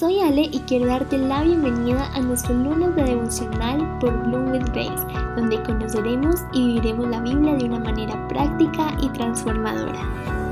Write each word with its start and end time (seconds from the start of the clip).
Soy 0.00 0.18
Ale 0.18 0.48
y 0.50 0.58
quiero 0.60 0.86
darte 0.86 1.18
la 1.18 1.42
bienvenida 1.42 2.06
a 2.14 2.20
nuestro 2.20 2.54
lunes 2.54 2.96
de 2.96 3.04
devocional 3.04 3.98
por 3.98 4.10
Bloom 4.26 4.50
with 4.50 4.64
Grace, 4.72 5.04
donde 5.36 5.62
conoceremos 5.62 6.36
y 6.54 6.68
viviremos 6.68 7.10
la 7.10 7.20
Biblia 7.20 7.54
de 7.56 7.64
una 7.66 7.80
manera 7.80 8.26
práctica 8.28 8.96
y 9.02 9.10
transformadora. 9.10 10.49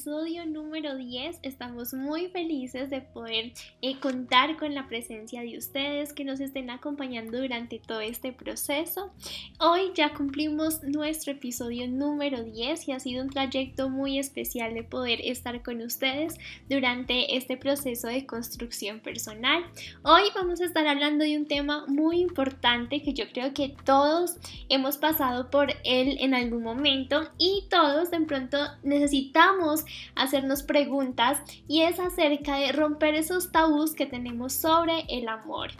Episodio 0.00 0.46
número 0.46 0.96
10. 0.96 1.40
Estamos 1.42 1.92
muy 1.92 2.28
felices 2.28 2.88
de 2.88 3.02
poder 3.02 3.52
eh, 3.82 3.98
contar 4.00 4.56
con 4.56 4.74
la 4.74 4.88
presencia 4.88 5.42
de 5.42 5.58
ustedes 5.58 6.14
que 6.14 6.24
nos 6.24 6.40
estén 6.40 6.70
acompañando 6.70 7.38
durante 7.38 7.78
todo 7.78 8.00
este 8.00 8.32
proceso. 8.32 9.12
Hoy 9.58 9.92
ya 9.94 10.14
cumplimos 10.14 10.82
nuestro 10.84 11.32
episodio 11.32 11.86
número 11.86 12.42
10 12.42 12.88
y 12.88 12.92
ha 12.92 13.00
sido 13.00 13.22
un 13.22 13.28
trayecto 13.28 13.90
muy 13.90 14.18
especial 14.18 14.72
de 14.72 14.84
poder 14.84 15.20
estar 15.22 15.62
con 15.62 15.82
ustedes 15.82 16.38
durante 16.70 17.36
este 17.36 17.58
proceso 17.58 18.08
de 18.08 18.24
construcción 18.24 19.00
personal. 19.00 19.66
Hoy 20.02 20.22
vamos 20.34 20.62
a 20.62 20.64
estar 20.64 20.86
hablando 20.86 21.24
de 21.24 21.36
un 21.36 21.44
tema 21.44 21.84
muy 21.88 22.20
importante 22.20 23.02
que 23.02 23.12
yo 23.12 23.26
creo 23.34 23.52
que 23.52 23.74
todos 23.84 24.36
hemos 24.70 24.96
pasado 24.96 25.50
por 25.50 25.68
él 25.84 26.16
en 26.20 26.32
algún 26.32 26.62
momento 26.62 27.28
y 27.36 27.64
todos 27.68 28.10
de 28.10 28.20
pronto 28.22 28.56
necesitamos 28.82 29.84
hacernos 30.14 30.62
preguntas 30.62 31.40
y 31.66 31.82
es 31.82 31.98
acerca 31.98 32.56
de 32.56 32.72
romper 32.72 33.14
esos 33.14 33.52
tabús 33.52 33.94
que 33.94 34.06
tenemos 34.06 34.52
sobre 34.52 35.04
el 35.08 35.28
amor. 35.28 35.70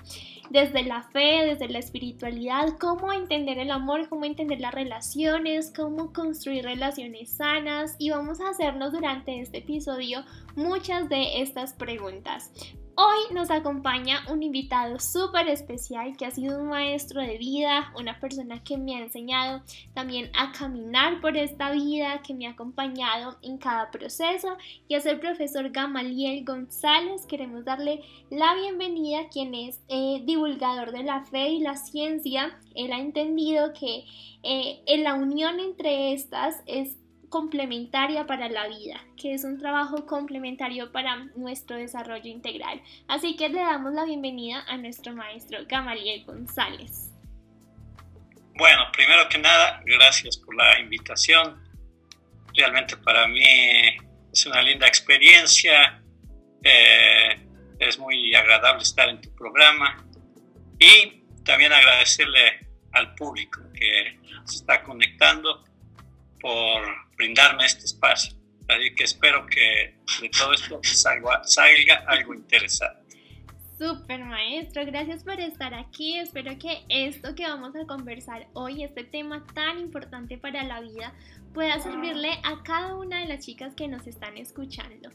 Desde 0.51 0.83
la 0.83 1.03
fe, 1.03 1.47
desde 1.47 1.69
la 1.69 1.79
espiritualidad, 1.79 2.77
cómo 2.79 3.13
entender 3.13 3.59
el 3.59 3.71
amor, 3.71 4.09
cómo 4.09 4.25
entender 4.25 4.61
las 4.61 4.75
relaciones, 4.75 5.73
cómo 5.75 6.13
construir 6.13 6.65
relaciones 6.65 7.31
sanas 7.31 7.95
y 7.99 8.11
vamos 8.11 8.41
a 8.41 8.51
hacernos 8.51 8.93
durante 8.93 9.41
este 9.41 9.59
episodio 9.59 10.25
muchas 10.57 11.09
de 11.09 11.41
estas 11.41 11.73
preguntas. 11.75 12.51
Hoy 12.97 13.35
nos 13.35 13.51
acompaña 13.51 14.25
un 14.31 14.43
invitado 14.43 14.99
súper 14.99 15.49
especial 15.49 16.17
que 16.17 16.27
ha 16.27 16.31
sido 16.31 16.61
un 16.61 16.69
maestro 16.69 17.21
de 17.23 17.39
vida, 17.39 17.93
una 17.99 18.19
persona 18.19 18.63
que 18.63 18.77
me 18.77 18.97
ha 18.97 19.05
enseñado 19.05 19.63
también 19.95 20.31
a 20.37 20.53
caminar 20.53 21.21
por 21.21 21.37
esta 21.37 21.71
vida, 21.71 22.21
que 22.23 22.35
me 22.35 22.47
ha 22.47 22.51
acompañado 22.51 23.39
en 23.43 23.59
cada 23.59 23.91
proceso 23.91 24.57
y 24.89 24.95
es 24.95 25.07
el 25.07 25.21
profesor 25.21 25.71
Gamaliel 25.71 26.45
González. 26.45 27.27
Queremos 27.27 27.65
darle 27.65 28.03
la 28.29 28.55
bienvenida, 28.55 29.29
quien 29.29 29.55
es 29.55 29.81
eh, 29.89 30.23
divulgador 30.25 30.93
de 30.93 31.05
la 31.05 31.25
fe 31.25 31.51
y 31.51 31.61
la 31.61 31.77
ciencia. 31.77 32.59
Él 32.75 32.93
ha 32.93 32.99
entendido 32.99 33.73
que 33.73 34.05
eh, 34.43 34.83
en 34.87 35.05
la 35.05 35.15
unión 35.15 35.61
entre 35.61 36.13
estas 36.13 36.63
es 36.67 37.00
complementaria 37.31 38.27
para 38.27 38.49
la 38.49 38.67
vida, 38.69 39.01
que 39.17 39.33
es 39.33 39.45
un 39.45 39.59
trabajo 39.59 40.05
complementario 40.05 40.91
para 40.93 41.17
nuestro 41.37 41.77
desarrollo 41.77 42.29
integral. 42.29 42.83
Así 43.09 43.37
que 43.37 43.49
le 43.49 43.61
damos 43.61 43.95
la 43.95 44.05
bienvenida 44.05 44.65
a 44.67 44.77
nuestro 44.77 45.15
maestro 45.15 45.61
Gamaliel 45.67 46.25
González. 46.25 47.13
Bueno, 48.57 48.83
primero 48.93 49.29
que 49.29 49.39
nada, 49.39 49.81
gracias 49.87 50.37
por 50.39 50.57
la 50.57 50.81
invitación. 50.81 51.63
Realmente 52.53 52.97
para 52.97 53.29
mí 53.29 53.47
es 54.33 54.45
una 54.45 54.61
linda 54.61 54.89
experiencia. 54.89 56.03
Eh, 56.65 57.47
es 57.79 57.99
muy 57.99 58.35
agradable 58.35 58.83
estar 58.83 59.09
en 59.09 59.21
tu 59.21 59.33
programa 59.37 60.05
y 60.79 61.23
también 61.45 61.73
agradecerle 61.73 62.67
al 62.93 63.15
público 63.15 63.61
que 63.73 64.19
se 64.45 64.57
está 64.57 64.83
conectando 64.83 65.65
por 66.41 66.83
brindarme 67.17 67.65
este 67.67 67.85
espacio. 67.85 68.35
Así 68.69 68.95
que 68.95 69.05
espero 69.05 69.47
que 69.47 69.97
de 70.21 70.29
todo 70.31 70.53
esto 70.53 70.81
salga, 70.83 71.43
salga 71.45 72.05
algo 72.07 72.35
interesante. 72.35 73.01
Super 73.79 74.25
maestro, 74.25 74.85
gracias 74.85 75.25
por 75.25 75.41
estar 75.41 75.73
aquí. 75.73 76.19
Espero 76.19 76.59
que 76.59 76.85
esto 76.89 77.35
que 77.35 77.45
vamos 77.45 77.75
a 77.75 77.87
conversar 77.87 78.47
hoy, 78.53 78.85
este 78.85 79.05
tema 79.05 79.45
tan 79.55 79.79
importante 79.79 80.37
para 80.37 80.63
la 80.65 80.81
vida, 80.83 81.15
pueda 81.53 81.81
servirle 81.81 82.31
a 82.45 82.63
cada 82.63 82.95
una 82.97 83.21
de 83.21 83.27
las 83.27 83.45
chicas 83.45 83.75
que 83.75 83.89
nos 83.89 84.07
están 84.07 84.37
escuchando. 84.37 85.11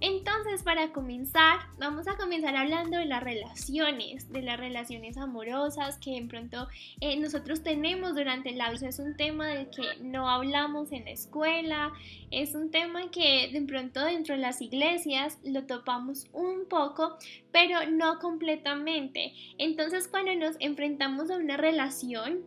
Entonces, 0.00 0.62
para 0.62 0.92
comenzar, 0.92 1.60
vamos 1.78 2.08
a 2.08 2.16
comenzar 2.16 2.56
hablando 2.56 2.98
de 2.98 3.06
las 3.06 3.22
relaciones, 3.22 4.30
de 4.32 4.42
las 4.42 4.58
relaciones 4.58 5.16
amorosas 5.16 5.98
que 5.98 6.16
en 6.16 6.28
pronto 6.28 6.68
eh, 7.00 7.16
nosotros 7.18 7.62
tenemos 7.62 8.14
durante 8.14 8.52
la 8.52 8.70
vida. 8.70 8.88
Es 8.88 8.98
un 8.98 9.16
tema 9.16 9.48
del 9.48 9.70
que 9.70 10.02
no 10.02 10.28
hablamos 10.28 10.92
en 10.92 11.04
la 11.04 11.12
escuela, 11.12 11.92
es 12.30 12.54
un 12.54 12.70
tema 12.70 13.10
que 13.10 13.50
de 13.52 13.62
pronto 13.62 14.04
dentro 14.04 14.34
de 14.34 14.40
las 14.40 14.60
iglesias 14.60 15.38
lo 15.44 15.64
topamos 15.66 16.26
un 16.32 16.66
poco, 16.68 17.16
pero 17.52 17.88
no 17.90 18.18
completamente. 18.18 19.32
Entonces, 19.58 20.08
cuando 20.08 20.34
nos 20.34 20.56
enfrentamos 20.58 21.30
a 21.30 21.36
una 21.36 21.56
relación, 21.56 22.42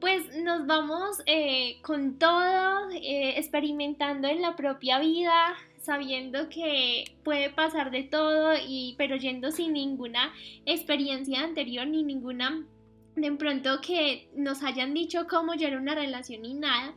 pues 0.00 0.36
nos 0.36 0.66
vamos 0.66 1.22
eh, 1.26 1.78
con 1.82 2.18
todo, 2.18 2.90
eh, 2.90 3.34
experimentando 3.36 4.28
en 4.28 4.42
la 4.42 4.56
propia 4.56 4.98
vida, 4.98 5.54
sabiendo 5.80 6.48
que 6.48 7.16
puede 7.24 7.50
pasar 7.50 7.90
de 7.90 8.04
todo, 8.04 8.54
y, 8.66 8.94
pero 8.98 9.16
yendo 9.16 9.50
sin 9.50 9.72
ninguna 9.72 10.32
experiencia 10.66 11.42
anterior 11.42 11.86
ni 11.86 12.02
ninguna 12.02 12.64
de 13.16 13.32
pronto 13.32 13.80
que 13.80 14.28
nos 14.34 14.62
hayan 14.62 14.94
dicho 14.94 15.26
cómo 15.28 15.54
ya 15.54 15.68
era 15.68 15.78
una 15.78 15.94
relación 15.94 16.44
y 16.44 16.54
nada. 16.54 16.94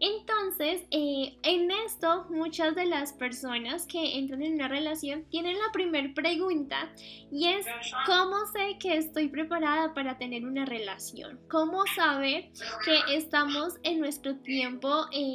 Entonces, 0.00 0.82
eh, 0.90 1.36
en 1.42 1.70
esto, 1.70 2.26
muchas 2.30 2.74
de 2.74 2.86
las 2.86 3.12
personas 3.12 3.86
que 3.86 4.18
entran 4.18 4.42
en 4.42 4.54
una 4.54 4.66
relación 4.66 5.26
tienen 5.28 5.58
la 5.58 5.70
primera 5.72 6.08
pregunta 6.14 6.90
y 7.30 7.48
es, 7.48 7.66
¿cómo 8.06 8.46
sé 8.46 8.78
que 8.78 8.96
estoy 8.96 9.28
preparada 9.28 9.92
para 9.92 10.16
tener 10.16 10.46
una 10.46 10.64
relación? 10.64 11.38
¿Cómo 11.50 11.84
saber 11.94 12.50
que 12.82 13.14
estamos 13.14 13.74
en 13.82 14.00
nuestro 14.00 14.36
tiempo, 14.36 15.06
eh, 15.12 15.34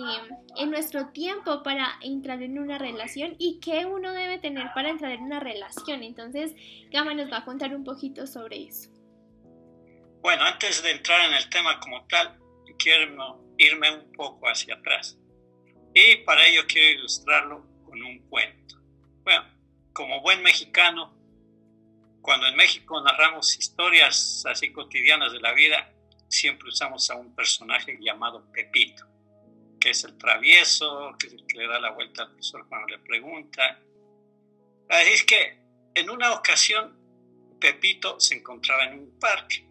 en 0.57 0.71
nuestro 0.71 1.09
tiempo 1.09 1.61
para 1.61 1.99
entrar 2.01 2.41
en 2.41 2.57
una 2.57 2.79
relación 2.79 3.35
y 3.37 3.59
qué 3.59 3.85
uno 3.85 4.13
debe 4.13 4.39
tener 4.39 4.71
para 4.73 4.89
entrar 4.89 5.11
en 5.11 5.21
una 5.21 5.39
relación? 5.39 6.01
Entonces, 6.01 6.55
Gama 6.89 7.13
nos 7.13 7.31
va 7.31 7.37
a 7.37 7.45
contar 7.45 7.75
un 7.75 7.83
poquito 7.83 8.25
sobre 8.25 8.63
eso. 8.63 8.89
Bueno, 10.23 10.43
antes 10.43 10.81
de 10.81 10.89
entrar 10.89 11.21
en 11.29 11.35
el 11.35 11.47
tema 11.51 11.79
como 11.79 12.03
tal, 12.07 12.39
quiero 12.79 13.44
irme 13.57 13.91
un 13.91 14.11
poco 14.11 14.47
hacia 14.47 14.75
atrás. 14.75 15.17
Y 15.93 16.17
para 16.17 16.45
ello 16.45 16.65
quiero 16.67 16.99
ilustrarlo 16.99 17.65
con 17.85 18.01
un 18.01 18.19
cuento. 18.27 18.77
Bueno, 19.23 19.45
como 19.93 20.21
buen 20.21 20.41
mexicano, 20.43 21.15
cuando 22.21 22.47
en 22.47 22.55
México 22.55 23.01
narramos 23.01 23.57
historias 23.57 24.43
así 24.45 24.71
cotidianas 24.71 25.31
de 25.31 25.39
la 25.39 25.53
vida, 25.53 25.93
siempre 26.27 26.69
usamos 26.69 27.09
a 27.09 27.15
un 27.15 27.33
personaje 27.35 27.97
llamado 28.01 28.51
Pepito, 28.51 29.05
que 29.79 29.91
es 29.91 30.03
el 30.03 30.17
travieso, 30.17 31.15
que 31.19 31.27
es 31.27 31.33
el 31.33 31.45
que 31.45 31.59
le 31.59 31.67
da 31.67 31.79
la 31.79 31.91
vuelta 31.91 32.23
al 32.23 32.29
profesor 32.29 32.67
cuando 32.67 32.87
le 32.87 32.99
pregunta. 32.99 33.79
Así 34.89 35.11
es 35.11 35.23
que 35.23 35.59
en 35.93 36.09
una 36.09 36.33
ocasión 36.33 36.99
Pepito 37.59 38.19
se 38.19 38.35
encontraba 38.35 38.85
en 38.85 38.99
un 38.99 39.19
parque 39.19 39.65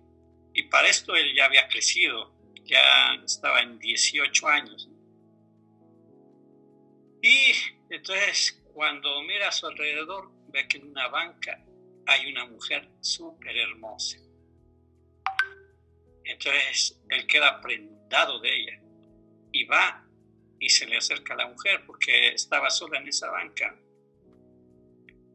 y 0.54 0.62
para 0.64 0.88
esto 0.88 1.14
él 1.14 1.34
ya 1.34 1.46
había 1.46 1.68
crecido, 1.68 2.33
ya 2.64 3.14
estaba 3.24 3.60
en 3.60 3.78
18 3.78 4.48
años. 4.48 4.88
Y 7.22 7.52
entonces 7.90 8.62
cuando 8.72 9.22
mira 9.22 9.48
a 9.48 9.52
su 9.52 9.66
alrededor 9.66 10.30
ve 10.48 10.66
que 10.68 10.78
en 10.78 10.90
una 10.90 11.08
banca 11.08 11.64
hay 12.06 12.30
una 12.30 12.46
mujer 12.46 12.88
súper 13.00 13.56
hermosa. 13.56 14.18
Entonces 16.24 17.00
él 17.08 17.26
queda 17.26 17.60
prendado 17.60 18.40
de 18.40 18.54
ella 18.54 18.80
y 19.52 19.64
va 19.64 20.04
y 20.58 20.68
se 20.68 20.86
le 20.86 20.96
acerca 20.96 21.34
a 21.34 21.38
la 21.38 21.46
mujer 21.46 21.84
porque 21.86 22.28
estaba 22.28 22.70
sola 22.70 22.98
en 22.98 23.08
esa 23.08 23.30
banca. 23.30 23.74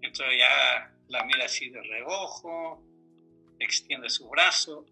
Entonces 0.01 0.37
ya 0.37 0.93
la 1.07 1.23
mira 1.25 1.45
así 1.45 1.69
de 1.69 1.81
reojo, 1.81 2.83
extiende 3.59 4.09
su 4.09 4.29
brazo 4.29 4.85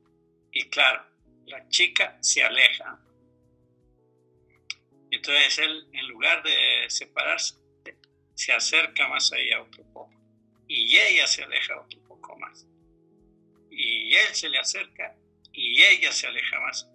y 0.51 0.69
claro, 0.69 1.03
la 1.47 1.67
chica 1.69 2.17
se 2.21 2.43
aleja. 2.43 2.99
Entonces 5.09 5.57
él, 5.59 5.87
en 5.93 6.07
lugar 6.07 6.43
de 6.43 6.89
separarse, 6.89 7.55
se 8.35 8.51
acerca 8.51 9.07
más 9.07 9.31
a 9.31 9.37
ella 9.37 9.61
otro 9.61 9.83
poco. 9.93 10.13
Y 10.67 10.95
ella 10.97 11.25
se 11.25 11.43
aleja 11.43 11.79
otro 11.79 12.01
poco 12.03 12.37
más. 12.37 12.67
Y 13.71 14.13
él 14.13 14.33
se 14.33 14.49
le 14.49 14.59
acerca 14.59 15.15
y 15.53 15.81
ella 15.81 16.11
se 16.11 16.27
aleja 16.27 16.59
más. 16.59 16.87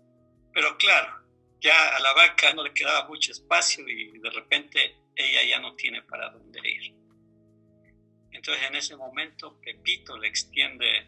Pero 0.53 0.77
claro, 0.77 1.27
ya 1.61 1.97
a 1.97 2.01
la 2.01 2.13
vaca 2.13 2.53
no 2.53 2.63
le 2.63 2.75
quedaba 2.75 3.09
mucho 3.09 3.33
espacio 3.33 3.89
y 3.89 4.19
de 4.19 4.31
repente 4.31 4.97
ella 5.17 5.43
ya 5.45 5.61
no 5.61 5.75
tiene 5.75 6.03
para 6.03 6.29
dónde 6.29 6.61
ir. 6.69 6.95
Entonces 8.33 8.65
en 8.67 8.77
ese 8.77 8.97
momento 8.97 9.59
Pepito 9.61 10.19
le 10.19 10.29
extiende 10.29 11.07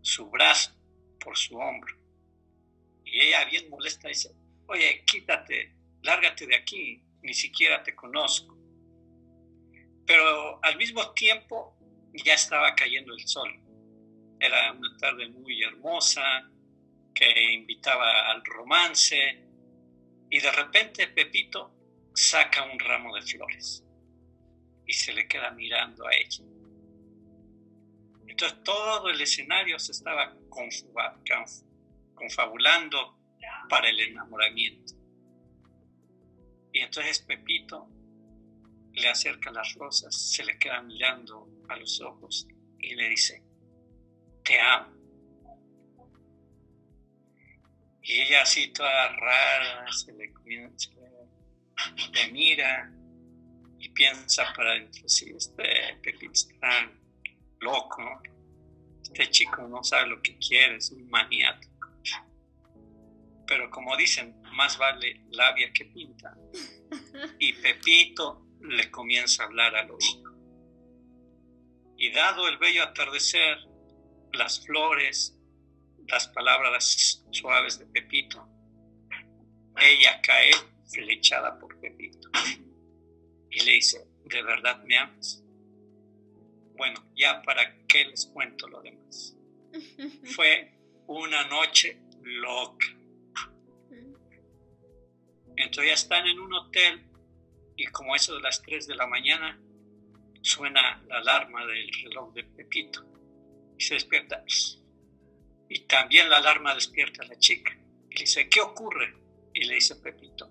su 0.00 0.30
brazo 0.30 0.72
por 1.18 1.36
su 1.36 1.56
hombro 1.56 1.95
y 3.06 3.20
ella 3.20 3.44
bien 3.46 3.70
molesta 3.70 4.08
dice, 4.08 4.30
oye, 4.66 5.04
quítate, 5.06 5.72
lárgate 6.02 6.46
de 6.46 6.56
aquí, 6.56 7.00
ni 7.22 7.32
siquiera 7.32 7.82
te 7.82 7.94
conozco. 7.94 8.58
Pero 10.04 10.62
al 10.62 10.76
mismo 10.76 11.12
tiempo 11.12 11.76
ya 12.12 12.34
estaba 12.34 12.74
cayendo 12.74 13.14
el 13.14 13.26
sol. 13.26 13.50
Era 14.38 14.72
una 14.72 14.96
tarde 14.98 15.28
muy 15.28 15.62
hermosa 15.62 16.22
que 17.14 17.54
invitaba 17.54 18.30
al 18.30 18.44
romance 18.44 19.42
y 20.30 20.40
de 20.40 20.52
repente 20.52 21.06
Pepito 21.08 21.72
saca 22.14 22.64
un 22.64 22.78
ramo 22.78 23.14
de 23.14 23.22
flores 23.22 23.84
y 24.86 24.92
se 24.92 25.12
le 25.14 25.26
queda 25.26 25.50
mirando 25.52 26.06
a 26.06 26.14
ella. 26.14 26.44
Entonces 28.26 28.62
todo 28.64 29.08
el 29.08 29.20
escenario 29.20 29.78
se 29.78 29.92
estaba 29.92 30.34
confabulando 32.16 33.16
para 33.68 33.88
el 33.88 34.00
enamoramiento. 34.00 34.94
Y 36.72 36.80
entonces 36.80 37.20
Pepito 37.20 37.88
le 38.92 39.08
acerca 39.08 39.50
las 39.50 39.74
rosas, 39.74 40.14
se 40.32 40.44
le 40.44 40.58
queda 40.58 40.82
mirando 40.82 41.48
a 41.68 41.76
los 41.76 42.00
ojos 42.00 42.48
y 42.78 42.94
le 42.94 43.10
dice, 43.10 43.42
te 44.42 44.58
amo. 44.60 44.94
Y 48.02 48.20
ella 48.20 48.42
así 48.42 48.72
toda 48.72 49.08
rara, 49.08 49.92
se 49.92 50.12
le, 50.12 50.32
le 52.12 52.32
mira 52.32 52.92
y 53.78 53.88
piensa 53.90 54.52
para 54.54 54.72
adentro, 54.72 55.08
sí, 55.08 55.32
este 55.36 55.98
Pepito 56.02 56.32
está 56.32 56.90
loco, 57.60 58.22
este 59.02 59.30
chico 59.30 59.66
no 59.68 59.82
sabe 59.82 60.08
lo 60.08 60.22
que 60.22 60.38
quiere, 60.38 60.76
es 60.76 60.90
un 60.90 61.08
maniático. 61.08 61.75
Pero 63.46 63.70
como 63.70 63.96
dicen, 63.96 64.40
más 64.52 64.76
vale 64.78 65.22
labia 65.30 65.72
que 65.72 65.84
pinta. 65.86 66.36
Y 67.38 67.52
Pepito 67.54 68.46
le 68.60 68.90
comienza 68.90 69.42
a 69.42 69.46
hablar 69.46 69.74
al 69.76 69.90
oído. 69.90 70.34
Y 71.96 72.10
dado 72.10 72.48
el 72.48 72.58
bello 72.58 72.82
atardecer, 72.82 73.58
las 74.32 74.64
flores, 74.66 75.38
las 76.08 76.28
palabras 76.28 77.24
suaves 77.30 77.78
de 77.78 77.86
Pepito, 77.86 78.46
ella 79.80 80.20
cae 80.22 80.50
flechada 80.92 81.58
por 81.58 81.78
Pepito. 81.80 82.28
Y 83.50 83.60
le 83.64 83.72
dice, 83.72 84.06
¿de 84.24 84.42
verdad 84.42 84.82
me 84.84 84.98
amas? 84.98 85.42
Bueno, 86.76 87.02
ya 87.16 87.42
para 87.42 87.86
qué 87.86 88.04
les 88.04 88.26
cuento 88.26 88.68
lo 88.68 88.82
demás. 88.82 89.34
Fue 90.34 90.74
una 91.06 91.46
noche 91.48 92.00
loca. 92.22 92.86
Entonces 95.56 95.86
ya 95.86 95.94
están 95.94 96.26
en 96.26 96.38
un 96.38 96.52
hotel 96.52 97.02
y 97.76 97.86
como 97.86 98.14
eso 98.14 98.34
de 98.34 98.40
las 98.40 98.62
3 98.62 98.86
de 98.86 98.94
la 98.94 99.06
mañana 99.06 99.60
suena 100.42 101.02
la 101.08 101.18
alarma 101.18 101.66
del 101.66 101.90
reloj 102.04 102.32
de 102.34 102.44
Pepito 102.44 103.04
y 103.76 103.82
se 103.82 103.94
despierta. 103.94 104.44
Y 105.68 105.80
también 105.80 106.30
la 106.30 106.38
alarma 106.38 106.74
despierta 106.74 107.22
a 107.22 107.26
la 107.26 107.38
chica 107.38 107.76
y 108.10 108.14
le 108.14 108.20
dice, 108.20 108.48
¿qué 108.48 108.60
ocurre? 108.60 109.14
Y 109.52 109.64
le 109.64 109.74
dice 109.74 109.96
Pepito, 109.96 110.50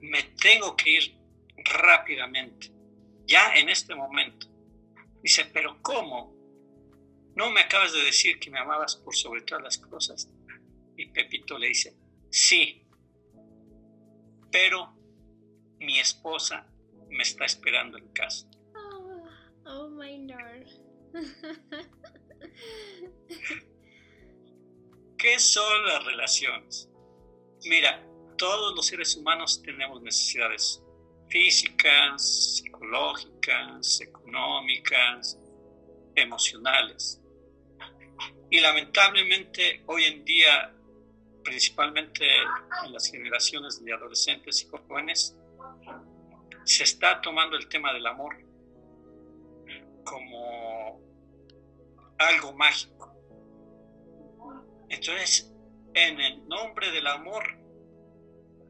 me 0.00 0.22
tengo 0.22 0.76
que 0.76 0.90
ir 0.90 1.16
rápidamente, 1.64 2.70
ya 3.26 3.54
en 3.54 3.68
este 3.68 3.94
momento. 3.94 4.48
Dice, 5.22 5.46
pero 5.46 5.78
¿cómo? 5.80 6.34
¿No 7.34 7.50
me 7.50 7.62
acabas 7.62 7.92
de 7.92 8.04
decir 8.04 8.38
que 8.38 8.50
me 8.50 8.58
amabas 8.58 8.96
por 8.96 9.16
sobre 9.16 9.42
todas 9.42 9.64
las 9.64 9.78
cosas? 9.78 10.28
Y 10.96 11.06
Pepito 11.06 11.58
le 11.58 11.68
dice, 11.68 11.96
sí, 12.30 12.83
pero 14.54 14.88
mi 15.80 15.98
esposa 15.98 16.64
me 17.08 17.24
está 17.24 17.44
esperando 17.44 17.98
en 17.98 18.06
casa. 18.12 18.48
Oh, 18.76 19.24
oh 19.66 19.88
my 19.88 20.28
Lord. 20.28 20.68
¿Qué 25.18 25.40
son 25.40 25.86
las 25.86 26.04
relaciones? 26.04 26.88
Mira, 27.64 28.00
todos 28.38 28.76
los 28.76 28.86
seres 28.86 29.16
humanos 29.16 29.60
tenemos 29.60 30.00
necesidades 30.02 30.80
físicas, 31.28 32.58
psicológicas, 32.58 34.00
económicas, 34.02 35.36
emocionales. 36.14 37.20
Y 38.50 38.60
lamentablemente 38.60 39.82
hoy 39.86 40.04
en 40.04 40.24
día 40.24 40.72
principalmente 41.44 42.24
en 42.84 42.92
las 42.92 43.10
generaciones 43.10 43.84
de 43.84 43.92
adolescentes 43.92 44.62
y 44.62 44.66
jóvenes, 44.66 45.36
se 46.64 46.82
está 46.82 47.20
tomando 47.20 47.56
el 47.56 47.68
tema 47.68 47.92
del 47.92 48.06
amor 48.06 48.36
como 50.04 51.00
algo 52.18 52.52
mágico. 52.54 53.14
Entonces, 54.88 55.52
en 55.94 56.20
el 56.20 56.48
nombre 56.48 56.90
del 56.90 57.06
amor 57.06 57.44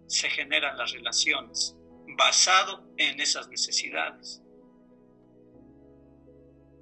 se 0.06 0.28
generan 0.28 0.76
las 0.76 0.92
relaciones 0.92 1.76
basado 2.16 2.86
en 2.96 3.20
esas 3.20 3.48
necesidades. 3.48 4.42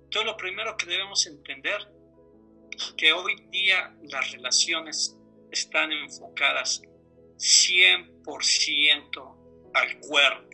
Entonces, 0.04 0.30
lo 0.30 0.36
primero 0.36 0.76
que 0.76 0.86
debemos 0.86 1.26
entender 1.26 1.90
que 2.96 3.12
hoy 3.12 3.36
día 3.50 3.94
las 4.02 4.32
relaciones 4.32 5.16
están 5.52 5.92
enfocadas 5.92 6.82
100% 7.36 9.70
al 9.74 10.00
cuerpo. 10.00 10.48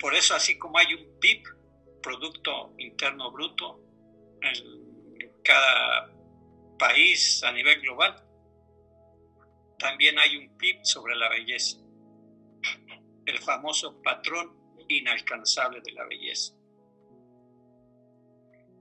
Por 0.00 0.14
eso, 0.14 0.34
así 0.34 0.58
como 0.58 0.78
hay 0.78 0.94
un 0.94 1.20
PIB, 1.20 1.42
Producto 2.02 2.74
Interno 2.78 3.30
Bruto, 3.30 3.78
en 4.40 5.30
cada 5.44 6.10
país 6.78 7.44
a 7.44 7.52
nivel 7.52 7.82
global, 7.82 8.16
también 9.78 10.18
hay 10.18 10.36
un 10.36 10.56
PIB 10.56 10.84
sobre 10.84 11.14
la 11.14 11.28
belleza, 11.28 11.78
el 13.26 13.38
famoso 13.38 14.00
patrón 14.02 14.58
inalcanzable 14.88 15.82
de 15.82 15.92
la 15.92 16.06
belleza. 16.06 16.54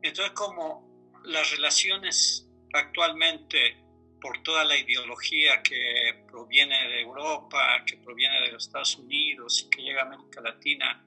Entonces, 0.02 0.34
como 0.34 0.91
las 1.26 1.52
relaciones 1.52 2.48
actualmente 2.74 3.78
por 4.20 4.42
toda 4.44 4.64
la 4.64 4.78
ideología 4.78 5.62
que 5.64 6.24
proviene 6.28 6.78
de 6.90 7.02
Europa, 7.02 7.84
que 7.86 7.98
proviene 7.98 8.42
de 8.42 8.52
los 8.52 8.68
Estados 8.68 8.96
Unidos 8.98 9.66
y 9.66 9.70
que 9.70 9.82
llega 9.82 10.04
a 10.04 10.06
América 10.06 10.42
Latina, 10.42 11.04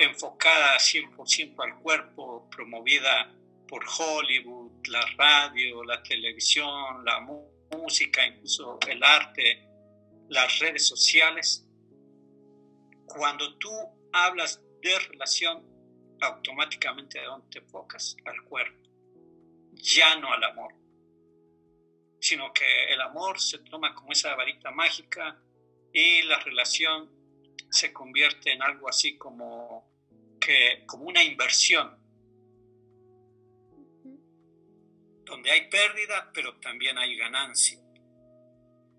enfocada 0.00 0.76
100% 0.76 1.54
al 1.62 1.80
cuerpo, 1.80 2.48
promovida 2.50 3.32
por 3.68 3.84
Hollywood, 3.86 4.86
la 4.88 5.06
radio, 5.16 5.84
la 5.84 6.02
televisión, 6.02 7.04
la 7.04 7.20
música, 7.70 8.26
incluso 8.26 8.78
el 8.88 9.02
arte, 9.02 9.68
las 10.28 10.58
redes 10.58 10.86
sociales. 10.86 11.64
Cuando 13.06 13.56
tú 13.58 13.70
hablas 14.12 14.60
de 14.82 14.98
relación, 14.98 15.64
automáticamente 16.20 17.20
¿de 17.20 17.24
dónde 17.24 17.46
te 17.50 17.58
enfocas? 17.60 18.16
Al 18.24 18.42
cuerpo 18.42 18.91
ya 19.82 20.16
no 20.16 20.32
al 20.32 20.44
amor, 20.44 20.74
sino 22.20 22.52
que 22.52 22.84
el 22.92 23.00
amor 23.00 23.40
se 23.40 23.58
toma 23.58 23.94
como 23.94 24.12
esa 24.12 24.34
varita 24.36 24.70
mágica 24.70 25.42
y 25.92 26.22
la 26.22 26.38
relación 26.38 27.10
se 27.68 27.92
convierte 27.92 28.52
en 28.52 28.62
algo 28.62 28.88
así 28.88 29.18
como, 29.18 29.90
que, 30.40 30.84
como 30.86 31.04
una 31.04 31.22
inversión, 31.22 31.98
donde 35.24 35.50
hay 35.50 35.68
pérdida, 35.68 36.30
pero 36.32 36.58
también 36.60 36.96
hay 36.98 37.16
ganancia. 37.16 37.78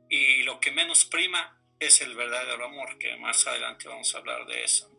Y 0.09 0.43
lo 0.43 0.59
que 0.59 0.71
menos 0.71 1.05
prima 1.05 1.61
es 1.79 2.01
el 2.01 2.15
verdadero 2.15 2.65
amor, 2.65 2.97
que 2.97 3.15
más 3.17 3.47
adelante 3.47 3.87
vamos 3.87 4.13
a 4.13 4.17
hablar 4.17 4.45
de 4.47 4.63
eso. 4.63 4.89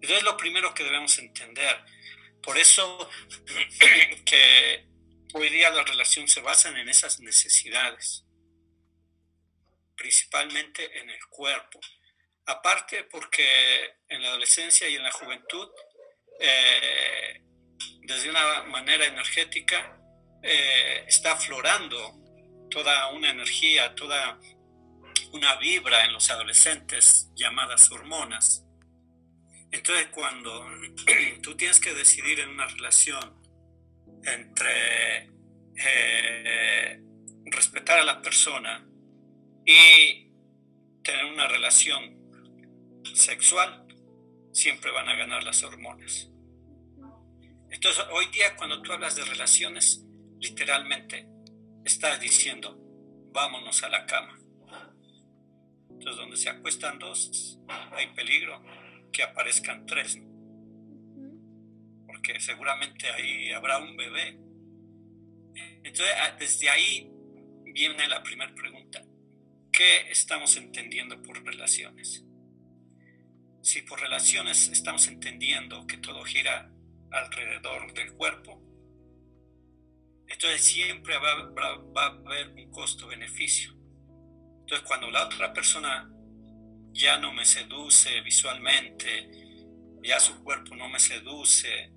Entonces, 0.00 0.22
lo 0.24 0.36
primero 0.36 0.74
que 0.74 0.84
debemos 0.84 1.18
entender 1.18 1.76
por 2.46 2.56
eso 2.56 3.10
que 4.24 4.86
hoy 5.34 5.48
día 5.50 5.68
la 5.70 5.82
relación 5.82 6.28
se 6.28 6.40
basa 6.40 6.68
en 6.68 6.88
esas 6.88 7.18
necesidades, 7.18 8.24
principalmente 9.96 11.00
en 11.00 11.10
el 11.10 11.26
cuerpo. 11.28 11.80
Aparte 12.46 13.02
porque 13.04 13.96
en 14.08 14.22
la 14.22 14.28
adolescencia 14.28 14.88
y 14.88 14.94
en 14.94 15.02
la 15.02 15.10
juventud, 15.10 15.68
eh, 16.38 17.42
desde 18.02 18.30
una 18.30 18.62
manera 18.62 19.04
energética, 19.06 20.00
eh, 20.40 21.04
está 21.08 21.32
aflorando 21.32 22.14
toda 22.70 23.08
una 23.08 23.30
energía, 23.30 23.92
toda 23.96 24.38
una 25.32 25.56
vibra 25.56 26.04
en 26.04 26.12
los 26.12 26.30
adolescentes 26.30 27.28
llamadas 27.34 27.90
hormonas 27.90 28.65
entonces, 29.70 30.06
cuando 30.12 30.66
tú 31.42 31.56
tienes 31.56 31.80
que 31.80 31.94
decidir 31.94 32.40
en 32.40 32.50
una 32.50 32.66
relación 32.66 33.42
entre 34.24 35.30
eh, 35.76 37.00
respetar 37.46 38.00
a 38.00 38.04
la 38.04 38.22
persona 38.22 38.86
tener 41.06 41.24
una 41.26 41.46
relación 41.46 42.16
sexual, 43.14 43.86
siempre 44.52 44.90
van 44.90 45.08
a 45.08 45.14
ganar 45.14 45.44
las 45.44 45.62
hormonas. 45.62 46.28
Entonces, 47.70 48.04
hoy 48.12 48.26
día 48.26 48.56
cuando 48.56 48.82
tú 48.82 48.92
hablas 48.92 49.14
de 49.14 49.24
relaciones, 49.24 50.04
literalmente 50.40 51.28
estás 51.84 52.20
diciendo, 52.20 52.76
vámonos 53.32 53.82
a 53.84 53.88
la 53.88 54.06
cama. 54.06 54.38
Entonces, 55.90 56.16
donde 56.16 56.36
se 56.36 56.48
acuestan 56.48 56.98
dos, 56.98 57.58
hay 57.92 58.08
peligro 58.14 58.62
que 59.16 59.22
aparezcan 59.22 59.86
tres, 59.86 60.20
porque 62.06 62.38
seguramente 62.38 63.10
ahí 63.10 63.50
habrá 63.50 63.78
un 63.78 63.96
bebé. 63.96 64.38
Entonces, 65.82 66.14
ah, 66.20 66.36
desde 66.38 66.68
ahí 66.68 67.10
viene 67.64 68.06
la 68.08 68.22
primera 68.22 68.54
pregunta. 68.54 69.02
¿Qué 69.72 70.10
estamos 70.10 70.58
entendiendo 70.58 71.22
por 71.22 71.42
relaciones? 71.42 72.26
Si 73.62 73.80
por 73.82 74.02
relaciones 74.02 74.68
estamos 74.68 75.08
entendiendo 75.08 75.86
que 75.86 75.96
todo 75.96 76.22
gira 76.22 76.70
alrededor 77.10 77.94
del 77.94 78.12
cuerpo, 78.12 78.62
entonces 80.28 80.62
siempre 80.62 81.16
va, 81.16 81.50
va 81.54 82.02
a 82.02 82.06
haber 82.06 82.50
un 82.50 82.70
costo-beneficio. 82.70 83.72
Entonces 84.60 84.86
cuando 84.86 85.10
la 85.10 85.24
otra 85.24 85.54
persona 85.54 86.12
ya 86.96 87.18
no 87.18 87.32
me 87.32 87.44
seduce 87.44 88.20
visualmente, 88.22 89.28
ya 90.02 90.18
su 90.18 90.42
cuerpo 90.42 90.74
no 90.74 90.88
me 90.88 90.98
seduce, 90.98 91.92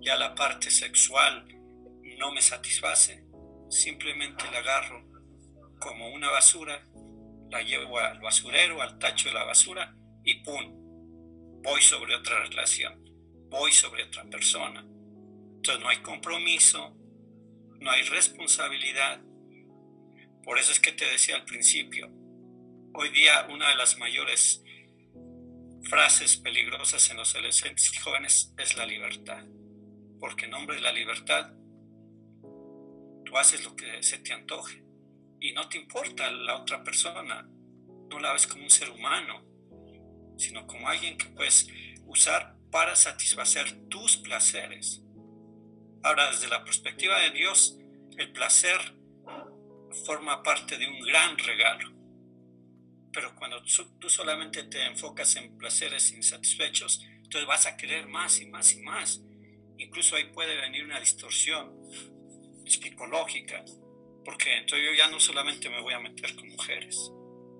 ya 0.00 0.16
la 0.16 0.34
parte 0.34 0.70
sexual 0.70 1.46
no 2.18 2.32
me 2.32 2.40
satisface, 2.40 3.24
simplemente 3.68 4.44
la 4.52 4.58
agarro 4.58 5.04
como 5.80 6.08
una 6.10 6.30
basura, 6.30 6.84
la 7.50 7.62
llevo 7.62 7.98
al 7.98 8.20
basurero, 8.20 8.80
al 8.80 8.98
tacho 8.98 9.28
de 9.28 9.34
la 9.34 9.44
basura 9.44 9.94
y 10.24 10.34
¡pum! 10.42 11.62
Voy 11.62 11.82
sobre 11.82 12.14
otra 12.14 12.44
relación, 12.44 13.04
voy 13.48 13.72
sobre 13.72 14.04
otra 14.04 14.24
persona. 14.24 14.84
Entonces 15.56 15.82
no 15.82 15.88
hay 15.88 15.98
compromiso, 15.98 16.96
no 17.80 17.90
hay 17.90 18.02
responsabilidad. 18.04 19.20
Por 20.44 20.58
eso 20.58 20.72
es 20.72 20.80
que 20.80 20.92
te 20.92 21.04
decía 21.06 21.36
al 21.36 21.44
principio, 21.44 22.08
hoy 23.00 23.10
día 23.10 23.46
una 23.48 23.68
de 23.68 23.76
las 23.76 23.96
mayores 23.96 24.60
frases 25.84 26.36
peligrosas 26.36 27.08
en 27.10 27.18
los 27.18 27.32
adolescentes 27.32 27.92
y 27.94 27.98
jóvenes 27.98 28.52
es 28.58 28.76
la 28.76 28.86
libertad. 28.86 29.44
Porque 30.18 30.46
en 30.46 30.50
nombre 30.50 30.74
de 30.74 30.82
la 30.82 30.90
libertad, 30.90 31.52
tú 33.24 33.38
haces 33.38 33.62
lo 33.62 33.76
que 33.76 34.02
se 34.02 34.18
te 34.18 34.32
antoje 34.32 34.82
y 35.40 35.52
no 35.52 35.68
te 35.68 35.78
importa 35.78 36.28
la 36.32 36.60
otra 36.60 36.82
persona. 36.82 37.48
No 38.10 38.18
la 38.18 38.32
ves 38.32 38.48
como 38.48 38.64
un 38.64 38.70
ser 38.70 38.90
humano, 38.90 39.44
sino 40.36 40.66
como 40.66 40.88
alguien 40.88 41.16
que 41.16 41.26
puedes 41.26 41.68
usar 42.04 42.56
para 42.72 42.96
satisfacer 42.96 43.88
tus 43.88 44.16
placeres. 44.16 45.04
Ahora, 46.02 46.32
desde 46.32 46.48
la 46.48 46.64
perspectiva 46.64 47.20
de 47.20 47.30
Dios, 47.30 47.78
el 48.16 48.32
placer 48.32 48.80
forma 50.04 50.42
parte 50.42 50.76
de 50.76 50.88
un 50.88 51.00
gran 51.02 51.38
regalo. 51.38 51.97
Pero 53.12 53.34
cuando 53.34 53.62
tú 53.98 54.08
solamente 54.08 54.64
te 54.64 54.84
enfocas 54.86 55.36
en 55.36 55.56
placeres 55.56 56.12
insatisfechos, 56.12 57.04
entonces 57.22 57.46
vas 57.46 57.66
a 57.66 57.76
querer 57.76 58.06
más 58.08 58.40
y 58.40 58.46
más 58.46 58.74
y 58.74 58.82
más. 58.82 59.22
Incluso 59.78 60.16
ahí 60.16 60.24
puede 60.32 60.56
venir 60.56 60.84
una 60.84 61.00
distorsión 61.00 61.72
psicológica, 62.66 63.64
porque 64.24 64.56
entonces 64.56 64.86
yo 64.86 64.94
ya 64.94 65.08
no 65.08 65.20
solamente 65.20 65.70
me 65.70 65.80
voy 65.80 65.94
a 65.94 66.00
meter 66.00 66.34
con 66.34 66.48
mujeres, 66.48 67.10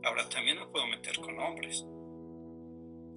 ahora 0.04 0.28
también 0.28 0.58
me 0.58 0.66
puedo 0.66 0.86
meter 0.86 1.16
con 1.16 1.38
hombres, 1.38 1.82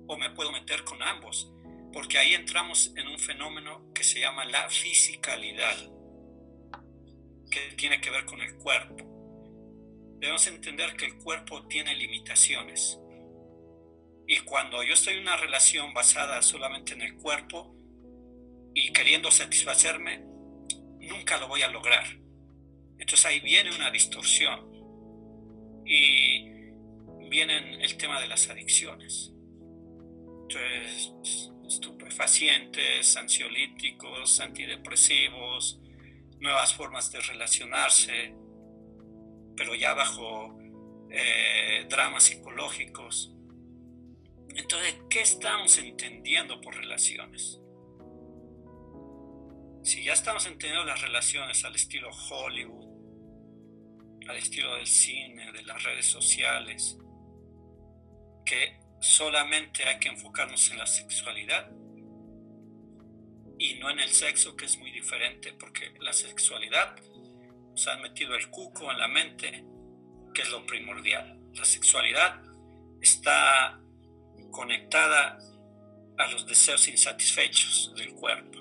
o 0.08 0.18
me 0.18 0.30
puedo 0.32 0.52
meter 0.52 0.84
con 0.84 1.02
ambos, 1.02 1.52
porque 1.94 2.18
ahí 2.18 2.34
entramos 2.34 2.94
en 2.96 3.08
un 3.08 3.20
fenómeno 3.20 3.92
que 3.94 4.04
se 4.04 4.20
llama 4.20 4.46
la 4.46 4.70
fisicalidad, 4.70 5.78
que 7.50 7.76
tiene 7.76 8.00
que 8.00 8.10
ver 8.10 8.26
con 8.26 8.42
el 8.42 8.56
cuerpo. 8.58 9.11
Debemos 10.22 10.46
entender 10.46 10.96
que 10.96 11.08
el 11.08 11.18
cuerpo 11.18 11.68
tiene 11.68 11.96
limitaciones. 11.96 13.00
Y 14.28 14.38
cuando 14.42 14.84
yo 14.84 14.94
estoy 14.94 15.16
en 15.16 15.22
una 15.22 15.36
relación 15.36 15.96
basada 15.96 16.44
solamente 16.44 16.94
en 16.94 17.02
el 17.02 17.16
cuerpo 17.16 17.76
y 18.76 18.94
queriendo 18.94 19.32
satisfacerme, 19.32 20.20
nunca 21.00 21.38
lo 21.40 21.48
voy 21.48 21.64
a 21.64 21.70
lograr. 21.70 22.06
Entonces 23.00 23.26
ahí 23.26 23.40
viene 23.40 23.74
una 23.76 23.90
distorsión 23.90 24.70
y 25.88 26.44
viene 27.28 27.84
el 27.84 27.98
tema 27.98 28.22
de 28.22 28.28
las 28.28 28.48
adicciones. 28.48 29.34
Estupefacientes, 31.66 33.18
ansiolíticos, 33.18 34.40
antidepresivos, 34.40 35.80
nuevas 36.40 36.76
formas 36.76 37.12
de 37.12 37.22
relacionarse, 37.22 38.36
pero 39.62 39.76
ya 39.76 39.94
bajo 39.94 40.58
eh, 41.12 41.86
dramas 41.88 42.24
psicológicos. 42.24 43.32
Entonces, 44.56 44.96
¿qué 45.08 45.22
estamos 45.22 45.78
entendiendo 45.78 46.60
por 46.62 46.76
relaciones? 46.76 47.60
Si 49.84 50.04
ya 50.04 50.14
estamos 50.14 50.48
entendiendo 50.48 50.84
las 50.84 51.00
relaciones 51.00 51.64
al 51.64 51.76
estilo 51.76 52.10
Hollywood, 52.10 52.90
al 54.28 54.38
estilo 54.38 54.78
del 54.78 54.88
cine, 54.88 55.52
de 55.52 55.62
las 55.62 55.84
redes 55.84 56.08
sociales, 56.08 56.98
que 58.44 58.80
solamente 59.00 59.84
hay 59.84 60.00
que 60.00 60.10
enfocarnos 60.10 60.72
en 60.72 60.80
la 60.80 60.88
sexualidad 60.88 61.70
y 63.60 63.76
no 63.76 63.92
en 63.92 64.00
el 64.00 64.10
sexo, 64.10 64.56
que 64.56 64.66
es 64.66 64.80
muy 64.80 64.90
diferente, 64.90 65.54
porque 65.54 65.94
la 66.00 66.14
sexualidad 66.14 66.96
nos 67.82 67.88
han 67.88 68.02
metido 68.04 68.36
el 68.36 68.48
cuco 68.52 68.92
en 68.92 69.00
la 69.00 69.08
mente, 69.08 69.66
que 70.36 70.44
es 70.44 70.52
lo 70.52 70.64
primordial. 70.68 71.40
La 71.56 71.66
sexualidad 71.66 72.40
está 73.02 73.82
conectada 74.52 75.40
a 76.18 76.32
los 76.32 76.46
deseos 76.46 76.88
insatisfechos 76.88 77.92
del 77.96 78.14
cuerpo. 78.14 78.60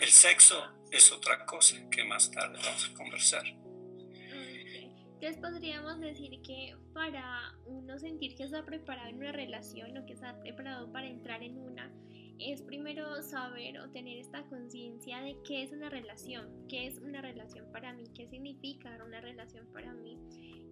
El 0.00 0.08
sexo 0.08 0.64
es 0.90 1.12
otra 1.12 1.44
cosa 1.44 1.76
que 1.90 2.04
más 2.04 2.30
tarde 2.30 2.58
vamos 2.64 2.90
a 2.90 2.94
conversar. 2.94 3.44
Entonces 3.46 5.36
podríamos 5.42 6.00
decir 6.00 6.40
que 6.40 6.74
para 6.94 7.52
uno 7.66 7.98
sentir 7.98 8.34
que 8.34 8.44
está 8.44 8.64
preparado 8.64 9.10
en 9.10 9.16
una 9.16 9.32
relación 9.32 9.96
o 9.98 10.06
que 10.06 10.14
está 10.14 10.40
preparado 10.40 10.90
para 10.90 11.06
entrar 11.06 11.42
en 11.42 11.58
una, 11.58 11.92
es 12.38 12.62
primero 12.62 13.22
saber 13.22 13.78
o 13.78 13.88
tener 13.90 14.18
esta 14.18 14.42
conciencia 14.44 15.20
de 15.20 15.36
qué 15.46 15.62
es 15.62 15.72
una 15.72 15.88
relación, 15.88 16.66
qué 16.68 16.86
es 16.86 16.98
una 16.98 17.20
relación 17.20 17.70
para 17.72 17.92
mí, 17.92 18.04
qué 18.14 18.28
significa 18.28 18.98
una 19.04 19.20
relación 19.20 19.66
para 19.72 19.92
mí. 19.92 20.18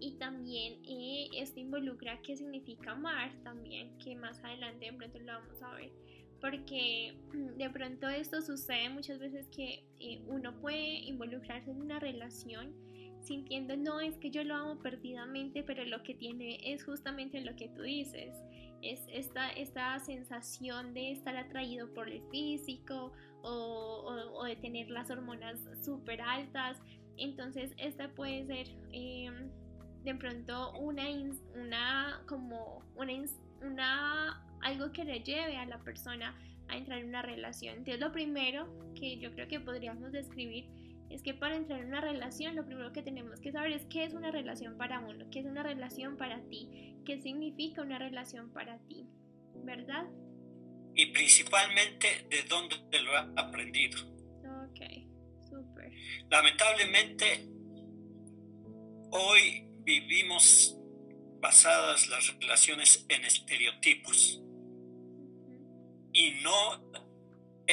Y 0.01 0.17
también 0.19 0.81
eh, 0.89 1.29
esto 1.37 1.61
involucra 1.61 2.21
qué 2.23 2.37
significa 2.37 2.93
amar 2.93 3.33
también, 3.45 3.97
que 3.99 4.17
más 4.17 4.43
adelante 4.43 4.87
de 4.87 4.93
pronto 4.93 5.19
lo 5.21 5.33
vamos 5.33 5.63
a 5.63 5.75
ver. 5.75 5.93
Porque 6.41 7.17
mm, 7.33 7.59
de 7.59 7.71
pronto 7.71 8.09
esto 8.09 8.43
sucede 8.43 8.89
muchas 8.91 9.21
veces 9.21 9.47
que 9.49 9.85
eh, 10.01 10.23
uno 10.27 10.61
puede 10.61 10.99
involucrarse 11.07 11.71
en 11.71 11.81
una 11.81 12.01
relación 12.01 12.75
sintiendo 13.23 13.77
no 13.77 14.01
es 14.01 14.17
que 14.19 14.31
yo 14.31 14.43
lo 14.45 14.55
amo 14.55 14.79
perdidamente, 14.81 15.63
pero 15.63 15.85
lo 15.85 16.03
que 16.03 16.15
tiene 16.15 16.59
es 16.65 16.85
justamente 16.85 17.41
lo 17.41 17.55
que 17.57 17.69
tú 17.69 17.83
dices, 17.83 18.35
es 18.83 19.01
esta, 19.09 19.51
esta 19.51 19.99
sensación 20.01 20.93
de 20.93 21.13
estar 21.13 21.37
atraído 21.37 21.93
por 21.95 22.09
el 22.09 22.23
físico 22.31 23.13
o, 23.43 24.45
de 24.45 24.57
tener 24.57 24.91
las 24.91 25.11
hormonas 25.11 25.61
súper 25.85 26.21
altas. 26.21 26.79
Entonces, 27.17 27.73
esta 27.79 28.09
puede 28.11 28.47
ser 28.47 28.67
em, 28.93 29.51
de 30.05 30.15
pronto 30.17 30.73
una, 30.79 31.05
una 31.55 32.23
como 32.27 32.83
una, 32.97 33.13
una, 33.63 34.45
algo 34.63 34.93
que 34.93 35.05
le 35.05 35.21
lleve 35.21 35.57
a 35.57 35.67
la 35.67 35.79
persona 35.79 36.37
a 36.69 36.77
entrar 36.77 36.99
en 36.99 37.09
una 37.09 37.23
relación. 37.23 37.79
Entonces, 37.79 38.01
lo 38.01 38.13
primero 38.13 38.69
que 38.95 39.19
yo 39.19 39.33
creo 39.33 39.47
que 39.49 39.61
podríamos 39.61 40.11
describir 40.13 40.67
es 41.13 41.23
que 41.23 41.35
para 41.35 41.57
entrar 41.57 41.81
en 41.81 41.89
una 41.89 42.01
relación 42.01 42.57
lo 42.57 42.65
primero 42.65 42.93
que 42.93 43.03
tenemos 43.03 43.39
que 43.41 43.53
saber 43.53 43.73
es 43.73 43.85
qué 43.87 44.05
es 44.05 44.15
una 44.15 44.31
relación 44.31 44.79
para 44.79 45.01
uno, 45.01 45.27
qué 45.31 45.41
es 45.41 45.47
una 45.47 45.63
relación 45.63 46.17
para 46.17 46.43
ti, 46.49 46.97
qué 47.05 47.21
significa 47.21 47.83
una 47.83 47.99
relación 47.99 48.51
para 48.53 48.79
ti, 48.87 49.07
¿verdad? 49.63 50.07
Y 50.95 51.07
principalmente 51.13 52.27
de 52.31 52.43
dónde 52.49 52.77
lo 53.03 53.17
ha 53.17 53.33
aprendido. 53.37 53.99
Ok, 54.65 54.81
súper. 55.49 55.93
Lamentablemente, 56.31 57.47
hoy 59.11 59.67
vivimos 59.85 60.79
basadas 61.41 62.09
las 62.09 62.35
relaciones 62.39 63.05
en 63.11 63.25
estereotipos 63.25 64.43
y 66.15 66.31
no 66.43 66.93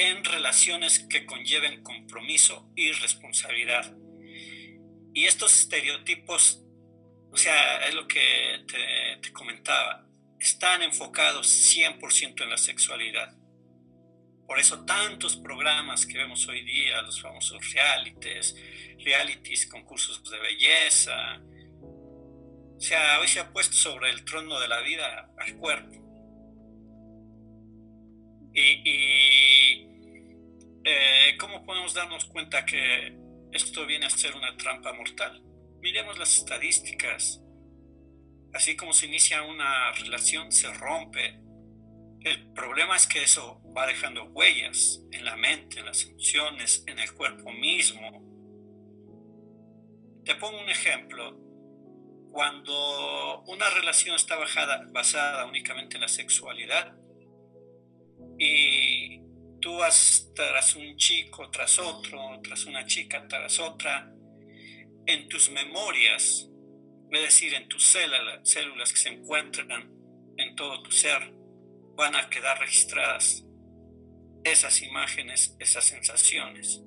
en 0.08 0.24
relaciones 0.24 0.98
que 0.98 1.26
conlleven 1.26 1.82
compromiso 1.82 2.70
y 2.76 2.92
responsabilidad. 2.92 3.94
Y 5.12 5.26
estos 5.26 5.58
estereotipos 5.60 6.64
o 7.32 7.36
sea, 7.36 7.86
es 7.86 7.94
lo 7.94 8.06
que 8.08 8.64
te, 8.66 9.18
te 9.22 9.32
comentaba, 9.32 10.04
están 10.38 10.82
enfocados 10.82 11.46
100% 11.46 12.42
en 12.42 12.50
la 12.50 12.58
sexualidad. 12.58 13.36
Por 14.46 14.58
eso 14.58 14.84
tantos 14.84 15.36
programas 15.36 16.06
que 16.06 16.18
vemos 16.18 16.48
hoy 16.48 16.64
día, 16.64 17.02
los 17.02 17.20
famosos 17.20 17.72
realities, 17.72 18.56
realities, 19.04 19.66
concursos 19.66 20.28
de 20.28 20.40
belleza, 20.40 21.40
o 22.76 22.80
sea, 22.80 23.20
hoy 23.20 23.28
se 23.28 23.38
ha 23.38 23.52
puesto 23.52 23.74
sobre 23.74 24.10
el 24.10 24.24
trono 24.24 24.58
de 24.58 24.66
la 24.66 24.80
vida 24.80 25.30
al 25.38 25.54
cuerpo. 25.56 25.96
Y, 28.52 28.82
eh, 28.84 29.89
¿cómo 31.40 31.64
podemos 31.64 31.94
darnos 31.94 32.26
cuenta 32.26 32.66
que 32.66 33.16
esto 33.52 33.86
viene 33.86 34.06
a 34.06 34.10
ser 34.10 34.36
una 34.36 34.56
trampa 34.56 34.92
mortal? 34.92 35.42
Miremos 35.80 36.18
las 36.18 36.36
estadísticas. 36.36 37.42
Así 38.52 38.76
como 38.76 38.92
se 38.92 39.06
inicia 39.06 39.42
una 39.42 39.90
relación, 39.92 40.52
se 40.52 40.70
rompe. 40.74 41.40
El 42.20 42.52
problema 42.52 42.96
es 42.96 43.06
que 43.06 43.22
eso 43.22 43.62
va 43.74 43.86
dejando 43.86 44.24
huellas 44.24 45.02
en 45.12 45.24
la 45.24 45.36
mente, 45.36 45.80
en 45.80 45.86
las 45.86 46.04
emociones, 46.04 46.84
en 46.86 46.98
el 46.98 47.12
cuerpo 47.14 47.50
mismo. 47.52 48.22
Te 50.24 50.34
pongo 50.34 50.60
un 50.60 50.68
ejemplo. 50.68 51.38
Cuando 52.30 53.42
una 53.46 53.70
relación 53.70 54.14
está 54.14 54.36
basada 54.92 55.46
únicamente 55.46 55.96
en 55.96 56.02
la 56.02 56.08
sexualidad 56.08 56.94
y 58.38 59.19
tú 59.60 59.76
vas 59.76 60.30
tras 60.34 60.74
un 60.74 60.96
chico, 60.96 61.50
tras 61.50 61.78
otro, 61.78 62.40
tras 62.42 62.64
una 62.64 62.84
chica, 62.86 63.26
tras 63.28 63.58
otra, 63.60 64.12
en 65.06 65.28
tus 65.28 65.50
memorias, 65.50 66.48
es 67.10 67.22
decir, 67.22 67.54
en 67.54 67.68
tus 67.68 67.84
células, 67.84 68.92
que 68.92 68.98
se 68.98 69.08
encuentran 69.10 69.90
en 70.36 70.56
todo 70.56 70.82
tu 70.82 70.90
ser, 70.90 71.32
van 71.96 72.16
a 72.16 72.28
quedar 72.30 72.58
registradas 72.58 73.44
esas 74.44 74.80
imágenes, 74.82 75.56
esas 75.58 75.84
sensaciones. 75.84 76.82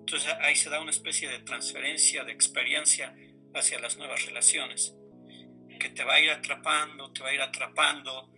Entonces 0.00 0.32
ahí 0.40 0.56
se 0.56 0.70
da 0.70 0.80
una 0.80 0.90
especie 0.90 1.28
de 1.28 1.40
transferencia 1.40 2.24
de 2.24 2.32
experiencia 2.32 3.14
hacia 3.54 3.78
las 3.78 3.96
nuevas 3.96 4.24
relaciones, 4.26 4.94
que 5.78 5.90
te 5.90 6.04
va 6.04 6.14
a 6.14 6.20
ir 6.20 6.30
atrapando, 6.30 7.12
te 7.12 7.22
va 7.22 7.28
a 7.28 7.34
ir 7.34 7.40
atrapando, 7.40 8.30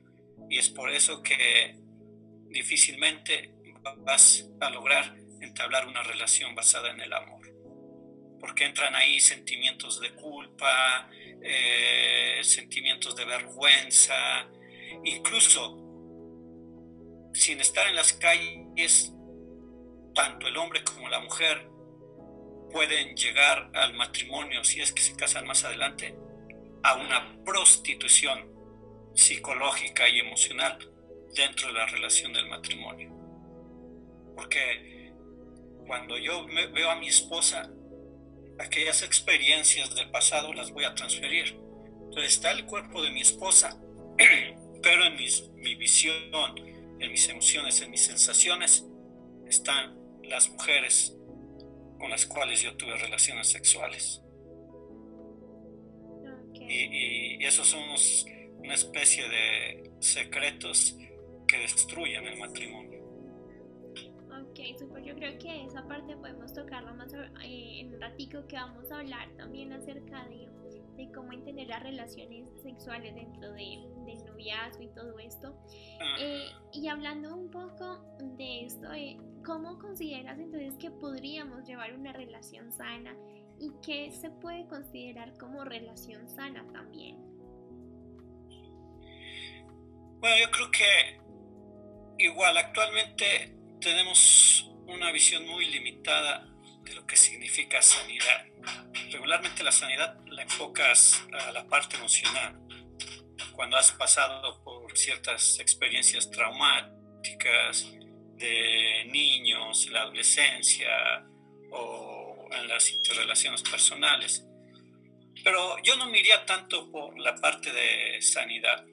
y 0.48 0.58
es 0.58 0.68
por 0.68 0.90
eso 0.90 1.22
que 1.22 1.79
difícilmente 2.50 3.54
vas 3.98 4.48
a 4.60 4.70
lograr 4.70 5.16
entablar 5.40 5.86
una 5.86 6.02
relación 6.02 6.54
basada 6.54 6.90
en 6.90 7.00
el 7.00 7.12
amor, 7.12 7.40
porque 8.38 8.64
entran 8.64 8.94
ahí 8.94 9.20
sentimientos 9.20 10.00
de 10.00 10.14
culpa, 10.14 11.08
eh, 11.42 12.40
sentimientos 12.42 13.16
de 13.16 13.24
vergüenza, 13.24 14.48
incluso 15.04 15.78
sin 17.32 17.60
estar 17.60 17.86
en 17.88 17.96
las 17.96 18.12
calles, 18.12 19.12
tanto 20.14 20.46
el 20.48 20.56
hombre 20.56 20.84
como 20.84 21.08
la 21.08 21.20
mujer 21.20 21.68
pueden 22.72 23.16
llegar 23.16 23.70
al 23.74 23.94
matrimonio, 23.94 24.62
si 24.64 24.80
es 24.80 24.92
que 24.92 25.02
se 25.02 25.16
casan 25.16 25.46
más 25.46 25.64
adelante, 25.64 26.14
a 26.82 26.96
una 26.96 27.42
prostitución 27.44 28.50
psicológica 29.14 30.08
y 30.08 30.20
emocional 30.20 30.89
dentro 31.34 31.68
de 31.68 31.74
la 31.74 31.86
relación 31.86 32.32
del 32.32 32.48
matrimonio. 32.48 33.10
Porque 34.34 35.12
cuando 35.86 36.16
yo 36.18 36.46
veo 36.46 36.90
a 36.90 36.96
mi 36.96 37.08
esposa, 37.08 37.70
aquellas 38.58 39.02
experiencias 39.02 39.94
del 39.94 40.10
pasado 40.10 40.52
las 40.52 40.70
voy 40.70 40.84
a 40.84 40.94
transferir. 40.94 41.58
Entonces 42.04 42.34
está 42.34 42.52
el 42.52 42.66
cuerpo 42.66 43.02
de 43.02 43.10
mi 43.10 43.20
esposa, 43.20 43.80
pero 44.82 45.04
en 45.04 45.16
mi 45.16 45.74
visión, 45.74 46.54
en 46.98 47.10
mis 47.12 47.28
emociones, 47.28 47.80
en 47.80 47.90
mis 47.90 48.02
sensaciones, 48.02 48.86
están 49.46 49.98
las 50.22 50.48
mujeres 50.48 51.16
con 51.98 52.10
las 52.10 52.24
cuales 52.26 52.62
yo 52.62 52.76
tuve 52.76 52.96
relaciones 52.96 53.48
sexuales. 53.48 54.22
Y, 56.54 57.38
y, 57.38 57.44
esos 57.44 57.68
son 57.68 57.82
una 58.58 58.74
especie 58.74 59.28
de 59.28 59.90
secretos 59.98 60.96
que 61.50 61.58
destruyen 61.58 62.24
el 62.26 62.38
matrimonio. 62.38 63.00
Ok, 64.40 64.78
super. 64.78 65.02
Yo 65.02 65.14
creo 65.16 65.38
que 65.38 65.64
esa 65.64 65.86
parte 65.86 66.16
podemos 66.16 66.52
tocarla 66.54 66.92
más 66.92 67.12
eh, 67.12 67.80
en 67.80 67.94
un 67.94 68.00
ratico 68.00 68.46
que 68.46 68.56
vamos 68.56 68.90
a 68.90 69.00
hablar 69.00 69.28
también 69.36 69.72
acerca 69.72 70.24
de, 70.28 70.48
de 70.96 71.12
cómo 71.12 71.32
entender 71.32 71.66
las 71.66 71.82
relaciones 71.82 72.48
sexuales 72.62 73.14
dentro 73.14 73.52
de, 73.52 73.84
del 74.06 74.24
noviazgo 74.24 74.82
y 74.82 74.88
todo 74.88 75.18
esto. 75.18 75.54
Eh, 76.20 76.46
y 76.72 76.86
hablando 76.86 77.34
un 77.34 77.50
poco 77.50 78.00
de 78.36 78.64
esto, 78.64 78.92
eh, 78.92 79.18
¿cómo 79.44 79.78
consideras 79.78 80.38
entonces 80.38 80.76
que 80.78 80.90
podríamos 80.90 81.66
llevar 81.66 81.94
una 81.94 82.12
relación 82.12 82.70
sana 82.72 83.16
y 83.58 83.72
qué 83.84 84.10
se 84.12 84.30
puede 84.30 84.66
considerar 84.68 85.36
como 85.36 85.64
relación 85.64 86.28
sana 86.28 86.64
también? 86.72 87.16
Bueno, 90.20 90.36
yo 90.44 90.50
creo 90.50 90.70
que 90.70 91.29
igual 92.24 92.56
actualmente 92.56 93.54
tenemos 93.80 94.70
una 94.86 95.10
visión 95.12 95.46
muy 95.46 95.66
limitada 95.66 96.46
de 96.82 96.94
lo 96.94 97.06
que 97.06 97.16
significa 97.16 97.80
sanidad. 97.82 98.46
Regularmente 99.10 99.62
la 99.62 99.72
sanidad 99.72 100.18
la 100.26 100.42
enfocas 100.42 101.24
a 101.32 101.52
la 101.52 101.66
parte 101.66 101.96
emocional. 101.96 102.58
Cuando 103.52 103.76
has 103.76 103.92
pasado 103.92 104.62
por 104.64 104.96
ciertas 104.96 105.58
experiencias 105.58 106.30
traumáticas 106.30 107.92
de 108.36 109.04
niños, 109.10 109.88
la 109.90 110.02
adolescencia 110.02 111.26
o 111.70 112.48
en 112.52 112.68
las 112.68 112.90
interrelaciones 112.90 113.62
personales. 113.62 114.44
Pero 115.42 115.76
yo 115.82 115.96
no 115.96 116.08
me 116.08 116.18
iría 116.18 116.44
tanto 116.44 116.90
por 116.90 117.18
la 117.18 117.34
parte 117.36 117.72
de 117.72 118.20
sanidad. 118.20 118.84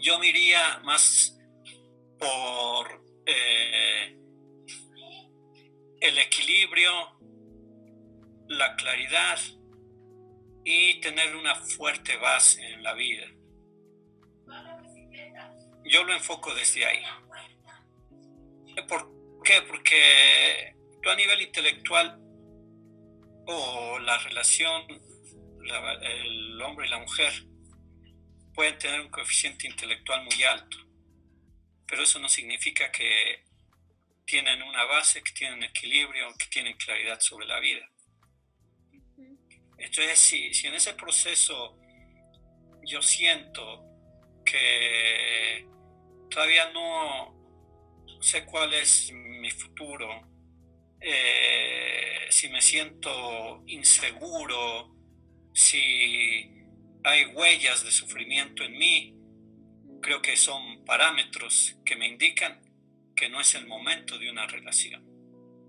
Yo 0.00 0.18
me 0.18 0.28
iría 0.28 0.80
más 0.84 1.34
por 2.24 3.04
eh, 3.26 4.16
el 6.00 6.18
equilibrio, 6.18 6.90
la 8.48 8.74
claridad 8.76 9.38
y 10.64 11.00
tener 11.00 11.36
una 11.36 11.54
fuerte 11.54 12.16
base 12.16 12.64
en 12.72 12.82
la 12.82 12.94
vida. 12.94 13.26
Yo 15.84 16.04
lo 16.04 16.14
enfoco 16.14 16.54
desde 16.54 16.86
ahí. 16.86 17.02
¿Por 18.88 19.42
qué? 19.44 19.60
Porque 19.68 20.74
tú 21.02 21.10
a 21.10 21.16
nivel 21.16 21.42
intelectual 21.42 22.18
o 23.46 23.98
la 23.98 24.16
relación, 24.18 24.82
el 26.02 26.62
hombre 26.62 26.86
y 26.86 26.90
la 26.90 26.98
mujer 26.98 27.32
pueden 28.54 28.78
tener 28.78 29.00
un 29.02 29.10
coeficiente 29.10 29.66
intelectual 29.66 30.24
muy 30.24 30.42
alto, 30.44 30.83
pero 31.86 32.02
eso 32.02 32.18
no 32.18 32.28
significa 32.28 32.90
que 32.90 33.44
tienen 34.24 34.62
una 34.62 34.84
base, 34.84 35.22
que 35.22 35.32
tienen 35.32 35.62
equilibrio, 35.62 36.34
que 36.38 36.46
tienen 36.46 36.76
claridad 36.76 37.20
sobre 37.20 37.46
la 37.46 37.60
vida. 37.60 37.88
Entonces, 39.78 40.18
si, 40.18 40.54
si 40.54 40.66
en 40.66 40.74
ese 40.74 40.94
proceso 40.94 41.78
yo 42.86 43.02
siento 43.02 43.84
que 44.44 45.66
todavía 46.30 46.70
no 46.72 47.34
sé 48.20 48.44
cuál 48.44 48.72
es 48.74 49.12
mi 49.12 49.50
futuro, 49.50 50.08
eh, 51.00 52.26
si 52.30 52.48
me 52.48 52.62
siento 52.62 53.62
inseguro, 53.66 54.94
si 55.52 56.50
hay 57.04 57.26
huellas 57.26 57.84
de 57.84 57.92
sufrimiento 57.92 58.64
en 58.64 58.72
mí, 58.78 59.14
creo 60.04 60.20
que 60.20 60.36
son 60.36 60.84
parámetros 60.84 61.76
que 61.82 61.96
me 61.96 62.06
indican 62.06 62.60
que 63.16 63.30
no 63.30 63.40
es 63.40 63.54
el 63.54 63.66
momento 63.66 64.18
de 64.18 64.30
una 64.30 64.46
relación. 64.46 65.02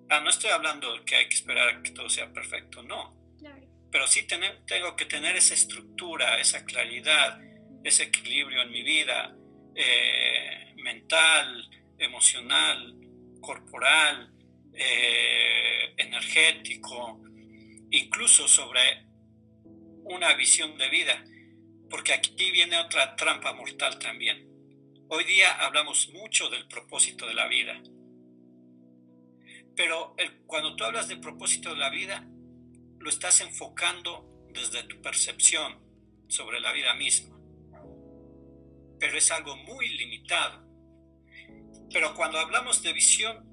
Ah, 0.09 0.19
no 0.19 0.29
estoy 0.29 0.49
hablando 0.49 0.93
de 0.93 1.05
que 1.05 1.15
hay 1.15 1.29
que 1.29 1.35
esperar 1.35 1.69
a 1.69 1.81
que 1.81 1.91
todo 1.91 2.09
sea 2.09 2.33
perfecto, 2.33 2.83
no. 2.83 3.15
Pero 3.89 4.07
sí 4.07 4.27
tengo 4.27 4.95
que 4.97 5.05
tener 5.05 5.37
esa 5.37 5.53
estructura, 5.53 6.37
esa 6.41 6.65
claridad, 6.65 7.39
ese 7.81 8.03
equilibrio 8.03 8.61
en 8.61 8.71
mi 8.71 8.83
vida 8.83 9.33
eh, 9.73 10.73
mental, 10.83 11.69
emocional, 11.97 12.93
corporal, 13.39 14.33
eh, 14.73 15.93
energético, 15.95 17.21
incluso 17.89 18.49
sobre 18.49 19.05
una 20.03 20.33
visión 20.33 20.77
de 20.77 20.89
vida, 20.89 21.23
porque 21.89 22.13
aquí 22.13 22.51
viene 22.51 22.77
otra 22.77 23.15
trampa 23.15 23.53
mortal 23.53 23.99
también. 23.99 24.47
Hoy 25.07 25.23
día 25.23 25.51
hablamos 25.65 26.09
mucho 26.13 26.49
del 26.49 26.67
propósito 26.67 27.27
de 27.27 27.33
la 27.33 27.47
vida, 27.47 27.81
pero 29.75 30.15
cuando 30.47 30.75
tú 30.75 30.83
hablas 30.83 31.07
del 31.07 31.19
propósito 31.19 31.69
de 31.69 31.77
la 31.77 31.89
vida, 31.89 32.27
lo 32.99 33.09
estás 33.09 33.41
enfocando 33.41 34.47
desde 34.53 34.83
tu 34.83 35.01
percepción 35.01 35.79
sobre 36.27 36.59
la 36.59 36.71
vida 36.71 36.93
misma, 36.95 37.37
pero 38.99 39.17
es 39.17 39.29
algo 39.31 39.55
muy 39.57 39.87
limitado. 39.89 40.65
Pero 41.91 42.15
cuando 42.15 42.39
hablamos 42.39 42.81
de 42.81 42.93
visión, 42.93 43.45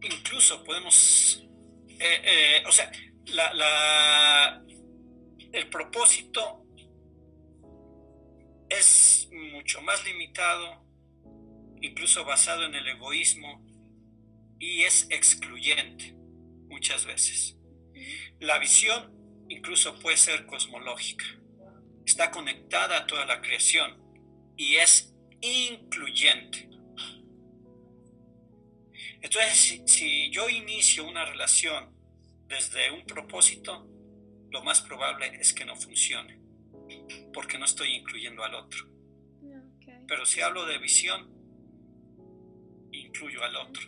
incluso 0.00 0.62
podemos, 0.62 1.42
eh, 1.98 2.22
eh, 2.24 2.62
o 2.66 2.72
sea, 2.72 2.90
el 5.52 5.68
propósito 5.68 6.59
es 8.70 9.28
mucho 9.52 9.82
más 9.82 10.04
limitado, 10.04 10.82
incluso 11.80 12.24
basado 12.24 12.64
en 12.64 12.74
el 12.74 12.88
egoísmo, 12.88 13.66
y 14.58 14.82
es 14.82 15.06
excluyente 15.10 16.14
muchas 16.68 17.04
veces. 17.04 17.56
La 18.38 18.58
visión 18.58 19.20
incluso 19.48 19.98
puede 19.98 20.16
ser 20.16 20.46
cosmológica, 20.46 21.24
está 22.06 22.30
conectada 22.30 22.98
a 22.98 23.06
toda 23.06 23.26
la 23.26 23.40
creación 23.40 24.00
y 24.56 24.76
es 24.76 25.12
incluyente. 25.40 26.68
Entonces, 29.22 29.82
si, 29.86 30.30
yo 30.30 30.48
inicio 30.48 31.06
una 31.06 31.24
relación 31.24 31.94
desde 32.46 32.90
un 32.90 33.04
propósito, 33.04 33.86
lo 34.50 34.62
más 34.62 34.80
probable 34.80 35.38
es 35.40 35.52
que 35.52 35.64
no 35.64 35.76
funcione, 35.76 36.39
porque 37.32 37.58
no 37.58 37.64
estoy 37.64 37.94
incluyendo 37.94 38.42
al 38.42 38.54
otro. 38.54 38.86
Pero 40.06 40.26
si 40.26 40.40
hablo 40.40 40.66
de 40.66 40.78
visión, 40.78 41.28
incluyo 42.90 43.44
al 43.44 43.56
otro. 43.56 43.82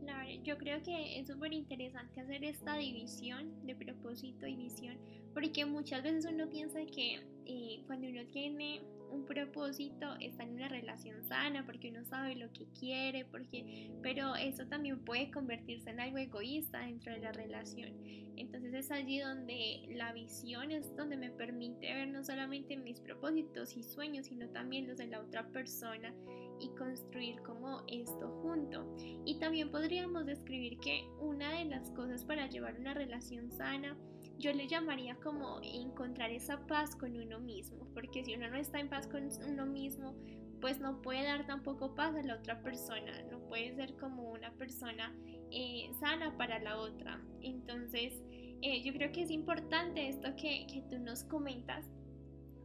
Claro, 0.00 0.30
yo 0.44 0.56
creo 0.56 0.82
que 0.82 1.18
es 1.18 1.26
súper 1.26 1.52
interesante 1.52 2.20
hacer 2.20 2.44
esta 2.44 2.76
división 2.76 3.66
de 3.66 3.74
propósito 3.74 4.46
y 4.46 4.56
visión, 4.56 4.98
porque 5.34 5.64
muchas 5.64 6.02
veces 6.02 6.26
uno 6.32 6.48
piensa 6.48 6.78
que 6.86 7.20
eh, 7.46 7.82
cuando 7.86 8.08
uno 8.08 8.24
tiene 8.32 8.82
un 9.10 9.24
propósito 9.24 10.14
está 10.20 10.44
en 10.44 10.54
una 10.54 10.68
relación 10.68 11.22
sana, 11.24 11.64
porque 11.66 11.90
uno 11.90 12.04
sabe 12.04 12.36
lo 12.36 12.52
que 12.52 12.66
quiere, 12.78 13.24
porque, 13.24 13.90
pero 14.02 14.36
eso 14.36 14.66
también 14.66 15.04
puede 15.04 15.30
convertirse 15.30 15.90
en 15.90 16.00
algo 16.00 16.18
egoísta 16.18 16.80
dentro 16.80 17.12
de 17.12 17.20
la 17.20 17.32
relación. 17.32 17.92
Entonces 18.36 18.72
es 18.72 18.90
allí 18.90 19.18
donde 19.18 19.86
la 19.90 20.12
visión 20.12 20.70
es 20.70 20.96
donde 20.96 21.16
me 21.16 21.30
permite 21.30 21.92
ver 21.92 22.08
no 22.08 22.24
solamente 22.24 22.76
mis 22.76 23.00
propósitos 23.00 23.76
y 23.76 23.82
sueños, 23.82 24.26
sino 24.26 24.48
también 24.48 24.88
los 24.88 24.96
de 24.96 25.08
la 25.08 25.20
otra 25.20 25.46
persona 25.48 26.14
y 26.58 26.68
construir 26.76 27.40
como 27.42 27.82
esto 27.88 28.28
junto. 28.42 28.96
Y 29.26 29.38
también 29.38 29.70
podríamos 29.70 30.24
describir 30.24 30.78
que 30.78 31.04
una 31.20 31.58
de 31.58 31.66
las 31.66 31.90
cosas 31.90 32.24
para 32.24 32.48
llevar 32.48 32.78
una 32.78 32.94
relación 32.94 33.50
sana 33.50 33.96
yo 34.40 34.52
le 34.54 34.66
llamaría 34.66 35.16
como 35.16 35.60
encontrar 35.62 36.30
esa 36.30 36.66
paz 36.66 36.96
con 36.96 37.14
uno 37.14 37.38
mismo, 37.38 37.86
porque 37.92 38.24
si 38.24 38.34
uno 38.34 38.48
no 38.48 38.56
está 38.56 38.80
en 38.80 38.88
paz 38.88 39.06
con 39.06 39.28
uno 39.46 39.66
mismo, 39.66 40.14
pues 40.60 40.80
no 40.80 41.02
puede 41.02 41.24
dar 41.24 41.46
tampoco 41.46 41.94
paz 41.94 42.14
a 42.16 42.22
la 42.22 42.36
otra 42.36 42.62
persona, 42.62 43.22
no 43.30 43.38
puede 43.48 43.74
ser 43.74 43.96
como 43.96 44.30
una 44.30 44.50
persona 44.52 45.14
eh, 45.50 45.90
sana 46.00 46.36
para 46.38 46.58
la 46.58 46.78
otra. 46.78 47.22
Entonces, 47.42 48.14
eh, 48.62 48.82
yo 48.82 48.92
creo 48.94 49.12
que 49.12 49.22
es 49.22 49.30
importante 49.30 50.08
esto 50.08 50.34
que, 50.36 50.66
que 50.66 50.82
tú 50.90 50.98
nos 50.98 51.22
comentas, 51.24 51.84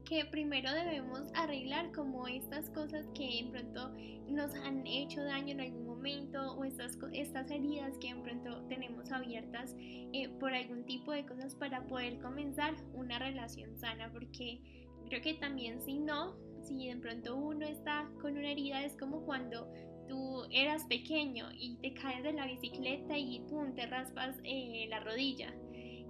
que 0.06 0.24
primero 0.26 0.72
debemos 0.72 1.30
arreglar 1.34 1.92
como 1.92 2.28
estas 2.28 2.70
cosas 2.70 3.06
que 3.14 3.40
en 3.40 3.52
pronto 3.52 3.92
nos 4.28 4.54
han 4.56 4.86
hecho 4.88 5.24
daño 5.24 5.54
en 5.54 5.62
algún 5.62 5.85
momento 6.06 6.54
o 6.54 6.64
estas, 6.66 6.98
estas 7.14 7.50
heridas 7.50 7.98
que 7.98 8.10
en 8.10 8.22
pronto 8.22 8.62
tenemos 8.68 9.12
abiertas 9.12 9.76
eh, 9.80 10.30
por 10.40 10.54
algún 10.54 10.86
tipo 10.86 11.12
de 11.12 11.26
cosas 11.26 11.56
para 11.56 11.88
poder 11.88 12.20
comenzar 12.20 12.76
una 12.94 13.18
relación 13.18 13.76
sana 13.76 14.12
porque 14.12 14.62
creo 15.08 15.22
que 15.22 15.34
también 15.34 15.82
si 15.82 15.98
no, 15.98 16.36
si 16.62 16.88
de 16.88 16.98
pronto 16.98 17.36
uno 17.36 17.66
está 17.66 18.08
con 18.22 18.38
una 18.38 18.52
herida 18.52 18.84
es 18.84 18.96
como 18.98 19.26
cuando 19.26 19.68
tú 20.08 20.44
eras 20.52 20.84
pequeño 20.86 21.48
y 21.54 21.78
te 21.78 21.96
caes 21.96 22.22
de 22.22 22.34
la 22.34 22.46
bicicleta 22.46 23.18
y 23.18 23.40
pum, 23.50 23.74
te 23.74 23.88
raspas 23.88 24.36
eh, 24.44 24.86
la 24.90 25.00
rodilla. 25.00 25.56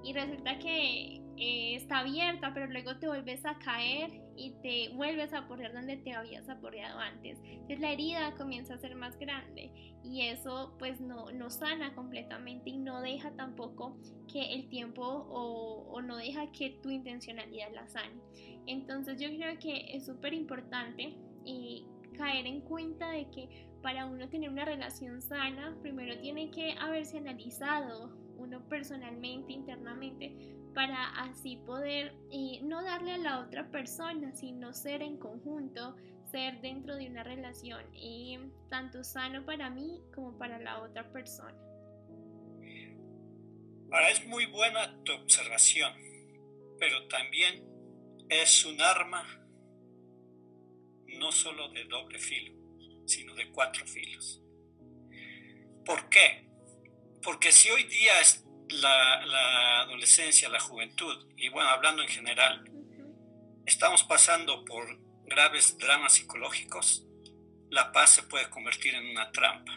Y 0.03 0.13
resulta 0.13 0.59
que 0.59 1.21
eh, 1.37 1.75
está 1.75 1.99
abierta, 1.99 2.53
pero 2.53 2.67
luego 2.67 2.97
te 2.97 3.07
vuelves 3.07 3.45
a 3.45 3.57
caer 3.59 4.11
y 4.35 4.51
te 4.61 4.89
vuelves 4.95 5.33
a 5.33 5.47
poner 5.47 5.73
donde 5.73 5.97
te 5.97 6.13
habías 6.13 6.49
aporreado 6.49 6.99
antes. 6.99 7.39
Entonces 7.43 7.79
la 7.79 7.91
herida 7.91 8.33
comienza 8.35 8.73
a 8.73 8.77
ser 8.77 8.95
más 8.95 9.17
grande 9.17 9.71
y 10.03 10.21
eso 10.21 10.75
pues 10.77 10.99
no, 10.99 11.31
no 11.31 11.49
sana 11.49 11.93
completamente 11.95 12.69
y 12.69 12.77
no 12.77 13.01
deja 13.01 13.31
tampoco 13.31 13.97
que 14.31 14.53
el 14.53 14.67
tiempo 14.69 15.03
o, 15.03 15.87
o 15.89 16.01
no 16.01 16.17
deja 16.17 16.51
que 16.51 16.71
tu 16.81 16.89
intencionalidad 16.89 17.73
la 17.73 17.87
sane. 17.87 18.21
Entonces 18.67 19.19
yo 19.19 19.29
creo 19.29 19.57
que 19.59 19.95
es 19.95 20.05
súper 20.05 20.33
importante 20.33 21.15
y 21.43 21.85
caer 22.17 22.45
en 22.45 22.61
cuenta 22.61 23.11
de 23.11 23.29
que 23.29 23.67
para 23.81 24.05
uno 24.05 24.27
tener 24.29 24.49
una 24.49 24.65
relación 24.65 25.21
sana, 25.21 25.77
primero 25.81 26.17
tiene 26.19 26.49
que 26.49 26.71
haberse 26.79 27.17
analizado 27.17 28.17
uno 28.37 28.67
personalmente, 28.67 29.53
internamente, 29.53 30.55
para 30.75 31.07
así 31.21 31.55
poder 31.65 32.13
eh, 32.31 32.59
no 32.61 32.83
darle 32.83 33.13
a 33.13 33.17
la 33.17 33.39
otra 33.39 33.71
persona, 33.71 34.35
sino 34.35 34.73
ser 34.73 35.01
en 35.01 35.17
conjunto, 35.17 35.95
ser 36.29 36.59
dentro 36.59 36.95
de 36.97 37.07
una 37.07 37.23
relación, 37.23 37.83
y 37.95 38.37
tanto 38.69 39.03
sano 39.03 39.45
para 39.45 39.69
mí 39.69 40.01
como 40.13 40.37
para 40.37 40.59
la 40.59 40.81
otra 40.81 41.11
persona. 41.11 41.57
Ahora 43.91 44.09
es 44.09 44.27
muy 44.27 44.45
buena 44.47 45.01
tu 45.03 45.13
observación, 45.13 45.93
pero 46.77 47.07
también 47.07 47.63
es 48.29 48.65
un 48.65 48.81
arma 48.81 49.23
no 51.07 51.31
solo 51.31 51.69
de 51.69 51.85
doble 51.85 52.19
filo, 52.19 52.53
sino 53.05 53.33
de 53.33 53.49
cuatro 53.51 53.85
filos. 53.85 54.41
¿Por 55.85 56.09
qué? 56.09 56.49
Porque 57.23 57.51
si 57.53 57.69
hoy 57.69 57.83
día 57.83 58.19
es 58.19 58.44
la, 58.69 59.81
adolescencia, 59.81 60.49
la 60.49 60.59
juventud, 60.59 61.27
y 61.37 61.49
bueno, 61.49 61.69
hablando 61.69 62.01
en 62.01 62.09
general, 62.09 62.63
estamos 63.65 64.03
pasando 64.03 64.65
por 64.65 64.99
graves 65.25 65.77
dramas 65.77 66.13
psicológicos, 66.13 67.05
la 67.69 67.91
paz 67.91 68.11
se 68.11 68.23
puede 68.23 68.49
convertir 68.49 68.95
en 68.95 69.09
una 69.09 69.31
trampa. 69.31 69.73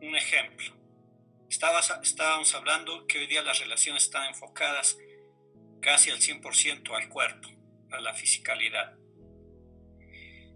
Un 0.00 0.16
ejemplo, 0.16 0.74
estábamos 1.48 2.54
hablando 2.54 3.06
que 3.06 3.18
hoy 3.18 3.26
día 3.26 3.42
las 3.42 3.60
relaciones 3.60 4.04
están 4.04 4.28
enfocadas 4.28 4.98
casi 5.80 6.10
al 6.10 6.18
100% 6.18 6.96
al 6.96 7.08
cuerpo, 7.08 7.48
a 7.90 8.00
la 8.00 8.14
fisicalidad. 8.14 8.96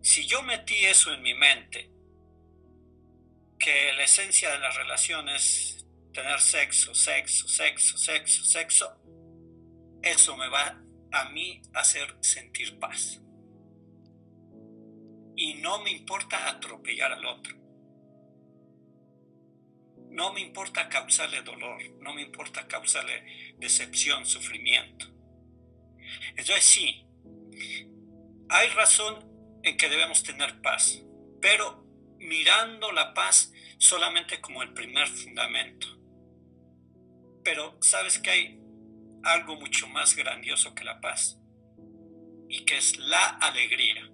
Si 0.03 0.27
yo 0.27 0.43
metí 0.43 0.85
eso 0.87 1.13
en 1.13 1.23
mi 1.23 1.35
mente, 1.35 1.91
que 3.59 3.93
la 3.95 4.05
esencia 4.05 4.51
de 4.51 4.59
las 4.59 4.77
relaciones 4.77 5.86
tener 6.17 6.41
sexo, 6.41 6.95
sexo, 6.95 7.47
sexo, 7.47 7.99
sexo, 7.99 8.45
sexo, 8.45 9.03
eso 10.03 10.35
me 10.39 10.49
va 10.49 10.83
a 11.13 11.29
mí 11.29 11.61
hacer 11.75 12.17
sentir 12.21 12.79
paz. 12.79 13.21
Y 15.37 15.55
no 15.61 15.83
me 15.83 15.91
importa 15.91 16.49
atropellar 16.49 17.13
al 17.13 17.27
otro. 17.27 17.55
No 20.09 20.33
me 20.33 20.41
importa 20.41 20.89
causarle 20.89 21.43
dolor, 21.43 21.83
no 22.01 22.15
me 22.15 22.23
importa 22.23 22.67
causarle 22.67 23.55
decepción, 23.59 24.25
sufrimiento. 24.25 25.07
Entonces 26.31 26.65
sí, 26.65 27.07
hay 28.49 28.69
razón 28.71 29.61
en 29.63 29.77
que 29.77 29.91
debemos 29.91 30.23
tener 30.23 30.63
paz, 30.63 31.03
pero 31.43 31.85
mirando 32.17 32.91
la 32.93 33.13
paz 33.13 33.53
solamente 33.77 34.41
como 34.41 34.63
el 34.63 34.73
primer 34.73 35.09
fundamento. 35.09 35.96
Pero 37.47 37.79
sabes 37.81 38.19
que 38.19 38.29
hay 38.29 38.61
algo 39.23 39.55
mucho 39.55 39.87
más 39.87 40.17
grandioso 40.17 40.75
que 40.75 40.83
la 40.83 41.01
paz 41.01 41.39
y 42.49 42.65
que 42.65 42.77
es 42.77 42.99
la 42.99 43.25
alegría, 43.37 44.11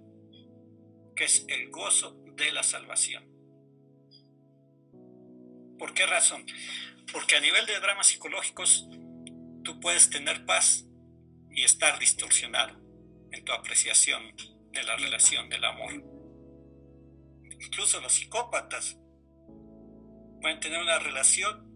que 1.15 1.23
es 1.23 1.43
el 1.47 1.71
gozo 1.71 2.15
de 2.35 2.51
la 2.51 2.61
salvación. 2.61 3.27
¿Por 5.79 5.95
qué 5.95 6.05
razón? 6.05 6.45
Porque 7.11 7.35
a 7.35 7.39
nivel 7.39 7.65
de 7.65 7.79
dramas 7.79 8.05
psicológicos 8.05 8.87
tú 9.63 9.79
puedes 9.79 10.11
tener 10.11 10.45
paz 10.45 10.85
y 11.49 11.63
estar 11.63 11.97
distorsionado 11.97 12.79
en 13.31 13.43
tu 13.43 13.51
apreciación 13.51 14.35
de 14.73 14.83
la 14.83 14.95
relación 14.97 15.49
del 15.49 15.65
amor. 15.65 15.91
Incluso 17.49 17.99
los 17.99 18.13
psicópatas 18.13 18.95
pueden 20.39 20.59
tener 20.59 20.79
una 20.79 20.99
relación 20.99 21.72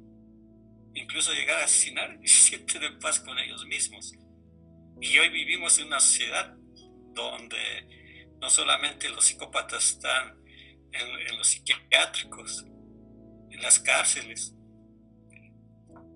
incluso 0.94 1.34
llegar 1.34 1.62
a 1.62 1.66
asesinar 1.66 2.18
y 2.22 2.28
se 2.28 2.50
sienten 2.50 2.84
en 2.84 3.00
paz 3.00 3.20
con 3.20 3.38
ellos 3.40 3.66
mismos. 3.66 4.14
Y 5.02 5.18
hoy 5.20 5.30
vivimos 5.30 5.78
en 5.80 5.88
una 5.88 6.00
sociedad 6.00 6.56
donde 7.14 8.28
no 8.40 8.50
solamente 8.50 9.10
los 9.10 9.26
psicópatas 9.26 9.92
están 9.92 10.38
en, 10.92 11.38
los 11.38 11.48
psiquiátricos, 11.48 12.66
en 13.50 13.62
las 13.62 13.80
cárceles, 13.80 14.54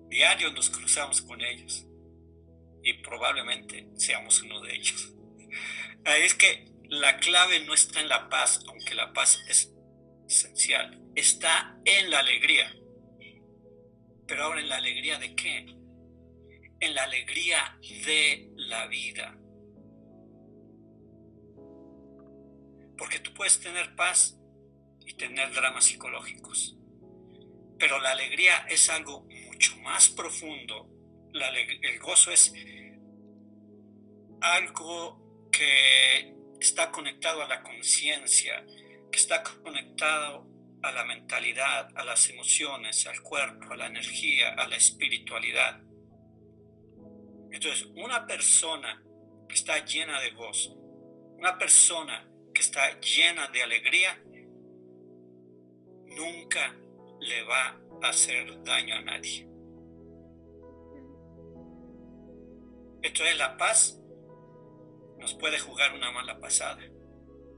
Diario 0.08 0.52
nos 0.52 0.68
cruzamos 0.68 1.22
con 1.22 1.40
ellos 1.40 1.86
y 2.82 2.92
probablemente 3.02 3.88
seamos 3.96 4.42
uno 4.42 4.60
de 4.60 4.74
ellos. 4.74 5.12
Es 6.04 6.34
que 6.34 6.66
la 6.88 7.18
clave 7.18 7.60
no 7.60 7.74
está 7.74 8.00
en 8.00 8.08
la 8.08 8.28
paz, 8.28 8.60
aunque 8.66 8.94
la 8.96 9.12
paz 9.12 9.38
es 9.48 9.72
esencial, 10.28 11.00
está 11.14 11.78
en 11.84 12.10
la 12.10 12.18
alegría. 12.18 12.74
Pero 14.32 14.44
ahora 14.44 14.62
en 14.62 14.68
la 14.70 14.76
alegría 14.76 15.18
de 15.18 15.34
qué? 15.34 15.58
En 16.80 16.94
la 16.94 17.02
alegría 17.02 17.78
de 17.82 18.48
la 18.56 18.86
vida. 18.86 19.38
Porque 22.96 23.18
tú 23.18 23.34
puedes 23.34 23.60
tener 23.60 23.94
paz 23.94 24.38
y 25.04 25.12
tener 25.18 25.52
dramas 25.52 25.84
psicológicos. 25.84 26.78
Pero 27.78 28.00
la 28.00 28.12
alegría 28.12 28.64
es 28.70 28.88
algo 28.88 29.28
mucho 29.48 29.76
más 29.80 30.08
profundo. 30.08 30.88
el 31.34 31.98
gozo 31.98 32.30
es 32.30 32.54
algo 34.40 35.50
que 35.52 36.34
está 36.58 36.90
conectado 36.90 37.42
a 37.42 37.48
la 37.48 37.62
conciencia, 37.62 38.64
que 39.10 39.18
está 39.18 39.42
conectado 39.42 40.48
a 40.82 40.92
la 40.92 41.04
mentalidad, 41.04 41.88
a 41.96 42.04
las 42.04 42.28
emociones, 42.28 43.06
al 43.06 43.20
cuerpo, 43.22 43.72
a 43.72 43.76
la 43.76 43.86
energía, 43.86 44.54
a 44.54 44.66
la 44.68 44.76
espiritualidad. 44.76 45.80
Entonces, 47.50 47.86
una 47.94 48.26
persona 48.26 49.02
que 49.48 49.54
está 49.54 49.84
llena 49.84 50.20
de 50.20 50.30
gozo, 50.30 50.74
una 51.38 51.58
persona 51.58 52.28
que 52.52 52.60
está 52.60 52.98
llena 53.00 53.48
de 53.48 53.62
alegría, 53.62 54.20
nunca 56.06 56.74
le 57.20 57.42
va 57.44 57.80
a 58.02 58.08
hacer 58.08 58.62
daño 58.64 58.96
a 58.96 59.02
nadie. 59.02 59.48
Esto 63.02 63.24
es 63.24 63.36
la 63.36 63.56
paz, 63.56 63.98
nos 65.18 65.34
puede 65.34 65.58
jugar 65.58 65.94
una 65.94 66.10
mala 66.10 66.38
pasada. 66.38 66.82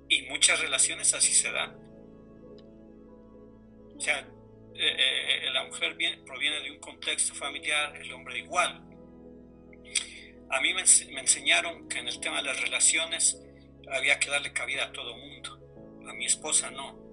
Y 0.09 0.23
muchas 0.23 0.61
relaciones 0.61 1.15
así 1.15 1.33
se 1.33 1.51
dan. 1.51 1.84
O 3.97 4.01
sea, 4.01 4.21
eh, 4.75 5.47
eh, 5.47 5.51
la 5.53 5.65
mujer 5.65 5.97
proviene 6.27 6.61
de 6.61 6.71
un 6.71 6.79
contexto 6.81 7.35
familiar, 7.35 7.97
el 7.97 8.13
hombre 8.13 8.39
igual. 8.39 8.83
A 10.51 10.61
mí 10.61 10.75
me, 10.75 10.83
me, 11.13 11.21
enseñaron 11.21 11.89
que 11.89 11.99
en 11.99 12.09
el 12.09 12.21
tema 12.21 12.39
de 12.39 12.45
las 12.45 12.61
relaciones 12.61 13.41
había 13.91 14.19
que 14.19 14.31
darle 14.31 14.53
cabida 14.53 14.85
a 14.87 14.93
todo 14.93 15.17
mundo. 15.17 15.61
A 16.09 16.13
mi 16.15 16.27
esposa 16.27 16.71
no 16.71 17.05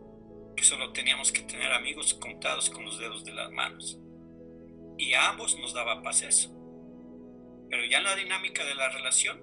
que 0.55 0.63
solo 0.63 0.91
teníamos 0.91 1.31
que 1.31 1.41
tener 1.41 1.71
amigos 1.71 2.13
contados 2.13 2.69
con 2.69 2.85
los 2.85 2.99
dedos 2.99 3.23
de 3.23 3.33
las 3.33 3.51
manos. 3.51 3.97
Y 4.97 5.13
a 5.13 5.29
ambos 5.29 5.57
nos 5.57 5.73
daba 5.73 6.01
paz 6.01 6.21
eso. 6.21 6.49
Pero 7.69 7.85
ya 7.85 8.01
la 8.01 8.15
dinámica 8.15 8.65
de 8.65 8.75
la 8.75 8.89
relación 8.89 9.41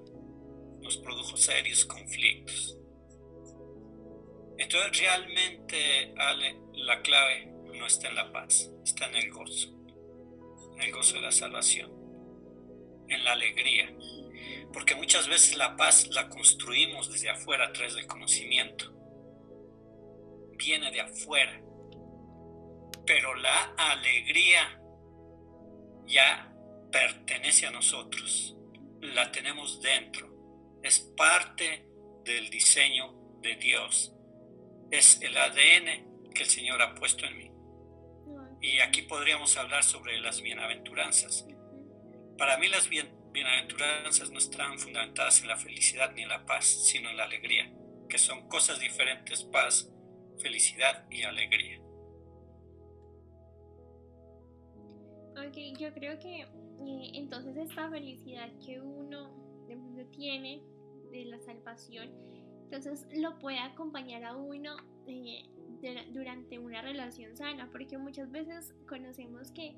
nos 0.81 0.98
produjo 0.98 1.37
serios 1.37 1.85
conflictos. 1.85 2.77
Entonces 4.58 4.98
realmente, 4.98 6.12
Ale, 6.16 6.58
la 6.74 7.00
clave 7.00 7.46
no 7.74 7.86
está 7.86 8.08
en 8.08 8.16
la 8.16 8.32
paz, 8.32 8.70
está 8.84 9.06
en 9.06 9.16
el 9.16 9.30
gozo, 9.30 9.68
en 10.74 10.82
el 10.82 10.92
gozo 10.92 11.14
de 11.14 11.22
la 11.22 11.32
salvación, 11.32 11.90
en 13.08 13.24
la 13.24 13.32
alegría. 13.32 13.94
Porque 14.72 14.94
muchas 14.94 15.28
veces 15.28 15.56
la 15.56 15.76
paz 15.76 16.08
la 16.08 16.28
construimos 16.28 17.10
desde 17.10 17.30
afuera 17.30 17.66
a 17.66 17.72
través 17.72 17.94
del 17.94 18.06
conocimiento 18.06 18.98
viene 20.58 20.90
de 20.90 21.00
afuera. 21.00 21.62
Pero 23.06 23.34
la 23.36 23.74
alegría 23.78 24.78
ya 26.06 26.52
pertenece 26.92 27.66
a 27.66 27.70
nosotros. 27.70 28.54
La 29.00 29.30
tenemos 29.32 29.80
dentro. 29.80 30.28
Es 30.82 30.98
parte 31.16 31.86
del 32.24 32.50
diseño 32.50 33.14
de 33.40 33.54
Dios. 33.56 34.12
Es 34.90 35.20
el 35.22 35.37
ADN 35.37 36.31
que 36.35 36.42
el 36.42 36.48
Señor 36.48 36.81
ha 36.83 36.94
puesto 36.94 37.27
en 37.27 37.37
mí. 37.37 37.51
Y 38.61 38.81
aquí 38.81 39.03
podríamos 39.03 39.57
hablar 39.57 39.85
sobre 39.85 40.18
las 40.20 40.42
bienaventuranzas. 40.42 41.46
Para 42.37 42.59
mí 42.59 42.68
las 42.68 42.88
bienaventuranzas 42.88 44.31
no 44.31 44.38
están 44.38 44.79
fundamentadas 44.79 45.42
en 45.42 45.48
la 45.48 45.57
felicidad 45.57 46.12
ni 46.14 46.22
en 46.22 46.29
la 46.29 46.44
paz, 46.46 46.64
sino 46.64 47.11
en 47.11 47.16
la 47.16 47.24
alegría, 47.24 47.72
que 48.09 48.18
son 48.18 48.48
cosas 48.48 48.81
diferentes. 48.81 49.44
Paz 49.44 49.90
felicidad 50.38 51.07
y 51.11 51.22
alegría. 51.22 51.81
Ok, 55.33 55.57
yo 55.79 55.92
creo 55.94 56.18
que 56.18 56.40
eh, 56.40 57.11
entonces 57.14 57.57
esta 57.57 57.90
felicidad 57.90 58.51
que 58.64 58.81
uno 58.81 59.37
tiene 60.11 60.62
de 61.11 61.24
la 61.27 61.38
salvación, 61.40 62.11
entonces 62.70 63.07
lo 63.16 63.38
puede 63.38 63.59
acompañar 63.59 64.24
a 64.24 64.37
uno 64.37 64.76
eh, 65.07 65.42
durante 66.12 66.59
una 66.59 66.83
relación 66.83 67.35
sana, 67.35 67.70
porque 67.72 67.96
muchas 67.96 68.31
veces 68.31 68.74
conocemos 68.87 69.50
que 69.52 69.74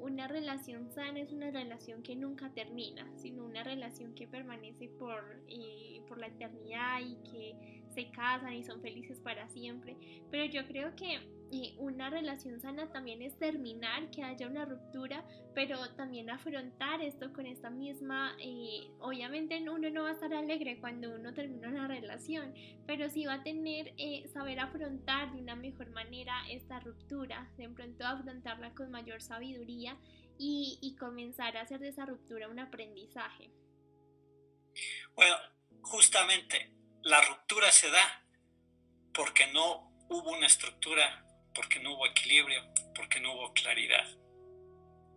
una 0.00 0.26
relación 0.26 0.90
sana 0.90 1.20
es 1.20 1.30
una 1.30 1.52
relación 1.52 2.02
que 2.02 2.16
nunca 2.16 2.50
termina, 2.50 3.08
sino 3.16 3.44
una 3.44 3.62
relación 3.62 4.12
que 4.14 4.26
permanece 4.26 4.88
por, 4.88 5.44
eh, 5.46 6.02
por 6.08 6.18
la 6.18 6.26
eternidad 6.26 7.00
y 7.00 7.14
que 7.30 7.84
se 7.94 8.10
casan 8.10 8.54
y 8.54 8.64
son 8.64 8.80
felices 8.80 9.20
para 9.20 9.48
siempre. 9.48 9.96
Pero 10.28 10.44
yo 10.46 10.66
creo 10.66 10.96
que 10.96 11.20
eh, 11.52 11.74
una 11.76 12.08
relación 12.08 12.60
sana 12.60 12.90
también 12.90 13.20
es 13.20 13.38
terminar, 13.38 14.10
que 14.10 14.22
haya 14.22 14.46
una 14.46 14.64
ruptura, 14.64 15.24
pero 15.54 15.78
también 15.96 16.30
afrontar 16.30 17.02
esto 17.02 17.32
con 17.32 17.46
esta 17.46 17.68
misma, 17.68 18.34
eh, 18.40 18.90
obviamente 19.00 19.58
uno 19.68 19.90
no 19.90 20.04
va 20.04 20.08
a 20.08 20.12
estar 20.12 20.32
alegre 20.32 20.80
cuando 20.80 21.14
uno 21.14 21.34
termina 21.34 21.68
una 21.68 21.86
relación, 21.86 22.54
pero 22.86 23.10
sí 23.10 23.26
va 23.26 23.34
a 23.34 23.42
tener, 23.42 23.92
eh, 23.98 24.28
saber 24.32 24.60
afrontar 24.60 25.32
de 25.32 25.42
una 25.42 25.54
mejor 25.54 25.90
manera 25.90 26.34
esta 26.50 26.80
ruptura, 26.80 27.50
de 27.58 27.68
pronto 27.68 28.06
afrontarla 28.06 28.74
con 28.74 28.90
mayor 28.90 29.20
sabiduría 29.20 29.98
y, 30.38 30.78
y 30.80 30.96
comenzar 30.96 31.56
a 31.58 31.62
hacer 31.62 31.80
de 31.80 31.88
esa 31.88 32.06
ruptura 32.06 32.48
un 32.48 32.60
aprendizaje. 32.60 33.50
Bueno, 35.14 35.36
justamente 35.82 36.72
la 37.02 37.20
ruptura 37.20 37.70
se 37.70 37.90
da 37.90 38.24
porque 39.12 39.52
no 39.52 39.92
hubo 40.08 40.30
una 40.30 40.46
estructura, 40.46 41.21
porque 41.54 41.80
no 41.80 41.94
hubo 41.94 42.06
equilibrio, 42.06 42.62
porque 42.94 43.20
no 43.20 43.34
hubo 43.34 43.52
claridad, 43.52 44.06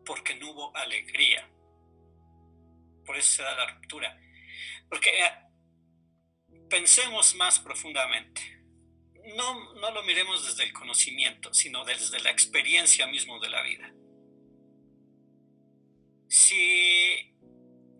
porque 0.05 0.35
no 0.35 0.51
hubo 0.51 0.75
alegría. 0.75 1.49
Por 3.05 3.17
eso 3.17 3.31
se 3.35 3.43
da 3.43 3.55
la 3.55 3.73
ruptura. 3.73 4.19
Porque 4.89 5.09
eh, 5.09 5.31
pensemos 6.69 7.35
más 7.35 7.59
profundamente. 7.59 8.41
No, 9.35 9.73
no 9.75 9.91
lo 9.91 10.03
miremos 10.03 10.45
desde 10.45 10.63
el 10.63 10.73
conocimiento, 10.73 11.53
sino 11.53 11.83
desde 11.83 12.19
la 12.19 12.31
experiencia 12.31 13.07
mismo 13.07 13.39
de 13.39 13.49
la 13.49 13.61
vida. 13.63 13.91
Si 16.27 17.35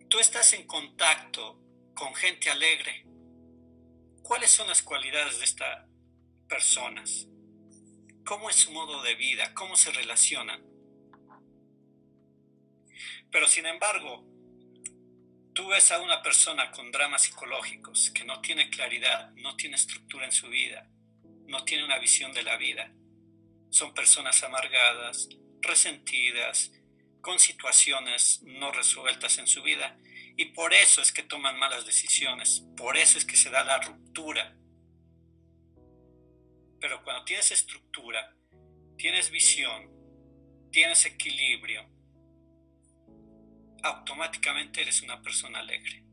tú 0.08 0.18
estás 0.18 0.52
en 0.52 0.66
contacto 0.66 1.60
con 1.94 2.14
gente 2.14 2.50
alegre, 2.50 3.06
¿Cuáles 4.26 4.50
son 4.50 4.66
las 4.66 4.82
cualidades 4.82 5.38
de 5.38 5.44
estas 5.44 5.88
personas? 6.48 7.28
¿Cómo 8.26 8.50
es 8.50 8.56
su 8.56 8.72
modo 8.72 9.02
de 9.04 9.14
vida? 9.14 9.54
¿Cómo 9.54 9.76
se 9.76 9.92
relacionan? 9.92 10.60
Pero 13.30 13.46
sin 13.46 13.66
embargo, 13.66 14.26
tú 15.54 15.68
ves 15.68 15.92
a 15.92 16.00
una 16.00 16.24
persona 16.24 16.72
con 16.72 16.90
dramas 16.90 17.22
psicológicos 17.22 18.10
que 18.10 18.24
no 18.24 18.40
tiene 18.40 18.68
claridad, 18.68 19.30
no 19.36 19.54
tiene 19.54 19.76
estructura 19.76 20.24
en 20.24 20.32
su 20.32 20.48
vida, 20.48 20.90
no 21.46 21.64
tiene 21.64 21.84
una 21.84 22.00
visión 22.00 22.32
de 22.32 22.42
la 22.42 22.56
vida. 22.56 22.92
Son 23.70 23.94
personas 23.94 24.42
amargadas, 24.42 25.28
resentidas, 25.60 26.72
con 27.20 27.38
situaciones 27.38 28.42
no 28.42 28.72
resueltas 28.72 29.38
en 29.38 29.46
su 29.46 29.62
vida 29.62 29.96
y 30.36 30.46
por 30.46 30.74
eso 30.74 31.00
es 31.00 31.12
que 31.12 31.22
toman 31.22 31.60
malas 31.60 31.86
decisiones, 31.86 32.64
por 32.76 32.96
eso 32.96 33.18
es 33.18 33.24
que 33.24 33.36
se 33.36 33.50
da 33.50 33.62
la 33.62 33.78
ruptura. 33.78 34.56
Pero 36.80 37.02
cuando 37.02 37.24
tienes 37.24 37.50
estructura, 37.50 38.34
tienes 38.96 39.30
visión, 39.30 39.90
tienes 40.70 41.04
equilibrio, 41.06 41.88
automáticamente 43.82 44.82
eres 44.82 45.02
una 45.02 45.22
persona 45.22 45.60
alegre. 45.60 46.04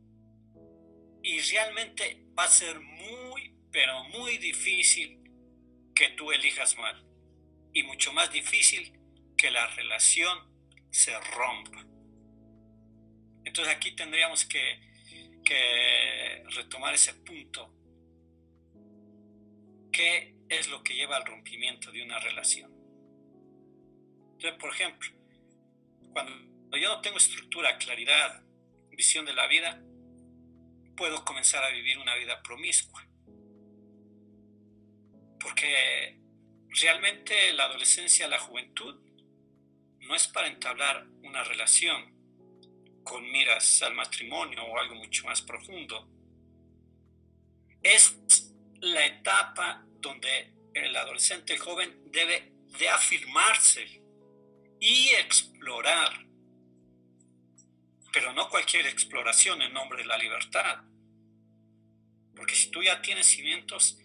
Y 1.22 1.40
realmente 1.40 2.26
va 2.38 2.44
a 2.46 2.50
ser 2.50 2.80
muy, 2.80 3.56
pero 3.72 4.04
muy 4.06 4.38
difícil 4.38 5.24
que 5.96 6.10
tú 6.10 6.32
elijas 6.32 6.78
mal. 6.78 7.06
Y 7.74 7.84
mucho 7.84 8.14
más 8.14 8.32
difícil 8.32 8.94
que 9.38 9.50
la 9.50 9.68
relación 9.68 10.38
se 10.92 11.18
rompa. 11.20 11.86
Entonces 13.46 13.76
aquí 13.76 13.96
tendríamos 13.96 14.46
que, 14.46 14.92
retomar 16.56 16.94
ese 16.94 17.14
punto. 17.16 17.74
¿Qué 19.92 20.36
es 20.54 20.70
lo 20.70 20.84
que 20.84 20.96
lleva 20.96 21.18
al 21.18 21.26
rompimiento 21.26 21.92
de 21.92 22.04
una 22.04 22.20
relación? 22.20 22.72
Entonces, 24.34 24.60
por 24.60 24.70
ejemplo, 24.72 25.10
cuando 26.12 26.78
yo 26.78 26.90
no 26.90 27.02
tengo 27.02 27.18
estructura, 27.18 27.78
claridad, 27.78 28.44
visión 28.92 29.26
de 29.26 29.34
la 29.34 29.48
vida, 29.48 29.82
puedo 30.96 31.24
comenzar 31.26 31.64
a 31.64 31.70
vivir 31.70 31.98
una 31.98 32.16
vida 32.16 32.42
promiscua. 32.42 33.06
Porque 35.40 36.20
realmente 36.82 37.54
la 37.54 37.66
adolescencia, 37.66 38.28
la 38.28 38.40
juventud, 38.40 39.00
no 40.00 40.16
es 40.16 40.28
para 40.28 40.48
entablar 40.48 41.08
una 41.24 41.44
relación 41.44 42.14
con 43.04 43.30
miras 43.32 43.82
al 43.82 43.94
matrimonio 43.94 44.64
o 44.64 44.80
algo 44.80 44.96
mucho 44.96 45.26
más 45.26 45.42
profundo. 45.42 46.10
Es 47.82 48.18
la 48.80 49.06
etapa 49.06 49.86
donde 50.04 50.54
el 50.74 50.96
adolescente 50.96 51.58
joven 51.58 52.12
debe 52.12 52.52
de 52.78 52.90
afirmarse 52.90 54.02
y 54.80 55.10
explorar, 55.20 56.28
pero 58.12 58.34
no 58.34 58.50
cualquier 58.50 58.86
exploración 58.86 59.62
en 59.62 59.74
nombre 59.74 60.00
de 60.00 60.06
la 60.06 60.18
libertad, 60.18 60.84
porque 62.36 62.54
si 62.54 62.70
tú 62.70 62.84
ya 62.84 63.02
tienes 63.02 63.28
cimientos, 63.28 63.98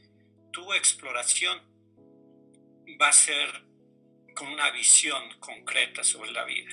tu 0.52 0.72
exploración 0.72 1.60
va 3.00 3.08
a 3.08 3.12
ser 3.12 3.64
con 4.34 4.48
una 4.48 4.70
visión 4.70 5.22
concreta 5.40 6.04
sobre 6.04 6.30
la 6.30 6.44
vida, 6.44 6.70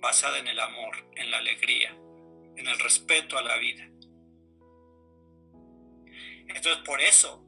basada 0.00 0.38
en 0.38 0.48
el 0.48 0.58
amor, 0.58 1.10
en 1.16 1.30
la 1.30 1.38
alegría, 1.38 1.90
en 2.56 2.66
el 2.66 2.78
respeto 2.78 3.36
a 3.36 3.42
la 3.42 3.58
vida. 3.58 3.84
Entonces, 6.46 6.78
por 6.84 7.00
eso, 7.00 7.44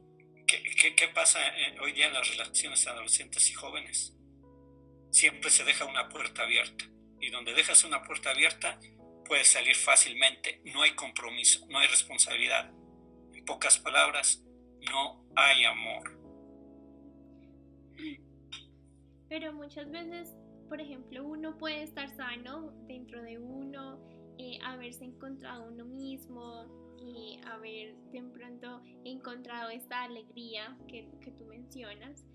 ¿qué, 0.47 1.07
pasa 1.13 1.39
hoy 1.81 1.91
día 1.91 2.07
en 2.07 2.13
las 2.13 2.29
relaciones 2.29 2.87
adolescentes 2.87 3.49
y 3.49 3.53
jóvenes? 3.53 4.15
Siempre 5.11 5.49
se 5.49 5.63
deja 5.63 5.85
una 5.85 6.09
puerta 6.09 6.43
abierta. 6.43 6.85
Y 7.19 7.29
donde 7.29 7.53
dejas 7.53 7.83
una 7.83 8.03
puerta 8.03 8.31
abierta, 8.31 8.79
puedes 9.25 9.47
salir 9.47 9.75
fácilmente. 9.75 10.61
No 10.65 10.81
hay 10.81 10.91
compromiso, 10.91 11.65
no 11.69 11.79
hay 11.79 11.87
responsabilidad. 11.87 12.71
En 13.33 13.45
pocas 13.45 13.77
palabras, 13.79 14.43
no 14.89 15.25
hay 15.35 15.65
amor. 15.65 16.17
Pero 19.29 19.53
muchas 19.53 19.91
veces, 19.91 20.29
por 20.69 20.79
ejemplo, 20.79 21.25
uno 21.25 21.57
puede 21.57 21.83
estar 21.83 22.09
sano 22.15 22.71
dentro 22.87 23.21
de 23.21 23.37
uno, 23.37 23.99
eh, 24.37 24.59
haberse 24.63 25.05
encontrado 25.05 25.67
uno 25.67 25.85
mismo 25.85 26.65
y 26.99 27.39
haber 27.45 27.95
de 28.11 28.21
pronto 28.23 28.81
encontrado 29.03 29.69
esta 29.69 30.03
alegría 30.03 30.77
que, 30.87 31.09
que 31.21 31.31
tú 31.31 31.45
mencionas. 31.45 32.25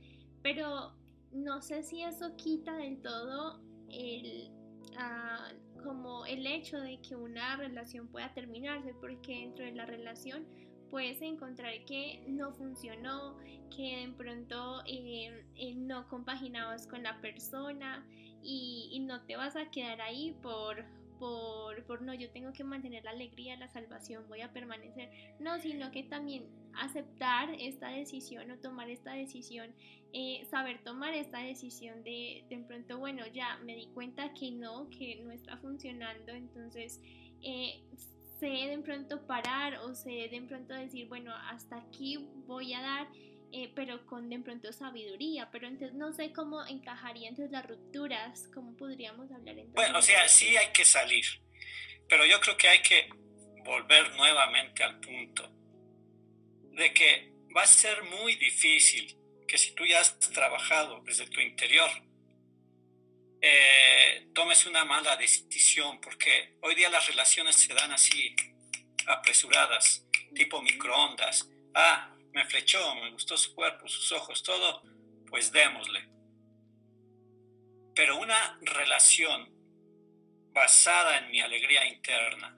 Pero 0.43 0.93
no 1.33 1.63
sé 1.63 1.83
si 1.83 2.03
eso 2.03 2.37
quita 2.37 2.77
del 2.77 3.01
todo 3.01 3.61
el, 3.89 4.51
ah, 4.97 5.53
como 5.83 6.25
el 6.27 6.47
hecho 6.47 6.79
de 6.81 7.01
que 7.01 7.17
una 7.17 7.57
relación 7.57 8.09
pueda 8.09 8.33
terminarse, 8.35 8.95
porque 9.01 9.41
dentro 9.41 9.65
de 9.65 9.73
la 9.73 9.87
relación 9.87 10.47
puedes 10.91 11.23
encontrar 11.23 11.73
que 11.87 12.23
no 12.29 12.53
funcionó, 12.53 13.39
que 13.75 14.07
de 14.07 14.13
pronto 14.17 14.83
eh, 14.87 15.47
eh, 15.57 15.75
no 15.75 16.07
compaginabas 16.09 16.87
con 16.87 17.03
la 17.03 17.21
persona 17.21 18.07
y, 18.43 18.91
y, 18.93 19.01
no 19.01 19.23
te 19.23 19.37
vas 19.37 19.57
a 19.57 19.71
quedar 19.71 20.03
ahí 20.03 20.37
por, 20.43 20.85
por, 21.23 21.85
por, 21.85 22.03
no, 22.03 22.13
yo 22.15 22.33
tengo 22.33 22.53
que 22.53 22.65
mantener 22.65 23.05
la 23.05 23.13
alegría, 23.13 23.57
la 23.57 23.69
salvación, 23.69 24.25
voy 24.27 24.41
a 24.41 24.53
permanecer. 24.53 25.09
No, 25.39 25.61
sino 25.61 25.93
que 25.93 26.03
también 26.03 26.49
aceptar 26.75 27.49
esta 27.61 27.91
decisión 27.91 28.51
o 28.51 28.59
tomar 28.59 28.91
esta 28.91 29.13
decisión, 29.13 29.73
eh, 30.13 30.45
saber 30.51 30.83
tomar 30.83 31.15
esta 31.15 31.39
decisión 31.39 32.03
de, 32.03 32.45
de 32.49 32.59
pronto, 32.67 32.99
bueno, 32.99 33.25
ya 33.33 33.57
me 33.59 33.77
di 33.77 33.87
cuenta 33.95 34.35
que 34.35 34.51
no, 34.51 34.91
que 34.91 35.23
no 35.23 35.31
está 35.31 35.57
funcionando, 35.59 36.33
entonces 36.33 37.01
sé 38.41 38.47
de 38.49 38.79
pronto 38.83 39.25
parar 39.25 39.77
o 39.77 39.95
sé 39.95 40.29
de 40.29 40.43
pronto 40.49 40.75
decir, 40.75 41.07
bueno, 41.07 41.33
hasta 41.53 41.77
aquí 41.77 42.19
voy 42.49 42.75
a 42.75 42.83
dar, 42.83 43.07
eh, 43.53 43.71
pero 43.75 44.07
con 44.07 44.31
de 44.31 44.39
pronto 44.39 44.73
sabiduría, 44.73 45.51
pero 45.51 45.67
entonces 45.67 45.95
no 45.95 46.13
sé 46.13 46.33
cómo 46.33 46.65
encajaría 46.67 47.29
entonces 47.29 47.53
las 47.53 47.67
rupturas, 47.67 48.49
cómo 48.55 48.77
podríamos 48.77 49.31
hablar 49.31 49.59
entonces. 49.59 49.75
Bueno, 49.75 49.99
o 49.99 50.03
sea, 50.03 50.29
sí 50.29 50.57
hay 50.57 50.73
que 50.73 50.85
salir, 50.85 51.25
pero 52.09 52.25
yo 52.25 52.41
creo 52.41 52.57
que 52.57 52.69
hay 52.69 52.83
que 52.83 53.09
volver 53.65 54.15
nuevamente 54.17 54.83
al 54.83 54.99
punto 55.01 55.51
de 56.73 56.93
que 56.95 57.33
va 57.55 57.63
a 57.63 57.67
ser 57.67 58.03
muy 58.05 58.37
difícil 58.37 59.17
que 59.47 59.59
si 59.59 59.73
tú 59.75 59.85
ya 59.85 60.01
has 60.01 60.19
trabajado 60.19 61.03
desde 61.05 61.27
tu 61.27 61.41
interior, 61.41 61.91
eh, 63.43 64.29
tomes 64.35 64.65
una 64.67 64.85
mala 64.85 65.17
decisión, 65.17 66.01
porque 66.01 66.55
hoy 66.63 66.75
día 66.75 66.89
las 66.89 67.07
relaciones 67.07 67.57
se 67.57 67.75
dan 67.75 67.93
así, 67.93 68.35
apresuradas, 69.07 70.07
tipo 70.35 70.63
microondas. 70.63 71.51
Ah, 71.75 72.12
me 72.33 72.45
flechó, 72.47 72.95
me 72.97 73.11
gustó 73.11 73.37
su 73.37 73.55
cuerpo, 73.55 73.89
sus 73.89 74.11
ojos, 74.13 74.43
todo, 74.43 74.83
pues 75.29 75.53
démosle. 75.53 76.09
Pero 77.95 78.19
una 78.19 78.59
relación 78.63 79.51
basada 80.53 81.19
en 81.19 81.31
mi 81.31 81.41
alegría 81.41 81.87
interna, 81.87 82.57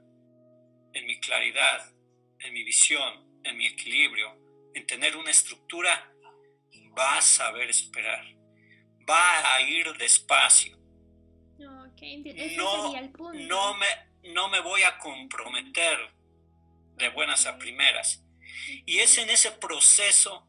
en 0.93 1.07
mi 1.07 1.19
claridad, 1.21 1.93
en 2.39 2.53
mi 2.53 2.63
visión, 2.63 3.41
en 3.43 3.57
mi 3.57 3.67
equilibrio, 3.67 4.37
en 4.75 4.87
tener 4.87 5.17
una 5.17 5.31
estructura, 5.31 6.13
va 6.97 7.19
a 7.19 7.23
saber 7.23 7.71
esperar 7.71 8.35
va 9.09 9.55
a 9.55 9.61
ir 9.61 9.93
despacio. 9.99 10.77
no, 12.57 12.93
no, 13.33 13.75
me, 13.75 13.87
no 14.33 14.49
me 14.49 14.61
voy 14.61 14.83
a 14.83 14.99
comprometer 14.99 15.99
de 16.97 17.09
buenas 17.11 17.47
a 17.47 17.59
primeras. 17.59 18.24
Y 18.87 18.99
es 18.99 19.19
en 19.19 19.31
ese 19.31 19.51
proceso 19.53 20.49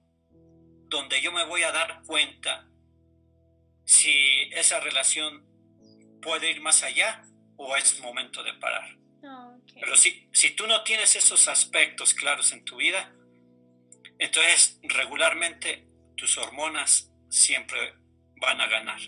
donde 0.87 1.21
yo 1.21 1.31
me 1.31 1.45
voy 1.45 1.63
a 1.63 1.71
dar 1.71 2.03
cuenta 2.05 2.67
si 3.83 4.49
esa 4.51 4.79
relación 4.79 5.45
puede 6.21 6.51
ir 6.51 6.61
más 6.61 6.83
allá 6.83 7.23
o 7.57 7.75
es 7.75 7.99
momento 7.99 8.43
de 8.43 8.53
parar. 8.53 8.97
Pero 9.73 9.95
si, 9.95 10.27
si 10.31 10.55
tú 10.55 10.67
no 10.67 10.83
tienes 10.83 11.15
esos 11.15 11.47
aspectos 11.47 12.13
claros 12.13 12.51
en 12.51 12.63
tu 12.63 12.77
vida, 12.77 13.13
entonces 14.19 14.79
regularmente 14.83 15.87
tus 16.15 16.37
hormonas 16.37 17.11
siempre 17.29 17.93
van 18.39 18.61
a 18.61 18.67
ganar. 18.67 18.99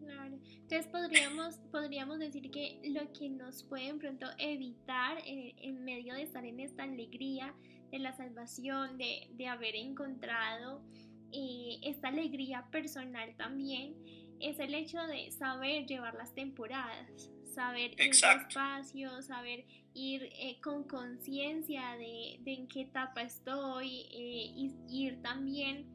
Claro. 0.00 0.38
Entonces 0.44 0.86
podríamos, 0.88 1.58
podríamos 1.70 2.18
decir 2.18 2.50
que 2.50 2.80
lo 2.84 3.12
que 3.12 3.28
nos 3.28 3.64
puede 3.64 3.94
pronto 3.94 4.26
evitar 4.38 5.18
eh, 5.18 5.54
en 5.58 5.84
medio 5.84 6.14
de 6.14 6.22
estar 6.22 6.44
en 6.44 6.60
esta 6.60 6.84
alegría 6.84 7.54
de 7.90 7.98
la 7.98 8.12
salvación, 8.12 8.98
de, 8.98 9.28
de 9.32 9.46
haber 9.46 9.74
encontrado 9.74 10.82
eh, 11.32 11.78
esta 11.82 12.08
alegría 12.08 12.66
personal 12.70 13.34
también, 13.36 13.94
es 14.40 14.58
el 14.58 14.74
hecho 14.74 14.98
de 15.06 15.30
saber 15.32 15.86
llevar 15.86 16.14
las 16.14 16.34
temporadas, 16.34 17.30
saber 17.54 17.92
ir 17.92 18.12
despacio, 18.12 19.22
saber 19.22 19.64
ir 19.94 20.22
eh, 20.22 20.60
con 20.62 20.84
conciencia 20.84 21.96
de, 21.96 22.38
de, 22.40 22.54
en 22.54 22.68
qué 22.68 22.82
etapa 22.82 23.22
estoy, 23.22 23.88
y 23.88 24.74
ir 24.88 25.20
también 25.20 25.86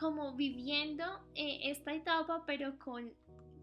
como 0.00 0.34
viviendo 0.34 1.04
eh, 1.34 1.60
esta 1.70 1.92
etapa, 1.92 2.42
pero 2.46 2.78
con, 2.78 3.12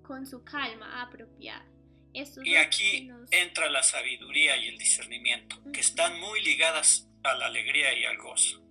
con 0.04 0.28
su 0.28 0.44
calma 0.44 1.02
apropiada. 1.02 1.66
Y 2.14 2.56
aquí 2.56 3.10
entra 3.32 3.70
la 3.70 3.84
sabiduría 3.84 4.58
y 4.58 4.70
el 4.70 4.78
discernimiento, 4.78 5.62
que 5.72 5.82
están 5.82 6.20
muy 6.20 6.42
ligadas 6.42 7.08
a 7.24 7.34
la 7.36 7.48
alegría 7.48 7.94
y 7.94 8.06
al 8.06 8.18
gozo. 8.18 8.62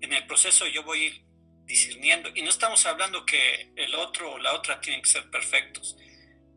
En 0.00 0.12
el 0.12 0.26
proceso 0.26 0.66
yo 0.66 0.82
voy 0.82 1.00
a 1.00 1.06
ir 1.06 1.24
discerniendo, 1.64 2.30
y 2.34 2.42
no 2.42 2.50
estamos 2.50 2.84
hablando 2.86 3.24
que 3.24 3.72
el 3.76 3.94
otro 3.94 4.32
o 4.32 4.38
la 4.38 4.54
otra 4.54 4.80
tienen 4.80 5.02
que 5.02 5.08
ser 5.08 5.30
perfectos, 5.30 5.96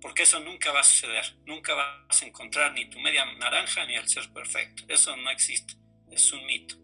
porque 0.02 0.24
eso 0.24 0.40
nunca 0.42 0.72
va 0.72 0.82
a 0.82 0.84
suceder, 0.84 1.38
nunca 1.46 1.74
vas 1.74 2.22
a 2.22 2.26
encontrar 2.26 2.74
ni 2.74 2.90
tu 2.90 3.00
media 3.00 3.26
naranja 3.36 3.86
ni 3.86 3.96
el 3.96 4.08
ser 4.08 4.32
perfecto, 4.34 4.84
eso 4.90 5.16
no 5.16 5.30
existe, 5.30 5.76
es 6.12 6.32
un 6.34 6.46
mito. 6.46 6.76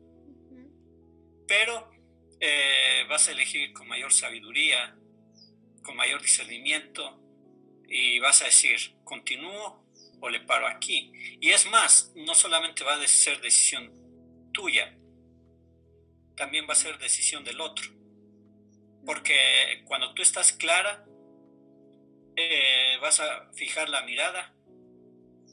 Pero 1.48 1.92
eh, 2.40 3.06
vas 3.10 3.28
a 3.28 3.32
elegir 3.32 3.74
con 3.74 3.88
mayor 3.88 4.14
sabiduría, 4.14 4.96
con 5.84 5.98
mayor 5.98 6.22
discernimiento 6.22 7.23
y 7.88 8.20
vas 8.20 8.42
a 8.42 8.46
decir, 8.46 8.78
continúo 9.04 9.86
o 10.20 10.30
le 10.30 10.40
paro 10.42 10.68
aquí. 10.68 11.12
Y 11.42 11.50
es 11.52 11.66
más, 11.68 12.12
no 12.16 12.34
solamente 12.36 12.84
va 12.84 12.96
a 12.96 13.08
ser 13.08 13.42
decisión 13.42 13.92
tuya, 14.54 14.98
también 16.36 16.68
va 16.68 16.74
a 16.74 16.78
ser 16.78 16.98
decisión 16.98 17.44
del 17.44 17.62
otro. 17.62 17.92
Porque 19.06 19.84
cuando 19.86 20.14
tú 20.14 20.22
estás 20.22 20.54
clara, 20.54 21.06
eh, 22.36 22.98
vas 23.02 23.20
a 23.20 23.52
fijar 23.54 23.90
la 23.90 24.02
mirada 24.04 24.56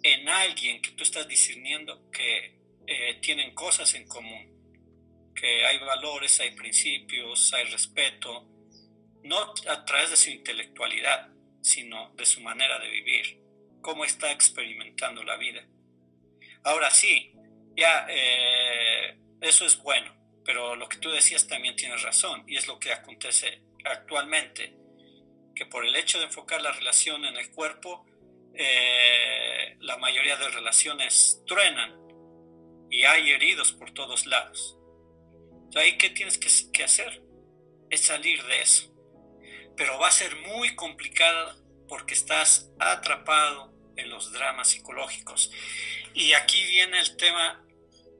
en 0.03 0.29
alguien 0.29 0.81
que 0.81 0.93
tú 0.93 1.03
estás 1.03 1.29
discerniendo 1.29 2.11
que 2.11 2.59
eh, 2.87 3.19
tienen 3.21 3.55
cosas 3.55 3.93
en 3.95 4.07
común 4.07 4.51
que 5.41 5.65
hay 5.65 5.79
valores, 5.79 6.39
hay 6.41 6.51
principios, 6.51 7.53
hay 7.55 7.65
respeto, 7.71 8.47
no 9.25 9.55
a 9.69 9.85
través 9.85 10.11
de 10.11 10.17
su 10.17 10.31
intelectualidad, 10.31 11.31
sino 11.61 12.11
de 12.17 12.27
su 12.27 12.41
manera 12.41 12.79
de 12.79 12.91
vivir, 12.91 13.41
cómo 13.81 14.05
está 14.05 14.33
experimentando 14.33 15.23
la 15.25 15.37
vida. 15.37 15.67
Ahora 16.65 16.91
sí, 16.91 17.33
ya 17.77 18.07
eh, 18.09 19.19
eso 19.41 19.65
es 19.65 19.79
bueno, 19.83 20.15
pero 20.45 20.77
lo 20.77 20.89
que 20.89 20.99
tú 20.99 21.11
decías 21.11 21.47
también 21.47 21.77
tienes 21.77 22.03
razón 22.03 22.45
y 22.47 22.57
es 22.57 22.67
lo 22.67 22.79
que 22.79 22.93
acontece 22.93 23.63
actualmente, 23.85 24.75
que 25.55 25.67
por 25.67 25.85
el 25.85 25.97
hecho 25.97 26.19
de 26.19 26.25
enfocar 26.25 26.63
la 26.63 26.73
relación 26.73 27.25
en 27.25 27.37
el 27.37 27.51
cuerpo, 27.51 28.07
eh, 28.55 29.77
la 29.81 29.97
mayoría 29.99 30.37
de 30.37 30.49
relaciones 30.49 31.43
truenan 31.47 31.97
y 32.91 33.05
hay 33.05 33.31
heridos 33.31 33.73
por 33.73 33.93
todos 33.93 34.27
lados. 34.27 34.77
Entonces, 35.71 35.83
ahí 35.83 35.99
qué 35.99 36.11
tienes 36.11 36.37
que, 36.39 36.83
hacer? 36.83 37.23
Es 37.91 38.03
salir 38.03 38.43
de 38.45 38.61
eso. 38.61 38.90
Pero 39.77 39.99
va 39.99 40.09
a 40.09 40.13
ser 40.13 40.37
muy 40.37 40.75
complicado 40.75 41.57
porque 41.89 42.15
estás 42.15 42.71
atrapado 42.79 43.73
en 43.97 44.11
los 44.11 44.33
dramas 44.33 44.69
psicológicos. 44.69 45.51
Y 46.15 46.33
aquí 46.33 46.63
viene 46.67 47.01
el 47.01 47.17
tema 47.17 47.65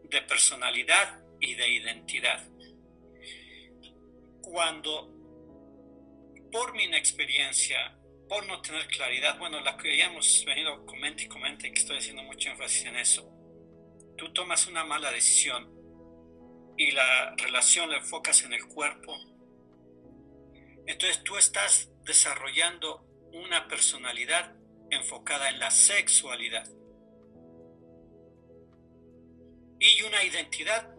de 0.05 0.23
personalidad 0.23 1.23
y 1.41 1.55
de 1.55 1.69
identidad. 1.69 2.47
Cuando, 4.43 5.13
por 6.51 6.75
mi 6.75 6.85
inexperiencia, 6.85 7.97
por 8.29 8.47
no 8.47 8.61
tener 8.61 8.87
claridad, 8.89 9.39
bueno, 9.39 9.61
la 9.61 9.77
que 9.77 9.97
ya 9.97 10.07
hemos 10.07 10.45
venido 10.45 10.85
comente 10.87 11.25
y 11.25 11.29
comente, 11.29 11.73
que 11.73 11.81
estoy 11.81 11.99
haciendo 11.99 12.23
mucho 12.23 12.51
énfasis 12.51 12.87
en 12.87 12.97
eso, 12.97 13.29
tú 14.17 14.33
tomas 14.33 14.67
una 14.67 14.85
mala 14.85 15.11
decisión 15.11 15.69
y 16.77 16.93
la 16.93 17.35
relación 17.37 17.91
la 17.91 17.97
enfocas 17.99 18.43
en 18.45 18.53
el 18.53 18.67
cuerpo, 18.67 19.19
entonces 20.91 21.23
tú 21.23 21.37
estás 21.37 21.91
desarrollando 22.05 23.07
una 23.33 23.69
personalidad 23.69 24.55
enfocada 24.91 25.49
en 25.49 25.59
la 25.59 25.71
sexualidad 25.71 26.69
y 29.79 30.03
una 30.03 30.25
identidad 30.25 30.95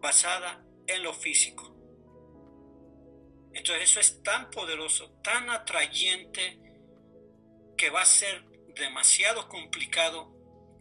basada 0.00 0.64
en 0.86 1.02
lo 1.02 1.14
físico. 1.14 1.74
Entonces 3.52 3.90
eso 3.90 4.00
es 4.00 4.22
tan 4.22 4.50
poderoso, 4.50 5.12
tan 5.22 5.48
atrayente, 5.50 6.60
que 7.76 7.90
va 7.90 8.02
a 8.02 8.06
ser 8.06 8.44
demasiado 8.74 9.48
complicado 9.48 10.32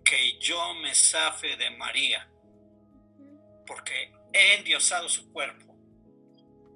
que 0.04 0.40
yo 0.40 0.74
me 0.76 0.94
zafe 0.94 1.56
de 1.58 1.70
María 1.72 2.30
porque 3.66 4.12
he 4.34 4.56
endiosado 4.56 5.08
su 5.10 5.32
cuerpo, 5.32 5.72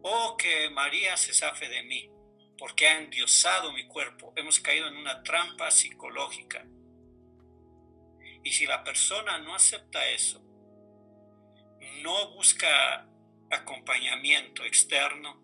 o 0.10 0.38
que 0.38 0.70
María 0.70 1.18
se 1.18 1.34
zafe 1.34 1.68
de 1.68 1.84
mí, 1.84 2.10
porque 2.58 2.88
ha 2.88 2.98
endiosado 2.98 3.74
mi 3.74 3.88
cuerpo. 3.88 4.34
Hemos 4.36 4.60
caído 4.60 4.88
en 4.88 4.96
una 4.96 5.22
trampa 5.22 5.70
psicológica. 5.70 6.66
Y 8.44 8.52
si 8.52 8.66
la 8.66 8.84
persona 8.84 9.38
no 9.40 9.54
acepta 9.54 10.08
eso, 10.10 10.42
no 12.02 12.34
busca 12.34 13.06
acompañamiento 13.52 14.64
externo, 14.64 15.44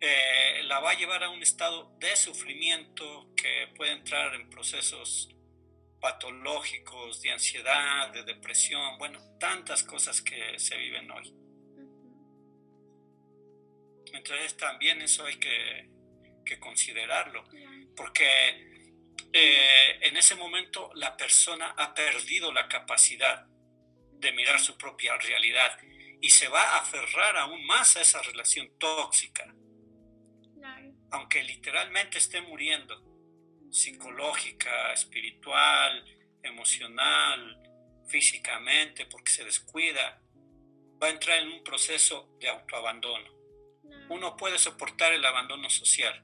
eh, 0.00 0.62
la 0.64 0.80
va 0.80 0.90
a 0.90 0.98
llevar 0.98 1.22
a 1.24 1.30
un 1.30 1.42
estado 1.42 1.94
de 1.98 2.14
sufrimiento 2.16 3.32
que 3.36 3.68
puede 3.76 3.92
entrar 3.92 4.34
en 4.34 4.50
procesos 4.50 5.30
patológicos, 6.00 7.22
de 7.22 7.30
ansiedad, 7.30 8.12
de 8.12 8.24
depresión, 8.24 8.98
bueno, 8.98 9.20
tantas 9.38 9.84
cosas 9.84 10.20
que 10.20 10.58
se 10.58 10.76
viven 10.76 11.10
hoy. 11.10 11.41
Entonces 14.12 14.56
también 14.56 15.00
eso 15.02 15.24
hay 15.24 15.36
que, 15.36 15.90
considerarlo, 16.60 17.44
porque 17.96 18.26
eh, 19.32 19.98
en 20.02 20.16
ese 20.18 20.34
momento 20.34 20.90
la 20.94 21.16
persona 21.16 21.74
ha 21.78 21.94
perdido 21.94 22.52
la 22.52 22.68
capacidad 22.68 23.46
de 24.12 24.32
mirar 24.32 24.60
su 24.60 24.76
propia 24.76 25.16
realidad 25.16 25.78
y 26.20 26.28
se 26.28 26.48
va 26.48 26.62
a 26.62 26.80
aferrar 26.80 27.38
aún 27.38 27.64
más 27.64 27.96
a 27.96 28.02
esa 28.02 28.20
relación 28.20 28.70
tóxica, 28.78 29.46
aunque 31.10 31.42
literalmente 31.42 32.18
esté 32.18 32.42
muriendo 32.42 33.02
psicológica, 33.72 34.92
espiritual, 34.92 36.04
emocional, 36.42 37.58
físicamente, 38.06 39.06
porque 39.06 39.32
se 39.32 39.44
descuida, 39.44 40.22
va 41.02 41.06
a 41.06 41.10
entrar 41.10 41.40
en 41.40 41.48
un 41.48 41.64
proceso 41.64 42.36
de 42.38 42.48
autoabandono. 42.48 43.41
Uno 44.12 44.36
puede 44.36 44.58
soportar 44.58 45.12
el 45.12 45.24
abandono 45.24 45.68
social, 45.70 46.22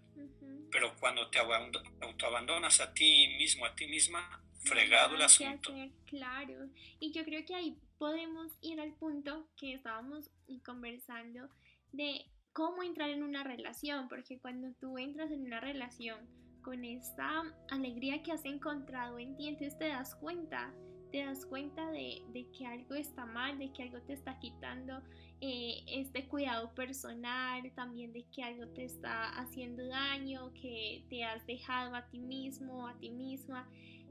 pero 0.70 0.94
cuando 0.98 1.28
te 1.30 1.38
autoabandonas 1.38 2.80
a 2.80 2.92
ti 2.92 3.28
mismo, 3.38 3.64
a 3.64 3.74
ti 3.74 3.86
misma, 3.86 4.42
fregado 4.60 5.14
el 5.14 5.22
asunto. 5.22 5.72
claro, 6.06 6.68
y 7.00 7.12
yo 7.12 7.24
creo 7.24 7.44
que 7.44 7.54
ahí 7.54 7.78
podemos 7.98 8.52
ir 8.60 8.80
al 8.80 8.92
punto 8.94 9.48
que 9.56 9.74
estábamos 9.74 10.30
conversando 10.64 11.48
de 11.92 12.26
cómo 12.52 12.82
entrar 12.82 13.10
en 13.10 13.22
una 13.22 13.44
relación, 13.44 14.08
porque 14.08 14.38
cuando 14.38 14.72
tú 14.80 14.98
entras 14.98 15.30
en 15.30 15.44
una 15.44 15.60
relación, 15.60 16.28
con 16.68 16.84
esta 16.84 17.44
alegría 17.70 18.22
que 18.22 18.32
has 18.32 18.44
encontrado 18.44 19.18
en 19.18 19.34
ti, 19.36 19.48
entonces 19.48 19.78
te 19.78 19.88
das 19.88 20.14
cuenta, 20.16 20.70
te 21.10 21.24
das 21.24 21.46
cuenta 21.46 21.90
de, 21.90 22.22
que 22.56 22.66
algo 22.66 22.94
está 22.94 23.24
mal, 23.24 23.58
de 23.58 23.72
que 23.72 23.84
algo 23.84 24.00
te 24.02 24.12
está 24.12 24.38
quitando 24.38 25.00
eh, 25.40 25.84
este 25.86 26.26
cuidado 26.26 26.74
personal, 26.74 27.70
también 27.74 28.12
de 28.12 28.24
que 28.24 28.42
algo 28.42 28.66
te 28.68 28.84
está 28.84 29.28
haciendo 29.38 29.86
daño, 29.86 30.52
que 30.54 31.04
te 31.08 31.24
has 31.24 31.46
dejado 31.46 31.94
a 31.94 32.06
ti 32.08 32.18
mismo, 32.18 32.88
a 32.88 32.98
ti 32.98 33.10
misma. 33.10 33.68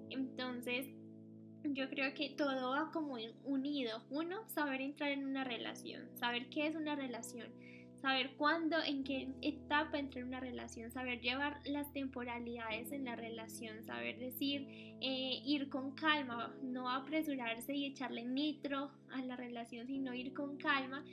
Entonces, 0.10 0.88
yo 1.64 1.90
creo 1.90 2.14
que 2.14 2.30
todo 2.30 2.72
va 2.72 2.92
como 2.92 3.18
unido. 3.44 4.04
Uno, 4.10 4.48
saber 4.48 4.82
entrar 4.82 5.12
en 5.12 5.26
una 5.26 5.44
relación, 5.44 6.10
saber 6.18 6.50
qué 6.50 6.68
es 6.68 6.76
una 6.76 6.96
relación 6.96 7.52
saber 8.02 8.36
cuándo, 8.38 8.78
en 8.84 9.04
qué 9.04 9.30
etapa 9.42 9.98
entrar 9.98 10.22
en 10.22 10.28
una 10.28 10.40
relación, 10.40 10.92
saber 10.92 11.20
llevar 11.22 11.60
las 11.66 11.92
temporalidades 11.94 12.92
en 12.92 13.06
la 13.06 13.16
relación, 13.16 13.84
saber 13.84 14.20
decir, 14.20 14.68
eh, 15.02 15.42
ir 15.46 15.70
con 15.70 15.92
calma, 15.92 16.56
no 16.62 16.90
apresurarse 16.90 17.74
y 17.74 17.86
echarle 17.86 18.26
nitro 18.26 18.92
a 19.12 19.22
la 19.22 19.36
relación, 19.36 19.88
sino 19.88 20.14
ir 20.14 20.34
con 20.34 20.58
calma. 20.58 21.04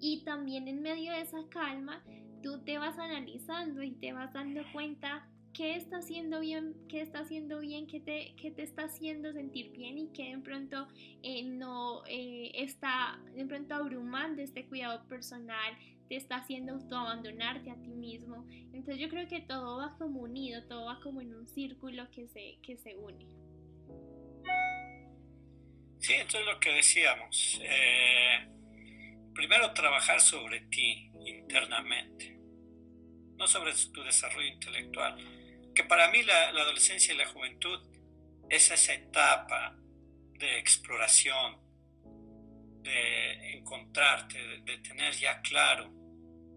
Y 0.00 0.22
también 0.24 0.68
en 0.68 0.82
medio 0.82 1.12
de 1.12 1.22
esa 1.22 1.48
calma, 1.48 2.02
tú 2.42 2.62
te 2.62 2.78
vas 2.78 2.98
analizando 2.98 3.82
y 3.82 3.92
te 3.92 4.12
vas 4.12 4.32
dando 4.32 4.60
cuenta 4.72 5.26
qué 5.54 5.76
está 5.76 5.98
haciendo 5.98 6.40
bien, 6.40 6.74
qué 6.88 7.00
está 7.00 7.20
haciendo 7.20 7.60
bien, 7.60 7.86
qué 7.86 8.00
te, 8.00 8.34
qué 8.36 8.50
te 8.50 8.62
está 8.62 8.84
haciendo 8.84 9.32
sentir 9.32 9.70
bien 9.70 9.96
y 9.96 10.08
qué 10.12 10.34
de 10.34 10.42
pronto 10.42 10.88
eh, 11.22 11.44
no 11.44 12.04
eh, 12.06 12.50
está 12.54 13.18
de 13.34 13.46
pronto 13.46 13.74
abrumando 13.74 14.42
este 14.42 14.66
cuidado 14.66 15.06
personal, 15.08 15.78
te 16.08 16.16
está 16.16 16.36
haciendo 16.36 16.74
autoabandonarte 16.74 17.70
a 17.70 17.76
ti 17.80 17.94
mismo. 17.94 18.46
Entonces 18.50 18.98
yo 18.98 19.08
creo 19.08 19.28
que 19.28 19.40
todo 19.40 19.78
va 19.78 19.96
como 19.96 20.20
unido, 20.20 20.66
todo 20.66 20.86
va 20.86 21.00
como 21.00 21.20
en 21.20 21.34
un 21.34 21.46
círculo 21.46 22.10
que 22.10 22.26
se, 22.28 22.58
que 22.60 22.76
se 22.76 22.96
une. 22.96 23.26
Sí, 26.00 26.12
entonces 26.14 26.44
lo 26.44 26.60
que 26.60 26.70
decíamos, 26.70 27.60
eh, 27.62 28.46
primero 29.32 29.72
trabajar 29.72 30.20
sobre 30.20 30.60
ti 30.62 31.10
internamente, 31.24 32.36
no 33.38 33.46
sobre 33.46 33.72
tu 33.92 34.02
desarrollo 34.02 34.48
intelectual, 34.48 35.16
que 35.74 35.84
para 35.84 36.10
mí 36.10 36.22
la, 36.22 36.48
adolescencia 36.48 37.14
y 37.14 37.16
la 37.16 37.26
juventud 37.26 37.80
es 38.48 38.70
esa 38.70 38.94
etapa 38.94 39.76
de 40.38 40.58
exploración, 40.58 41.58
de 42.82 43.56
encontrarte, 43.56 44.38
de, 44.38 44.78
tener 44.78 45.14
ya 45.14 45.40
claro. 45.40 45.90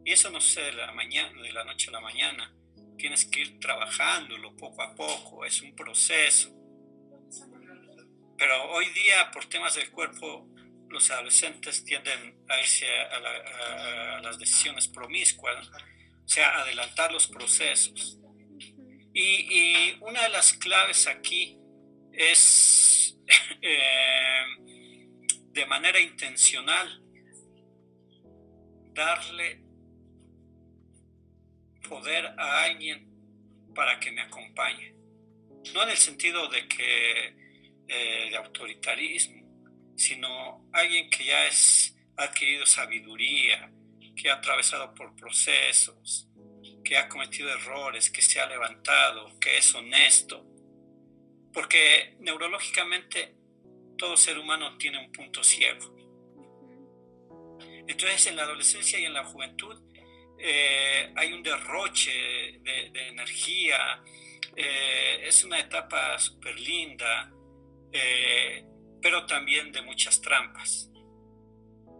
Y 0.05 0.11
eso 0.11 0.29
no 0.29 0.39
sucede 0.39 0.67
de 0.67 0.73
la, 0.73 0.91
mañana, 0.93 1.41
de 1.41 1.51
la 1.51 1.63
noche 1.63 1.89
a 1.89 1.93
la 1.93 1.99
mañana. 2.01 2.53
Tienes 2.97 3.25
que 3.25 3.41
ir 3.41 3.59
trabajándolo 3.59 4.55
poco 4.55 4.81
a 4.81 4.95
poco, 4.95 5.45
es 5.45 5.61
un 5.61 5.75
proceso. 5.75 6.53
Pero 8.37 8.71
hoy 8.71 8.85
día, 8.89 9.31
por 9.31 9.45
temas 9.45 9.75
del 9.75 9.89
cuerpo, 9.91 10.47
los 10.89 11.09
adolescentes 11.11 11.83
tienden 11.83 12.39
a 12.47 12.59
irse 12.59 12.87
a, 12.87 14.21
las 14.21 14.37
decisiones 14.37 14.87
promiscuas, 14.87 15.69
o 15.69 16.27
sea, 16.27 16.61
adelantar 16.61 17.11
los 17.11 17.27
procesos. 17.27 18.19
Y, 19.19 19.97
una 20.01 20.21
de 20.21 20.29
las 20.29 20.53
claves 20.53 21.07
aquí 21.07 21.57
es 22.11 23.17
eh, 23.63 24.45
de 25.53 25.65
manera 25.65 25.99
intencional 25.99 27.01
darle 28.93 29.63
poder 31.89 32.27
a 32.37 32.61
alguien 32.65 33.07
para 33.73 33.99
que 33.99 34.11
me 34.11 34.21
acompañe. 34.21 34.93
No 35.73 35.81
en 35.81 35.89
el 35.89 35.97
sentido 35.97 36.47
de 36.49 36.67
que 36.67 37.35
eh, 37.87 38.27
de 38.29 38.37
autoritarismo, 38.37 39.95
sino 39.95 40.69
alguien 40.71 41.09
que 41.09 41.25
ya 41.25 41.47
es, 41.47 41.97
ha 42.17 42.25
adquirido 42.25 42.67
sabiduría, 42.67 43.71
que 44.15 44.29
ha 44.29 44.35
atravesado 44.35 44.93
por 44.93 45.15
procesos, 45.15 46.29
que 46.87 46.97
ha 46.97 47.09
cometido 47.09 47.49
errores, 47.49 48.09
que 48.09 48.21
se 48.21 48.39
ha 48.39 48.45
levantado, 48.47 49.37
que 49.39 49.57
es 49.57 49.75
honesto. 49.75 50.45
Porque 51.53 52.15
neurológicamente 52.19 53.35
todo 53.97 54.15
ser 54.15 54.37
humano 54.39 54.77
tiene 54.77 54.97
un 54.99 55.11
punto 55.11 55.43
ciego. 55.43 55.93
Entonces 57.87 58.27
en 58.27 58.37
la 58.37 58.43
adolescencia 58.43 58.97
y 58.99 59.05
en 59.05 59.13
la 59.13 59.25
juventud 59.25 59.81
eh, 60.39 61.11
hay 61.15 61.33
un 61.33 61.43
derroche 61.43 62.59
de, 62.61 63.07
energía, 63.09 64.01
eh, 64.55 65.23
es 65.23 65.43
una 65.43 65.59
etapa 65.59 66.17
súper 66.19 66.57
linda, 66.57 67.33
eh, 67.91 68.63
pero 69.01 69.25
también 69.25 69.73
de 69.73 69.81
muchas 69.81 70.21
trampas. 70.21 70.89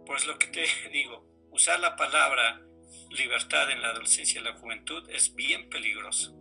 Pues 0.06 0.26
lo 0.26 0.38
que 0.38 0.46
te 0.46 0.66
digo, 0.92 1.26
usar 1.50 1.78
la 1.78 1.94
palabra 1.94 2.67
libertad 3.10 3.70
en 3.70 3.82
la 3.82 3.88
adolescencia 3.88 4.40
y 4.40 4.44
la 4.44 4.54
juventud 4.54 5.08
es 5.10 5.34
bien 5.34 5.68
peligroso. 5.68 6.34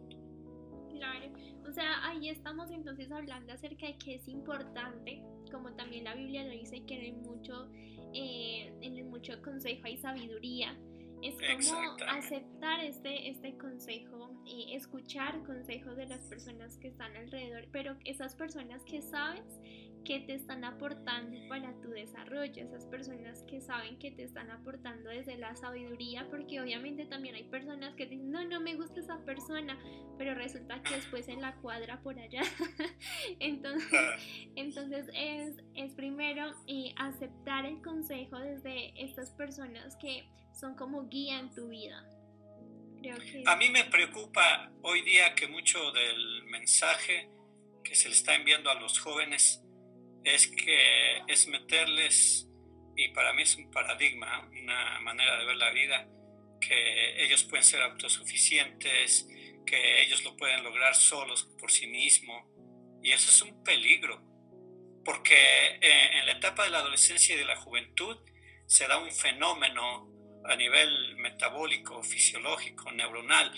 Claro, 0.90 1.32
o 1.68 1.72
sea, 1.72 2.08
ahí 2.08 2.30
estamos 2.30 2.72
entonces 2.72 3.12
hablando 3.12 3.54
acerca 3.54 3.88
de 3.88 3.98
que 3.98 4.16
es 4.16 4.28
importante, 4.28 5.22
como 5.52 5.74
también 5.76 6.06
la 6.06 6.16
Biblia 6.16 6.44
lo 6.44 6.52
dice, 6.52 6.84
que 6.86 7.08
en 7.08 7.22
mucho, 7.22 7.70
eh, 8.14 8.74
en 8.82 8.98
el 8.98 9.06
mucho 9.06 9.42
consejo 9.42 9.82
hay 9.86 9.98
sabiduría. 9.98 10.78
Es 11.22 11.36
como 11.68 11.98
aceptar 12.10 12.80
este, 12.82 13.30
este 13.30 13.58
consejo 13.58 14.40
y 14.46 14.76
escuchar 14.76 15.44
consejos 15.44 15.98
de 15.98 16.06
las 16.06 16.24
personas 16.26 16.78
que 16.78 16.90
están 16.90 17.16
alrededor, 17.16 17.68
pero 17.72 17.98
esas 18.06 18.36
personas 18.36 18.84
que 18.84 19.02
sabes 19.02 19.60
que 20.08 20.22
te 20.22 20.36
están 20.36 20.64
aportando 20.64 21.38
para 21.50 21.74
tu 21.82 21.90
desarrollo, 21.90 22.64
esas 22.64 22.86
personas 22.86 23.44
que 23.44 23.60
saben 23.60 24.00
que 24.00 24.10
te 24.12 24.24
están 24.24 24.50
aportando 24.50 25.10
desde 25.10 25.38
la 25.38 25.54
sabiduría, 25.58 26.26
porque 26.30 26.62
obviamente 26.62 27.06
también 27.08 27.36
hay 27.36 27.44
personas 27.50 27.94
que 27.96 28.06
dicen, 28.06 28.32
no, 28.32 28.42
no 28.46 28.62
me 28.62 28.76
gusta 28.76 29.02
esa 29.02 29.20
persona, 29.26 29.78
pero 30.18 30.34
resulta 30.34 30.82
que 30.82 30.96
después 30.96 31.28
en 31.28 31.42
la 31.42 31.56
cuadra 31.58 32.02
por 32.04 32.18
allá. 32.18 32.42
entonces, 33.42 33.92
entonces 34.56 35.10
es, 35.14 35.58
es 35.76 35.94
primero 35.96 36.54
eh, 36.68 36.94
aceptar 36.96 37.66
el 37.66 37.82
consejo 37.82 38.40
desde 38.40 38.94
estas 39.04 39.32
personas 39.32 39.98
que 39.98 40.30
son 40.58 40.76
como 40.76 41.10
guía 41.10 41.38
en 41.38 41.54
tu 41.54 41.68
vida. 41.68 42.02
A 43.46 43.58
mí 43.58 43.70
me 43.70 43.84
preocupa 43.84 44.72
hoy 44.84 45.02
día 45.02 45.36
que 45.36 45.50
mucho 45.50 45.92
del 45.92 46.46
mensaje 46.46 47.30
que 47.84 47.94
se 47.94 48.08
le 48.08 48.16
está 48.16 48.36
enviando 48.36 48.70
a 48.70 48.76
los 48.76 49.00
jóvenes 49.00 49.67
es 50.34 50.48
que 50.48 51.22
es 51.28 51.48
meterles, 51.48 52.48
y 52.96 53.10
para 53.10 53.34
mí 53.34 53.44
es 53.44 53.56
un 53.56 53.72
paradigma, 53.72 54.50
una 54.52 55.00
manera 55.00 55.38
de 55.38 55.46
ver 55.46 55.56
la 55.56 55.72
vida, 55.72 56.08
que 56.60 57.24
ellos 57.24 57.44
pueden 57.44 57.64
ser 57.64 57.82
autosuficientes, 57.82 59.28
que 59.66 60.02
ellos 60.02 60.24
lo 60.24 60.36
pueden 60.36 60.64
lograr 60.64 60.96
solos 60.96 61.48
por 61.58 61.72
sí 61.72 61.88
mismos, 61.88 62.44
y 63.02 63.12
eso 63.12 63.30
es 63.30 63.42
un 63.42 63.64
peligro, 63.64 64.22
porque 65.06 65.36
eh, 65.36 66.20
en 66.20 66.26
la 66.26 66.34
etapa 66.34 66.66
de 66.66 66.72
la 66.72 66.80
adolescencia 66.80 67.36
y 67.36 67.38
de 67.38 67.46
la 67.46 67.56
juventud 67.56 68.18
se 68.66 68.88
da 68.88 68.98
un 68.98 69.12
fenómeno 69.12 70.10
a 70.44 70.56
nivel 70.56 71.16
metabólico, 71.18 72.04
fisiológico, 72.04 72.92
neuronal, 72.92 73.52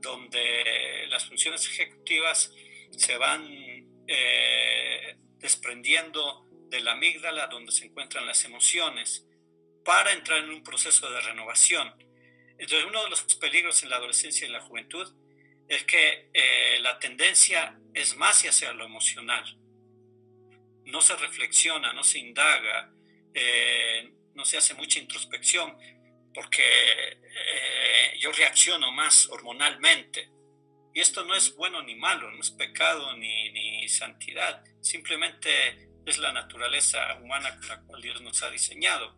donde 0.00 1.06
las 1.08 1.26
funciones 1.26 1.66
ejecutivas 1.66 2.50
se 2.92 3.18
van 3.18 3.46
eh, 4.06 5.16
desprendiendo 5.38 6.46
de 6.68 6.80
la 6.80 6.92
amígdala 6.92 7.46
donde 7.46 7.72
se 7.72 7.86
encuentran 7.86 8.26
las 8.26 8.44
emociones 8.44 9.26
para 9.84 10.12
entrar 10.12 10.44
en 10.44 10.50
un 10.50 10.62
proceso 10.62 11.10
de 11.10 11.20
renovación. 11.20 11.94
Entonces, 12.58 12.86
uno 12.86 13.02
de 13.04 13.10
los 13.10 13.22
peligros 13.36 13.82
en 13.82 13.90
la 13.90 13.96
adolescencia 13.96 14.46
y 14.46 14.50
la 14.50 14.60
juventud 14.60 15.10
es 15.68 15.84
que 15.84 16.30
eh, 16.32 16.78
la 16.80 16.98
tendencia 16.98 17.78
es 17.94 18.16
más 18.16 18.42
hacia 18.42 18.72
lo 18.72 18.84
emocional. 18.84 19.44
No 20.84 21.00
se 21.00 21.16
reflexiona, 21.16 21.92
no 21.92 22.02
se 22.02 22.18
indaga, 22.18 22.92
eh, 23.34 24.12
no 24.34 24.44
se 24.44 24.56
hace 24.56 24.74
mucha 24.74 24.98
introspección, 24.98 25.76
porque 26.34 26.62
eh, 26.62 28.18
yo 28.18 28.32
reacciono 28.32 28.90
más 28.92 29.28
hormonalmente. 29.28 30.30
Y 30.98 31.00
esto 31.00 31.24
no 31.24 31.32
es 31.36 31.54
bueno 31.54 31.80
ni 31.82 31.94
malo, 31.94 32.28
no 32.28 32.40
es 32.40 32.50
pecado 32.50 33.16
ni, 33.16 33.52
ni 33.52 33.88
santidad, 33.88 34.64
simplemente 34.80 35.48
es 36.04 36.18
la 36.18 36.32
naturaleza 36.32 37.20
humana 37.22 37.56
con 37.56 37.68
la 37.68 37.80
cual 37.82 38.02
Dios 38.02 38.20
nos 38.20 38.42
ha 38.42 38.50
diseñado. 38.50 39.16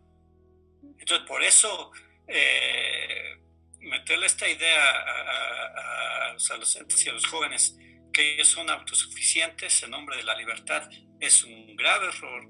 Entonces, 0.99 1.27
por 1.27 1.41
eso, 1.41 1.91
eh, 2.27 3.35
meterle 3.79 4.27
esta 4.27 4.47
idea 4.47 4.91
a, 4.91 6.33
los 6.33 6.51
adolescentes 6.51 7.03
y 7.03 7.09
a 7.09 7.13
los 7.13 7.25
jóvenes 7.25 7.75
que 8.13 8.35
ellos 8.35 8.49
son 8.49 8.69
autosuficientes 8.69 9.81
en 9.81 9.89
nombre 9.89 10.17
de 10.17 10.23
la 10.23 10.35
libertad 10.35 10.87
es 11.19 11.43
un 11.43 11.75
grave 11.75 12.09
error, 12.09 12.47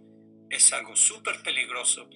es 0.50 0.74
algo 0.74 0.94
súper 0.98 1.42
peligroso, 1.42 2.10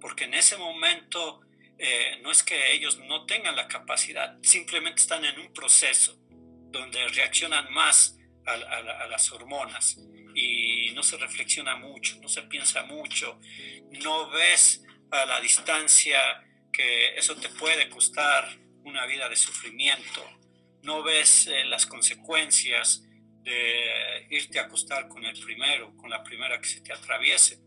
porque 0.00 0.24
en 0.24 0.32
ese 0.32 0.56
momento 0.56 1.42
eh, 1.78 2.18
no 2.22 2.30
es 2.30 2.42
que 2.42 2.72
ellos 2.72 2.98
no 2.98 3.26
tengan 3.26 3.56
la 3.56 3.68
capacidad, 3.68 4.38
simplemente 4.42 5.02
están 5.02 5.26
en 5.26 5.38
un 5.38 5.52
proceso 5.52 6.21
donde 6.72 7.06
reaccionan 7.08 7.72
más 7.72 8.18
a 8.46 9.06
las 9.06 9.30
hormonas 9.30 9.96
y 10.34 10.90
no 10.94 11.02
se 11.02 11.16
reflexiona 11.16 11.76
mucho, 11.76 12.18
no 12.20 12.28
se 12.28 12.42
piensa 12.42 12.82
mucho, 12.84 13.38
no 14.02 14.30
ves 14.30 14.82
a 15.10 15.26
la 15.26 15.40
distancia 15.40 16.18
que 16.72 17.14
eso 17.16 17.36
te 17.36 17.48
puede 17.50 17.88
costar 17.88 18.58
una 18.84 19.06
vida 19.06 19.28
de 19.28 19.36
sufrimiento, 19.36 20.24
no 20.82 21.02
ves 21.02 21.46
eh, 21.46 21.64
las 21.64 21.86
consecuencias 21.86 23.04
de 23.42 24.26
irte 24.30 24.58
a 24.58 24.62
acostar 24.62 25.08
con 25.08 25.24
el 25.24 25.38
primero, 25.38 25.94
con 25.96 26.10
la 26.10 26.22
primera 26.22 26.60
que 26.60 26.68
se 26.68 26.80
te 26.80 26.92
atraviese, 26.92 27.58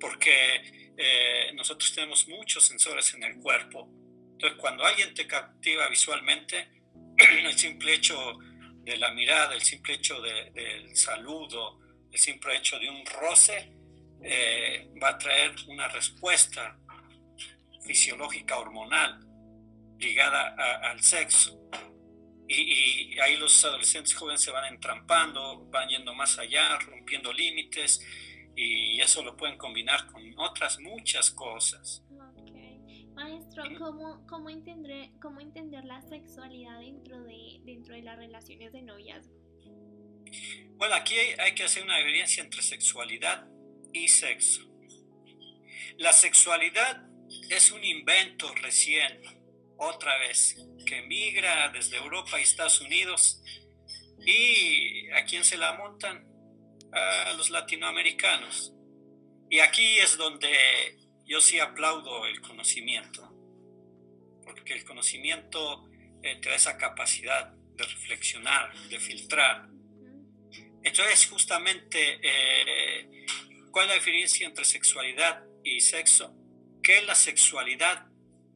porque 0.00 0.92
eh, 0.96 1.52
nosotros 1.54 1.92
tenemos 1.94 2.26
muchos 2.28 2.64
sensores 2.64 3.12
en 3.14 3.24
el 3.24 3.36
cuerpo. 3.36 3.88
Entonces, 4.32 4.58
cuando 4.58 4.84
alguien 4.84 5.14
te 5.14 5.26
captiva 5.26 5.88
visualmente, 5.88 6.68
el 7.18 7.58
simple 7.58 7.94
hecho 7.94 8.38
de 8.82 8.96
la 8.96 9.12
mirada, 9.12 9.54
el 9.54 9.62
simple 9.62 9.94
hecho 9.94 10.20
del 10.20 10.96
saludo, 10.96 11.80
el 12.10 12.18
simple 12.18 12.56
hecho 12.56 12.78
de 12.78 12.88
un 12.90 13.04
roce, 13.06 13.72
eh, 14.22 14.90
va 15.02 15.10
a 15.10 15.18
traer 15.18 15.54
una 15.68 15.88
respuesta 15.88 16.78
fisiológica 17.84 18.58
hormonal 18.58 19.20
ligada 19.98 20.54
al 20.90 21.02
sexo. 21.02 21.58
Y, 22.48 23.18
ahí 23.20 23.36
los 23.36 23.64
adolescentes 23.64 24.14
jóvenes 24.14 24.42
se 24.42 24.50
van 24.50 24.72
entrampando, 24.72 25.64
van 25.70 25.88
yendo 25.88 26.14
más 26.14 26.38
allá, 26.38 26.78
rompiendo 26.78 27.32
límites, 27.32 28.00
y 28.56 29.00
eso 29.00 29.22
lo 29.22 29.36
pueden 29.36 29.56
combinar 29.56 30.06
con 30.06 30.22
otras 30.38 30.78
muchas 30.78 31.30
cosas. 31.30 32.03
Maestro, 33.14 33.62
¿cómo, 33.78 34.26
cómo, 34.26 34.50
entender, 34.50 35.10
¿cómo 35.22 35.40
entender 35.40 35.84
la 35.84 36.00
sexualidad 36.02 36.80
dentro 36.80 37.22
de, 37.22 37.60
dentro 37.64 37.94
de 37.94 38.02
las 38.02 38.16
relaciones 38.16 38.72
de 38.72 38.82
noviazgo? 38.82 39.32
Bueno, 40.76 40.96
aquí 40.96 41.14
hay 41.38 41.54
que 41.54 41.62
hacer 41.62 41.84
una 41.84 41.98
diferencia 41.98 42.42
entre 42.42 42.62
sexualidad 42.62 43.46
y 43.92 44.08
sexo. 44.08 44.62
La 45.98 46.12
sexualidad 46.12 47.06
es 47.50 47.70
un 47.70 47.84
invento 47.84 48.52
recién, 48.56 49.22
otra 49.76 50.18
vez, 50.18 50.56
que 50.84 51.02
migra 51.02 51.68
desde 51.68 51.96
Europa 51.96 52.40
y 52.40 52.42
Estados 52.42 52.80
Unidos. 52.80 53.40
¿Y 54.26 55.10
a 55.12 55.24
quién 55.24 55.44
se 55.44 55.56
la 55.56 55.74
montan? 55.74 56.26
A 56.92 57.32
los 57.34 57.50
latinoamericanos. 57.50 58.72
Y 59.50 59.60
aquí 59.60 59.98
es 59.98 60.16
donde 60.16 61.03
yo 61.26 61.40
sí 61.40 61.58
aplaudo 61.58 62.26
el 62.26 62.40
conocimiento, 62.40 63.30
porque 64.44 64.74
el 64.74 64.84
conocimiento 64.84 65.88
eh, 66.22 66.36
te 66.40 66.48
da 66.48 66.54
esa 66.54 66.76
capacidad 66.76 67.52
de 67.52 67.84
reflexionar, 67.84 68.74
de 68.88 68.98
filtrar. 68.98 69.68
Entonces, 70.82 71.26
justamente, 71.26 72.20
eh, 72.22 73.26
¿cuál 73.70 73.86
es 73.86 73.88
la 73.88 73.94
diferencia 73.94 74.46
entre 74.46 74.64
sexualidad 74.64 75.44
y 75.62 75.80
sexo? 75.80 76.34
Que 76.82 77.02
la 77.02 77.14
sexualidad 77.14 78.06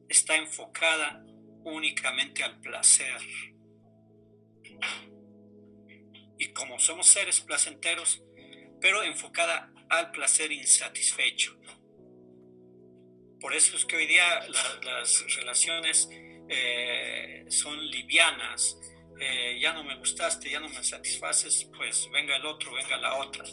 está 0.07 0.35
enfocada 0.35 1.23
únicamente 1.63 2.43
al 2.43 2.59
placer. 2.61 3.19
Y 6.37 6.53
como 6.53 6.79
somos 6.79 7.07
seres 7.07 7.41
placenteros, 7.41 8.21
pero 8.79 9.03
enfocada 9.03 9.71
al 9.89 10.11
placer 10.11 10.51
insatisfecho. 10.51 11.59
Por 13.39 13.53
eso 13.53 13.77
es 13.77 13.85
que 13.85 13.95
hoy 13.95 14.07
día 14.07 14.47
las 14.83 15.35
relaciones 15.35 16.09
eh, 16.49 17.45
son 17.47 17.79
livianas. 17.87 18.77
Eh, 19.19 19.59
ya 19.61 19.73
no 19.73 19.83
me 19.83 19.97
gustaste, 19.97 20.49
ya 20.49 20.59
no 20.59 20.69
me 20.69 20.83
satisfaces, 20.83 21.69
pues 21.75 22.09
venga 22.11 22.35
el 22.35 22.45
otro, 22.45 22.73
venga 22.73 22.97
la 22.97 23.15
otra. 23.17 23.45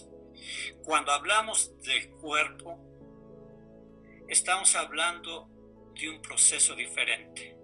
Cuando 0.85 1.13
hablamos 1.13 1.77
del 1.83 2.11
cuerpo, 2.11 2.79
estamos 4.29 4.75
hablando 4.77 5.49
de 5.95 6.11
un 6.11 6.23
proceso 6.23 6.75
diferente. 6.75 7.57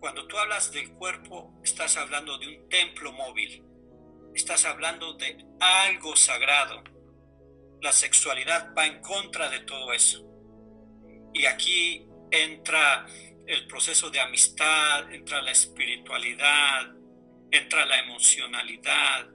Cuando 0.00 0.26
tú 0.26 0.38
hablas 0.38 0.72
del 0.72 0.92
cuerpo, 0.94 1.60
estás 1.64 1.96
hablando 1.96 2.38
de 2.38 2.48
un 2.48 2.68
templo 2.68 3.12
móvil, 3.12 3.64
estás 4.34 4.64
hablando 4.64 5.14
de 5.14 5.44
algo 5.60 6.14
sagrado. 6.16 6.82
La 7.80 7.92
sexualidad 7.92 8.74
va 8.76 8.86
en 8.86 9.00
contra 9.00 9.48
de 9.48 9.60
todo 9.60 9.92
eso. 9.92 10.24
Y 11.32 11.46
aquí 11.46 12.06
entra 12.30 13.06
el 13.46 13.66
proceso 13.66 14.10
de 14.10 14.20
amistad, 14.20 15.12
entra 15.12 15.40
la 15.42 15.52
espiritualidad, 15.52 16.94
entra 17.50 17.86
la 17.86 18.00
emocionalidad, 18.00 19.28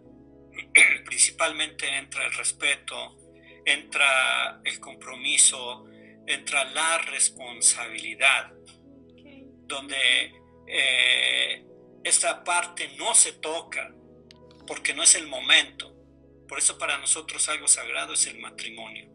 principalmente 1.05 1.87
entra 1.97 2.25
el 2.25 2.33
respeto, 2.33 3.17
entra 3.65 4.61
el 4.63 4.79
compromiso, 4.79 5.85
entra 6.27 6.63
la 6.65 6.99
responsabilidad, 6.99 8.53
donde 9.65 10.33
eh, 10.67 11.65
esta 12.03 12.43
parte 12.43 12.95
no 12.97 13.15
se 13.15 13.33
toca 13.33 13.93
porque 14.67 14.93
no 14.93 15.03
es 15.03 15.15
el 15.15 15.27
momento. 15.27 15.93
Por 16.47 16.59
eso 16.59 16.77
para 16.77 16.97
nosotros 16.97 17.47
algo 17.49 17.67
sagrado 17.67 18.13
es 18.13 18.27
el 18.27 18.39
matrimonio. 18.39 19.09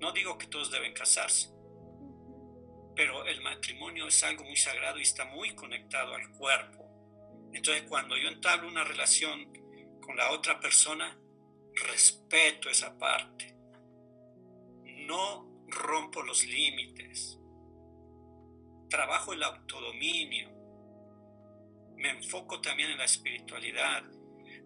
No 0.00 0.12
digo 0.12 0.38
que 0.38 0.46
todos 0.46 0.70
deben 0.70 0.92
casarse, 0.92 1.50
pero 2.98 3.24
el 3.26 3.40
matrimonio 3.42 4.08
es 4.08 4.24
algo 4.24 4.42
muy 4.42 4.56
sagrado 4.56 4.98
y 4.98 5.02
está 5.02 5.24
muy 5.26 5.54
conectado 5.54 6.16
al 6.16 6.32
cuerpo. 6.32 6.84
Entonces 7.52 7.84
cuando 7.84 8.16
yo 8.16 8.28
entablo 8.28 8.66
una 8.66 8.82
relación 8.82 9.52
con 10.00 10.16
la 10.16 10.32
otra 10.32 10.58
persona, 10.58 11.16
respeto 11.74 12.68
esa 12.68 12.98
parte. 12.98 13.54
No 15.06 15.64
rompo 15.68 16.24
los 16.24 16.44
límites. 16.44 17.38
Trabajo 18.90 19.32
el 19.32 19.44
autodominio. 19.44 20.50
Me 21.98 22.10
enfoco 22.10 22.60
también 22.60 22.90
en 22.90 22.98
la 22.98 23.04
espiritualidad. 23.04 24.02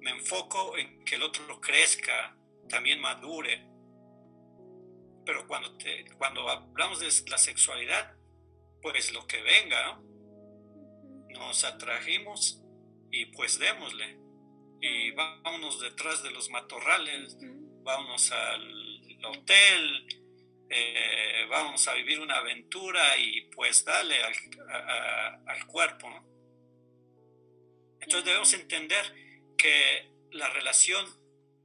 Me 0.01 0.11
enfoco 0.11 0.79
en 0.79 1.05
que 1.05 1.17
el 1.17 1.23
otro 1.23 1.61
crezca, 1.61 2.35
también 2.67 2.99
madure. 2.99 3.69
Pero 5.27 5.47
cuando, 5.47 5.77
te, 5.77 6.07
cuando 6.17 6.49
hablamos 6.49 6.99
de 6.99 7.31
la 7.31 7.37
sexualidad, 7.37 8.17
pues 8.83 9.13
lo 9.13 9.27
que 9.27 9.41
venga, 9.41 10.01
nos 11.31 11.65
atrajimos 11.65 12.61
y 13.11 13.27
pues 13.27 13.59
démosle. 13.59 14.19
Y 14.81 15.13
vámonos 15.13 15.81
detrás 15.81 16.23
de 16.25 16.33
los 16.33 16.51
matorrales, 16.51 17.39
vámonos 17.85 18.33
al 18.33 19.25
hotel, 19.25 20.07
eh, 20.69 21.47
vamos 21.49 21.87
a 21.87 21.95
vivir 21.95 22.19
una 22.19 22.37
aventura 22.37 23.17
y 23.19 23.43
pues 23.43 23.85
dale 23.85 24.17
al, 24.23 25.67
cuerpo. 25.67 26.09
Entonces 28.01 28.25
debemos 28.25 28.53
entender 28.55 29.05
que 29.57 30.11
la 30.33 30.49
relación 30.49 31.07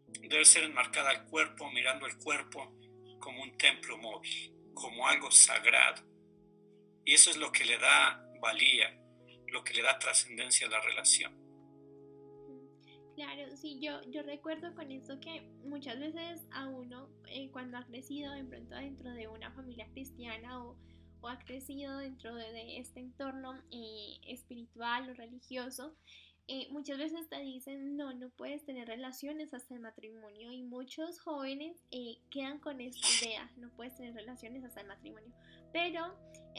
debe 0.07 0.45
ser 0.45 0.63
enmarcada 0.65 1.09
al 1.09 1.25
cuerpo, 1.25 1.71
mirando 1.71 2.05
el 2.05 2.17
cuerpo 2.17 2.77
como 3.19 3.41
un 3.41 3.57
templo 3.57 3.97
móvil, 3.97 4.53
como 4.73 5.07
algo 5.07 5.31
sagrado. 5.31 6.06
Y 7.07 7.13
eso 7.13 7.29
es 7.29 7.37
lo 7.37 7.53
que 7.53 7.63
le 7.63 7.77
da 7.79 8.21
valía, 8.41 8.93
lo 9.47 9.63
que 9.63 9.73
le 9.73 9.81
da 9.81 9.97
trascendencia 9.97 10.67
a 10.67 10.69
la 10.69 10.81
relación. 10.81 11.33
Claro, 13.15 13.55
sí, 13.55 13.79
yo, 13.81 14.01
yo 14.11 14.23
recuerdo 14.23 14.75
con 14.75 14.91
esto 14.91 15.17
que 15.21 15.41
muchas 15.63 15.97
veces 15.99 16.45
a 16.51 16.67
uno, 16.67 17.09
eh, 17.29 17.49
cuando 17.51 17.77
ha 17.77 17.85
crecido 17.85 18.33
de 18.33 18.43
pronto 18.43 18.75
dentro 18.75 19.09
de 19.11 19.29
una 19.29 19.53
familia 19.53 19.87
cristiana 19.93 20.61
o, 20.61 20.77
ha 21.23 21.39
crecido 21.39 21.97
dentro 21.97 22.35
de, 22.35 22.77
este 22.77 22.99
entorno 22.99 23.55
eh, 23.71 24.19
espiritual 24.27 25.09
o 25.09 25.13
religioso, 25.13 25.95
eh, 26.47 26.67
muchas 26.71 26.97
veces 26.97 27.27
te 27.27 27.39
dicen, 27.41 27.97
no, 27.97 28.13
no 28.13 28.29
puedes 28.29 28.63
tener 28.63 28.87
relaciones 28.87 29.53
hasta 29.53 29.73
el 29.73 29.81
matrimonio 29.81 30.51
y 30.51 30.63
muchos 30.63 31.19
jóvenes 31.19 31.83
quedan 32.29 32.59
con 32.59 32.79
esta 32.79 33.07
idea, 33.25 33.51
no 33.57 33.69
puedes 33.71 33.95
tener 33.97 34.13
relaciones 34.13 34.63
hasta 34.63 34.81
el 34.81 34.87
matrimonio. 34.87 35.31
Pero 35.73 36.17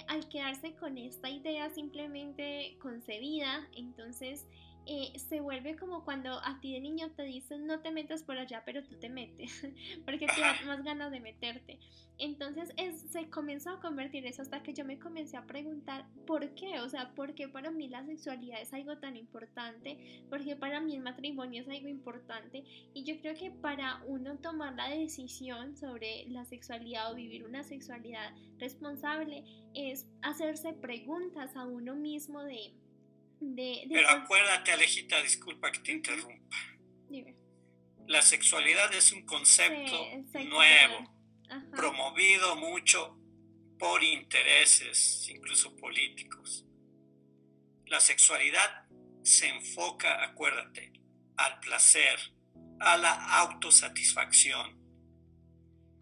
al 0.09 0.29
quedarse 0.29 0.75
con 0.77 0.99
esta 0.99 1.31
idea 1.31 1.71
simplemente 1.71 2.77
concebida, 2.81 3.67
entonces 3.75 4.47
eh, 4.91 5.19
se 5.19 5.41
vuelve 5.41 5.77
como 5.77 6.03
cuando 6.03 6.33
a 6.43 6.59
ti 6.63 6.73
de 6.73 6.81
niño 6.81 7.11
te 7.11 7.23
dicen 7.23 7.67
no 7.67 7.81
te 7.81 7.91
metas 7.91 8.23
por 8.23 8.39
allá, 8.39 8.63
pero 8.65 8.83
tú 8.83 8.97
te 8.99 9.11
metes, 9.11 9.61
porque 10.07 10.27
tienes 10.35 10.65
más 10.67 10.83
ganas 10.83 11.11
de 11.11 11.21
meterte. 11.21 11.79
Entonces 12.17 12.73
es, 12.79 13.03
se 13.03 13.29
comenzó 13.29 13.71
a 13.71 13.81
convertir 13.81 14.25
eso 14.25 14.41
hasta 14.41 14.63
que 14.63 14.73
yo 14.73 14.87
me 14.87 14.99
comencé 14.99 15.37
a 15.37 15.47
preguntar 15.47 16.07
por 16.27 16.55
qué, 16.55 16.81
o 16.81 16.89
sea, 16.89 17.15
por 17.15 17.35
qué 17.35 17.49
para 17.49 17.71
mí 17.71 17.89
la 17.89 18.03
sexualidad 18.07 18.63
es 18.63 18.73
algo 18.73 18.97
tan 18.97 19.19
importante, 19.19 20.25
por 20.31 20.43
qué 20.43 20.57
para 20.57 20.81
mí 20.81 20.97
el 20.97 21.03
matrimonio 21.03 21.61
es 21.61 21.69
algo 21.69 21.89
importante. 21.89 22.65
Y 22.95 23.05
yo 23.05 23.21
creo 23.21 23.35
que 23.35 23.51
para 23.51 24.03
uno 24.07 24.39
tomar 24.39 24.75
la 24.75 24.89
decisión 24.89 25.77
sobre 25.77 26.25
la 26.29 26.47
sexualidad 26.47 27.13
o 27.13 27.15
vivir 27.15 27.45
una 27.45 27.63
sexualidad 27.63 28.33
responsable 28.59 29.45
es 29.75 30.07
hacerse 30.23 30.73
preguntas 30.73 31.55
a 31.57 31.67
uno 31.67 31.95
mismo 31.95 32.43
de 32.43 32.73
pero 33.41 34.09
acuérdate, 34.09 34.73
Alejita, 34.73 35.23
disculpa 35.23 35.71
que 35.71 35.81
te 35.81 35.93
interrumpa. 35.93 36.57
La 38.07 38.23
sexualidad 38.23 38.93
es 38.95 39.13
un 39.13 39.25
concepto 39.27 39.95
nuevo, 40.47 41.15
promovido 41.77 42.57
mucho 42.57 43.19
por 43.79 44.03
intereses, 44.03 45.29
incluso 45.29 45.77
políticos. 45.77 46.65
La 47.87 48.01
sexualidad 48.01 48.87
se 49.23 49.49
enfoca, 49.49 50.25
acuérdate, 50.25 50.93
al 51.37 51.61
placer, 51.61 52.19
a 52.81 52.97
la 52.97 53.39
autosatisfacción. 53.41 54.77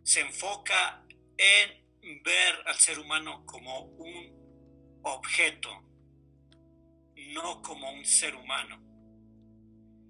Se 0.02 0.20
enfoca 0.20 1.04
en 1.36 2.22
ver 2.22 2.54
al 2.66 2.76
ser 2.76 2.98
humano 2.98 3.44
como 3.46 3.80
un 3.80 5.00
objeto 5.02 5.86
no 7.16 7.62
como 7.62 7.90
un 7.90 8.04
ser 8.04 8.34
humano. 8.34 8.80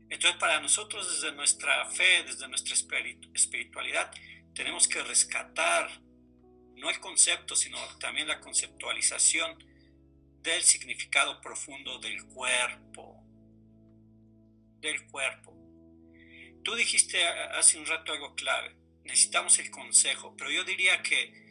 Entonces 0.09 0.39
para 0.39 0.61
nosotros 0.61 1.21
desde 1.21 1.35
nuestra 1.35 1.85
fe, 1.91 2.23
desde 2.25 2.49
nuestra 2.49 2.75
espiritualidad, 3.35 4.11
tenemos 4.55 4.87
que 4.87 5.03
rescatar 5.03 6.01
no 6.77 6.91
el 6.91 7.01
concepto, 7.01 7.57
sino 7.57 7.79
también 7.99 8.29
la 8.29 8.41
conceptualización 8.41 9.57
del 10.43 10.63
significado 10.63 11.41
profundo 11.41 11.99
del 11.99 12.25
cuerpo. 12.27 13.23
Del 14.81 15.07
cuerpo. 15.07 15.55
Tú 16.63 16.75
dijiste 16.75 17.27
hace 17.27 17.79
un 17.79 17.87
rato 17.87 18.13
algo 18.13 18.35
clave, 18.35 18.77
necesitamos 19.05 19.59
el 19.59 19.71
consejo, 19.71 20.35
pero 20.37 20.51
yo 20.51 20.65
diría 20.65 21.03
que 21.03 21.47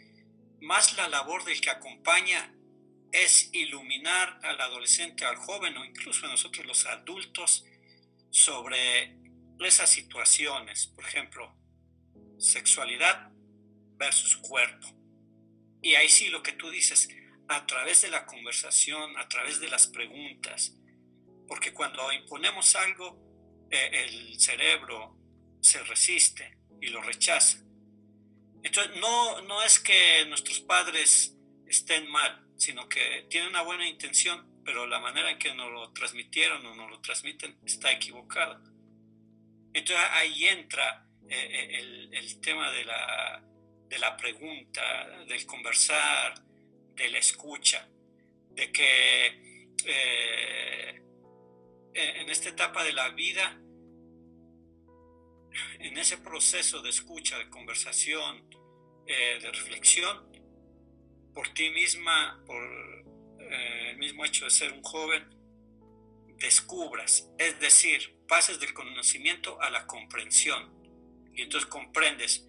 más 0.61 0.95
la 0.95 1.07
labor 1.07 1.43
del 1.43 1.59
que 1.61 1.69
acompaña 1.69 2.54
es 3.23 3.49
iluminar 3.53 4.39
al 4.43 4.59
adolescente, 4.59 5.25
al 5.25 5.37
joven 5.37 5.77
o 5.77 5.85
incluso 5.85 6.25
a 6.25 6.29
nosotros 6.29 6.65
los 6.65 6.85
adultos 6.85 7.65
sobre 8.29 9.17
esas 9.59 9.89
situaciones, 9.89 10.87
por 10.87 11.05
ejemplo, 11.05 11.55
sexualidad 12.37 13.31
versus 13.97 14.35
cuerpo. 14.37 14.87
Y 15.81 15.95
ahí 15.95 16.09
sí 16.09 16.27
lo 16.27 16.43
que 16.43 16.53
tú 16.53 16.69
dices, 16.69 17.07
a 17.47 17.65
través 17.65 18.01
de 18.01 18.09
la 18.09 18.25
conversación, 18.25 19.17
a 19.17 19.29
través 19.29 19.59
de 19.59 19.69
las 19.69 19.87
preguntas, 19.87 20.75
porque 21.47 21.73
cuando 21.73 22.11
imponemos 22.11 22.75
algo, 22.75 23.21
eh, 23.69 24.05
el 24.05 24.39
cerebro 24.39 25.17
se 25.61 25.81
resiste 25.83 26.57
y 26.81 26.87
lo 26.87 27.01
rechaza. 27.01 27.59
Entonces, 28.63 28.97
no, 28.99 29.41
no 29.41 29.61
es 29.63 29.79
que 29.79 30.25
nuestros 30.27 30.59
padres 30.61 31.35
estén 31.67 32.09
mal, 32.09 32.44
sino 32.57 32.87
que 32.87 33.25
tiene 33.29 33.47
una 33.47 33.61
buena 33.61 33.87
intención, 33.87 34.61
pero 34.63 34.87
la 34.87 34.99
manera 34.99 35.29
en 35.29 35.37
que 35.37 35.53
nos 35.53 35.71
lo 35.71 35.91
transmitieron 35.91 36.65
o 36.65 36.75
nos 36.75 36.89
lo 36.89 36.99
transmiten 37.01 37.57
está 37.65 37.91
equivocada. 37.91 38.61
Entonces 39.73 40.05
ahí 40.11 40.45
entra 40.45 41.05
eh, 41.29 41.79
eh, 41.79 42.09
el, 42.13 42.39
tema 42.39 42.71
de 42.71 42.85
la, 42.85 43.43
de 43.89 43.99
la 43.99 44.15
pregunta, 44.15 45.09
del 45.27 45.45
conversar, 45.45 46.33
de 46.95 47.09
la 47.09 47.17
escucha, 47.17 47.87
de 48.51 48.71
que 48.71 49.69
eh, 49.85 51.01
en 51.93 52.29
esta 52.29 52.49
etapa 52.49 52.83
de 52.83 52.93
la 52.93 53.09
vida, 53.09 53.59
en 55.79 55.97
ese 55.97 56.17
proceso 56.19 56.81
de 56.81 56.89
escucha, 56.89 57.37
de 57.37 57.49
conversación, 57.49 58.49
de 59.05 59.51
reflexión, 59.51 60.34
por 61.35 61.49
ti 61.49 61.69
misma, 61.69 62.41
por 62.47 62.63
eh, 63.39 63.91
el 63.91 63.97
mismo 63.97 64.25
hecho 64.25 64.45
de 64.45 64.51
ser 64.51 64.71
un 64.71 64.81
joven, 64.81 65.23
descubras, 66.37 67.29
es 67.37 67.59
decir, 67.59 68.17
pases 68.27 68.59
del 68.59 68.73
conocimiento 68.73 69.61
a 69.61 69.69
la 69.69 69.85
comprensión. 69.85 70.73
Y 71.33 71.41
entonces 71.41 71.69
comprendes, 71.69 72.47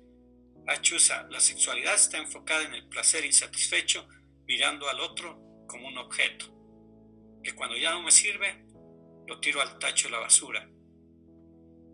achusa, 0.66 1.26
la 1.30 1.40
sexualidad 1.40 1.94
está 1.94 2.18
enfocada 2.18 2.62
en 2.62 2.74
el 2.74 2.88
placer 2.88 3.24
insatisfecho, 3.24 4.08
mirando 4.46 4.88
al 4.88 5.00
otro 5.00 5.38
como 5.66 5.88
un 5.88 5.98
objeto. 5.98 6.52
que 7.42 7.54
cuando 7.54 7.76
ya 7.76 7.92
no 7.92 8.02
me 8.02 8.10
sirve, 8.10 8.64
lo 9.28 9.38
tiro 9.38 9.60
al 9.60 9.78
tacho 9.78 10.08
de 10.08 10.12
la 10.12 10.18
basura. 10.18 10.68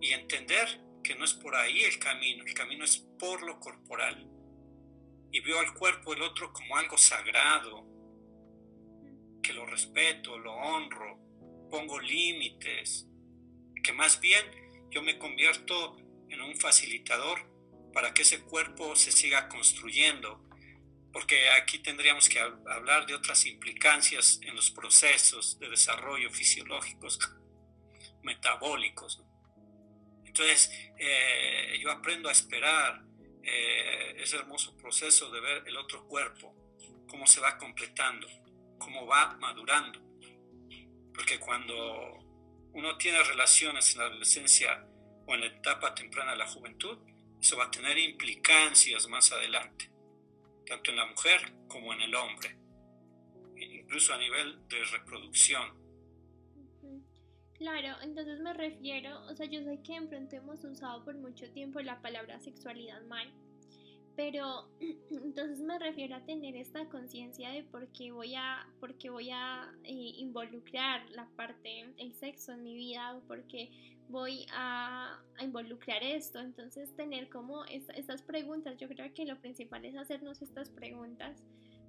Y 0.00 0.12
entender 0.12 0.80
que 1.04 1.14
no 1.14 1.26
es 1.26 1.34
por 1.34 1.54
ahí 1.54 1.82
el 1.82 1.98
camino, 1.98 2.42
el 2.44 2.54
camino 2.54 2.84
es 2.84 2.98
por 3.18 3.42
lo 3.42 3.60
corporal. 3.60 4.26
Y 5.32 5.40
veo 5.40 5.58
al 5.58 5.74
cuerpo 5.74 6.14
del 6.14 6.22
otro 6.22 6.52
como 6.52 6.76
algo 6.76 6.96
sagrado, 6.96 7.86
que 9.42 9.52
lo 9.52 9.66
respeto, 9.66 10.38
lo 10.38 10.52
honro, 10.52 11.18
pongo 11.70 11.98
límites, 11.98 13.08
que 13.82 13.92
más 13.92 14.20
bien 14.20 14.44
yo 14.90 15.02
me 15.02 15.18
convierto 15.18 15.96
en 16.28 16.40
un 16.40 16.56
facilitador 16.56 17.50
para 17.92 18.14
que 18.14 18.22
ese 18.22 18.42
cuerpo 18.42 18.94
se 18.94 19.10
siga 19.10 19.48
construyendo, 19.48 20.48
porque 21.12 21.50
aquí 21.50 21.78
tendríamos 21.78 22.28
que 22.28 22.38
hablar 22.40 23.06
de 23.06 23.14
otras 23.14 23.44
implicancias 23.46 24.40
en 24.42 24.54
los 24.54 24.70
procesos 24.70 25.58
de 25.58 25.68
desarrollo 25.68 26.30
fisiológicos, 26.30 27.18
metabólicos. 28.22 29.22
Entonces, 30.24 30.70
eh, 30.98 31.78
yo 31.82 31.90
aprendo 31.90 32.28
a 32.28 32.32
esperar 32.32 33.02
eh, 33.44 34.14
ese 34.18 34.36
hermoso 34.36 34.76
proceso 34.76 35.30
de 35.30 35.40
ver 35.40 35.64
el 35.66 35.76
otro 35.76 36.06
cuerpo, 36.06 36.54
cómo 37.08 37.26
se 37.26 37.40
va 37.40 37.58
completando, 37.58 38.26
cómo 38.78 39.06
va 39.06 39.36
madurando. 39.40 40.00
Porque 41.14 41.38
cuando 41.38 42.18
uno 42.72 42.96
tiene 42.96 43.22
relaciones 43.22 43.92
en 43.92 44.00
la 44.00 44.06
adolescencia 44.06 44.86
o 45.26 45.34
en 45.34 45.40
la 45.40 45.46
etapa 45.46 45.94
temprana 45.94 46.32
de 46.32 46.38
la 46.38 46.48
juventud, 46.48 46.98
eso 47.40 47.56
va 47.56 47.64
a 47.64 47.70
tener 47.70 47.98
implicancias 47.98 49.08
más 49.08 49.32
adelante, 49.32 49.90
tanto 50.66 50.90
en 50.90 50.96
la 50.96 51.06
mujer 51.06 51.52
como 51.68 51.92
en 51.92 52.02
el 52.02 52.14
hombre, 52.14 52.56
incluso 53.56 54.14
a 54.14 54.18
nivel 54.18 54.66
de 54.68 54.84
reproducción. 54.84 55.81
Claro, 57.62 57.96
entonces 58.02 58.40
me 58.40 58.52
refiero, 58.54 59.24
o 59.30 59.36
sea, 59.36 59.46
yo 59.46 59.62
sé 59.62 59.80
que 59.84 59.94
en 59.94 60.08
pronto 60.08 60.34
hemos 60.34 60.64
usado 60.64 61.04
por 61.04 61.16
mucho 61.16 61.48
tiempo 61.52 61.78
la 61.78 62.02
palabra 62.02 62.40
sexualidad 62.40 63.00
mal, 63.04 63.32
pero 64.16 64.68
entonces 65.10 65.60
me 65.60 65.78
refiero 65.78 66.16
a 66.16 66.24
tener 66.24 66.56
esta 66.56 66.88
conciencia 66.88 67.50
de 67.50 67.62
por 67.62 67.86
qué 67.92 68.10
voy 68.10 68.34
a, 68.34 68.66
por 68.80 68.98
qué 68.98 69.10
voy 69.10 69.30
a 69.30 69.72
eh, 69.84 69.92
involucrar 69.92 71.08
la 71.10 71.28
parte, 71.36 71.94
el 71.98 72.12
sexo 72.14 72.50
en 72.50 72.64
mi 72.64 72.74
vida 72.74 73.14
o 73.14 73.20
por 73.28 73.46
qué 73.46 73.70
voy 74.08 74.44
a, 74.52 75.22
involucrar 75.40 76.02
esto. 76.02 76.40
Entonces 76.40 76.96
tener 76.96 77.28
como 77.28 77.64
estas 77.66 78.22
preguntas, 78.22 78.76
yo 78.76 78.88
creo 78.88 79.14
que 79.14 79.24
lo 79.24 79.40
principal 79.40 79.84
es 79.84 79.96
hacernos 79.96 80.42
estas 80.42 80.68
preguntas 80.68 81.40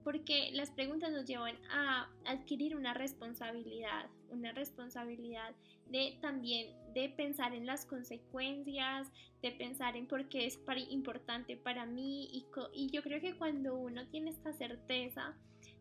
porque 0.04 0.52
las 0.54 0.72
preguntas 0.72 1.12
nos 1.12 1.26
llevan 1.26 1.56
a 1.70 2.10
adquirir 2.26 2.76
una 2.76 2.94
responsabilidad, 2.94 4.08
una 4.30 4.52
responsabilidad 4.52 5.56
de 5.88 6.18
también 6.22 6.68
de 6.94 7.10
pensar 7.10 7.54
en 7.54 7.66
las 7.66 7.86
consecuencias, 7.86 9.12
de 9.42 9.52
pensar 9.52 9.96
en 9.96 10.08
por 10.08 10.30
qué 10.30 10.46
es 10.46 10.60
importante 10.90 11.58
para 11.58 11.86
mí 11.86 12.30
y, 12.32 12.46
y 12.74 12.90
yo 12.90 13.02
creo 13.04 13.22
que 13.22 13.36
cuando 13.36 13.76
uno 13.76 14.08
tiene 14.08 14.30
esta 14.30 14.54
certeza 14.54 15.36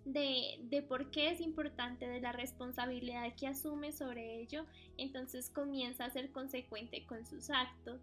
de, 0.04 0.58
de 0.62 0.82
por 0.82 1.10
qué 1.10 1.30
es 1.30 1.40
importante, 1.40 2.08
de 2.08 2.20
la 2.20 2.32
responsabilidad 2.32 3.34
que 3.36 3.46
asume 3.46 3.92
sobre 3.92 4.40
ello, 4.40 4.66
entonces 4.96 5.50
comienza 5.50 6.04
a 6.04 6.10
ser 6.10 6.32
consecuente 6.32 7.04
con 7.06 7.24
sus 7.26 7.50
actos, 7.50 8.00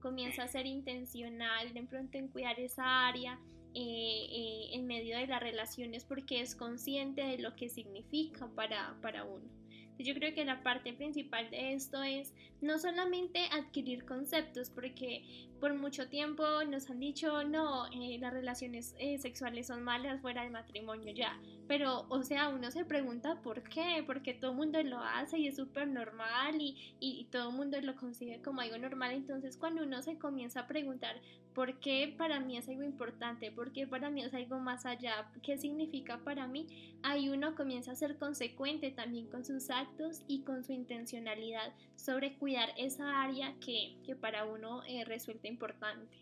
comienza 0.00 0.44
a 0.44 0.48
ser 0.48 0.66
intencional 0.66 1.72
de 1.74 1.82
pronto 1.82 2.18
en 2.18 2.28
cuidar 2.28 2.58
esa 2.60 3.06
área, 3.06 3.38
eh, 3.74 4.26
eh, 4.30 4.68
en 4.72 4.86
medio 4.86 5.16
de 5.18 5.26
las 5.26 5.40
relaciones 5.40 6.04
porque 6.04 6.40
es 6.40 6.54
consciente 6.54 7.22
de 7.22 7.38
lo 7.38 7.54
que 7.56 7.68
significa 7.68 8.48
para, 8.54 8.96
para 9.00 9.24
uno. 9.24 9.60
Yo 10.02 10.14
creo 10.14 10.34
que 10.34 10.44
la 10.44 10.62
parte 10.62 10.94
principal 10.94 11.50
de 11.50 11.74
esto 11.74 12.02
es 12.02 12.32
no 12.62 12.78
solamente 12.78 13.40
adquirir 13.52 14.04
conceptos, 14.06 14.70
porque 14.70 15.48
por 15.60 15.74
mucho 15.74 16.08
tiempo 16.08 16.42
nos 16.64 16.88
han 16.88 17.00
dicho, 17.00 17.44
no, 17.44 17.86
eh, 17.92 18.16
las 18.18 18.32
relaciones 18.32 18.94
eh, 18.98 19.18
sexuales 19.18 19.66
son 19.66 19.82
malas 19.82 20.20
fuera 20.22 20.42
del 20.42 20.52
matrimonio 20.52 21.12
ya. 21.12 21.38
Pero, 21.70 22.04
o 22.08 22.24
sea, 22.24 22.48
uno 22.48 22.68
se 22.72 22.84
pregunta 22.84 23.40
por 23.44 23.62
qué, 23.62 24.02
porque 24.04 24.34
todo 24.34 24.50
el 24.50 24.56
mundo 24.56 24.82
lo 24.82 24.98
hace 24.98 25.38
y 25.38 25.46
es 25.46 25.54
súper 25.54 25.86
normal 25.86 26.60
y, 26.60 26.96
y, 26.98 27.28
todo 27.30 27.50
el 27.50 27.54
mundo 27.54 27.80
lo 27.80 27.94
consigue 27.94 28.42
como 28.42 28.60
algo 28.60 28.76
normal. 28.76 29.12
Entonces, 29.12 29.56
cuando 29.56 29.84
uno 29.84 30.02
se 30.02 30.18
comienza 30.18 30.62
a 30.62 30.66
preguntar 30.66 31.14
por 31.54 31.78
qué 31.78 32.12
para 32.18 32.40
mí 32.40 32.56
es 32.56 32.68
algo 32.68 32.82
importante, 32.82 33.52
por 33.52 33.72
qué 33.72 33.86
para 33.86 34.10
mí 34.10 34.20
es 34.24 34.34
algo 34.34 34.58
más 34.58 34.84
allá, 34.84 35.30
qué 35.44 35.58
significa 35.58 36.18
para 36.24 36.48
mí, 36.48 36.96
ahí 37.04 37.28
uno 37.28 37.54
comienza 37.54 37.92
a 37.92 37.94
ser 37.94 38.18
consecuente 38.18 38.90
también 38.90 39.28
con 39.28 39.44
sus 39.44 39.70
actos 39.70 40.22
y 40.26 40.42
con 40.42 40.64
su 40.64 40.72
intencionalidad 40.72 41.72
sobre 41.94 42.34
cuidar 42.36 42.70
esa 42.78 43.22
área 43.22 43.54
que, 43.64 43.94
que 44.04 44.16
para 44.16 44.44
uno 44.44 44.82
eh, 44.88 45.04
resulta 45.04 45.46
importante. 45.46 46.16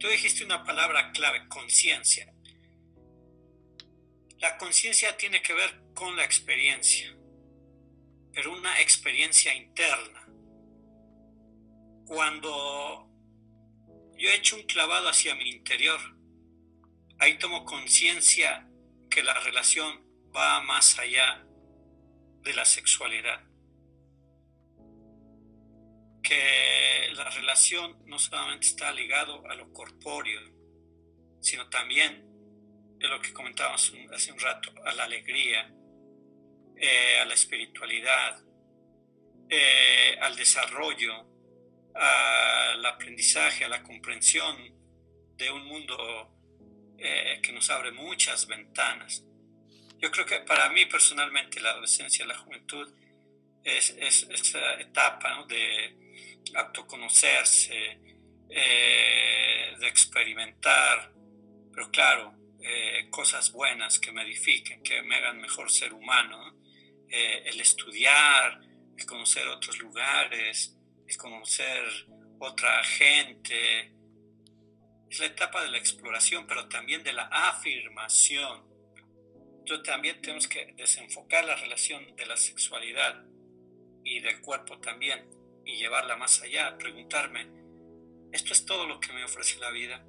Tú 0.00 0.08
dijiste 0.08 0.44
una 0.44 0.64
palabra 0.64 1.12
clave, 1.12 1.46
conciencia. 1.48 2.32
La 4.38 4.56
conciencia 4.56 5.16
tiene 5.16 5.42
que 5.42 5.52
ver 5.52 5.82
con 5.94 6.16
la 6.16 6.24
experiencia, 6.24 7.14
pero 8.32 8.52
una 8.52 8.80
experiencia 8.80 9.54
interna. 9.54 10.26
Cuando 12.06 13.08
yo 14.16 14.28
he 14.30 14.36
hecho 14.36 14.56
un 14.56 14.62
clavado 14.62 15.08
hacia 15.08 15.34
mi 15.34 15.50
interior, 15.50 16.00
ahí 17.18 17.38
tomo 17.38 17.64
conciencia 17.64 18.68
que 19.10 19.22
la 19.22 19.34
relación 19.40 20.04
va 20.34 20.60
más 20.62 20.98
allá 20.98 21.44
de 22.42 22.54
la 22.54 22.64
sexualidad 22.64 23.48
que 26.28 27.10
la 27.14 27.30
relación 27.30 27.96
no 28.04 28.18
solamente 28.18 28.66
está 28.66 28.92
ligado 28.92 29.42
a 29.48 29.54
lo 29.54 29.72
corpóreo, 29.72 30.40
sino 31.40 31.70
también, 31.70 32.27
de 32.98 33.08
lo 33.08 33.20
que 33.20 33.32
comentábamos 33.32 33.92
hace 34.12 34.32
un 34.32 34.38
rato, 34.38 34.72
a 34.84 34.92
la 34.92 35.04
alegría, 35.04 35.72
eh, 36.76 37.18
a 37.20 37.24
la 37.24 37.34
espiritualidad, 37.34 38.42
eh, 39.48 40.18
al 40.20 40.36
desarrollo, 40.36 41.26
al 41.94 42.84
aprendizaje, 42.84 43.64
a 43.64 43.68
la 43.68 43.82
comprensión 43.82 44.56
de 45.36 45.50
un 45.50 45.66
mundo 45.66 46.34
eh, 46.98 47.40
que 47.42 47.52
nos 47.52 47.70
abre 47.70 47.92
muchas 47.92 48.46
ventanas. 48.46 49.24
Yo 49.98 50.10
creo 50.10 50.26
que 50.26 50.40
para 50.40 50.68
mí 50.70 50.86
personalmente 50.86 51.60
la 51.60 51.70
adolescencia, 51.70 52.26
la 52.26 52.38
juventud, 52.38 52.92
es, 53.64 53.90
es 53.98 54.22
esa 54.30 54.74
etapa 54.80 55.34
¿no? 55.34 55.46
de 55.46 56.24
autoconocerse, 56.54 58.00
de 58.48 59.88
experimentar, 59.88 61.12
pero 61.74 61.90
claro, 61.90 62.37
eh, 62.60 63.08
cosas 63.10 63.52
buenas 63.52 63.98
que 63.98 64.12
me 64.12 64.22
edifiquen, 64.22 64.82
que 64.82 65.02
me 65.02 65.16
hagan 65.16 65.40
mejor 65.40 65.70
ser 65.70 65.92
humano, 65.92 66.56
eh, 67.08 67.42
el 67.46 67.60
estudiar, 67.60 68.60
el 68.96 69.06
conocer 69.06 69.46
otros 69.48 69.78
lugares, 69.78 70.76
el 71.06 71.16
conocer 71.16 71.84
otra 72.38 72.82
gente. 72.84 73.94
Es 75.10 75.20
la 75.20 75.26
etapa 75.26 75.62
de 75.62 75.70
la 75.70 75.78
exploración, 75.78 76.46
pero 76.46 76.68
también 76.68 77.02
de 77.02 77.12
la 77.12 77.24
afirmación. 77.24 78.66
Entonces 79.60 79.86
también 79.86 80.20
tenemos 80.20 80.48
que 80.48 80.72
desenfocar 80.76 81.44
la 81.44 81.56
relación 81.56 82.16
de 82.16 82.26
la 82.26 82.36
sexualidad 82.36 83.24
y 84.04 84.20
del 84.20 84.40
cuerpo 84.40 84.78
también 84.80 85.28
y 85.64 85.76
llevarla 85.76 86.16
más 86.16 86.40
allá, 86.42 86.76
preguntarme, 86.78 87.46
¿esto 88.32 88.54
es 88.54 88.64
todo 88.64 88.86
lo 88.86 88.98
que 89.00 89.12
me 89.12 89.24
ofrece 89.24 89.58
la 89.58 89.70
vida? 89.70 90.02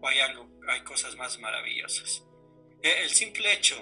¿O 0.00 0.06
hay, 0.06 0.20
algo, 0.20 0.55
hay 0.68 0.82
cosas 0.82 1.16
más 1.16 1.38
maravillosas? 1.38 2.24
E, 2.82 3.02
el 3.02 3.10
simple 3.10 3.52
hecho 3.52 3.76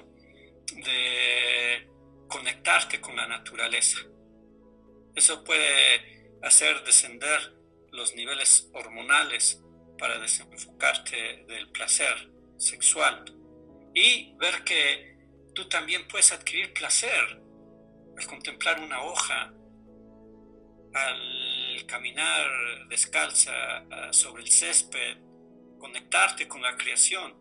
de 0.72 1.88
conectarte 2.28 3.00
con 3.00 3.16
la 3.16 3.26
naturaleza, 3.26 3.98
eso 5.14 5.44
puede 5.44 6.38
hacer 6.42 6.82
descender 6.84 7.54
los 7.92 8.14
niveles 8.14 8.68
hormonales 8.72 9.62
para 9.98 10.18
desenfocarte 10.18 11.44
del 11.46 11.70
placer 11.70 12.30
sexual 12.56 13.24
y 13.94 14.34
ver 14.38 14.64
que 14.64 15.16
tú 15.54 15.68
también 15.68 16.06
puedes 16.08 16.32
adquirir 16.32 16.72
placer 16.72 17.40
al 18.16 18.26
contemplar 18.26 18.80
una 18.80 19.02
hoja, 19.02 19.52
al 20.94 21.86
caminar 21.86 22.88
descalza 22.88 23.52
ah, 23.90 24.12
sobre 24.12 24.42
el 24.42 24.50
césped, 24.50 25.18
conectarte 25.84 26.48
con 26.48 26.62
la 26.62 26.74
creación. 26.78 27.34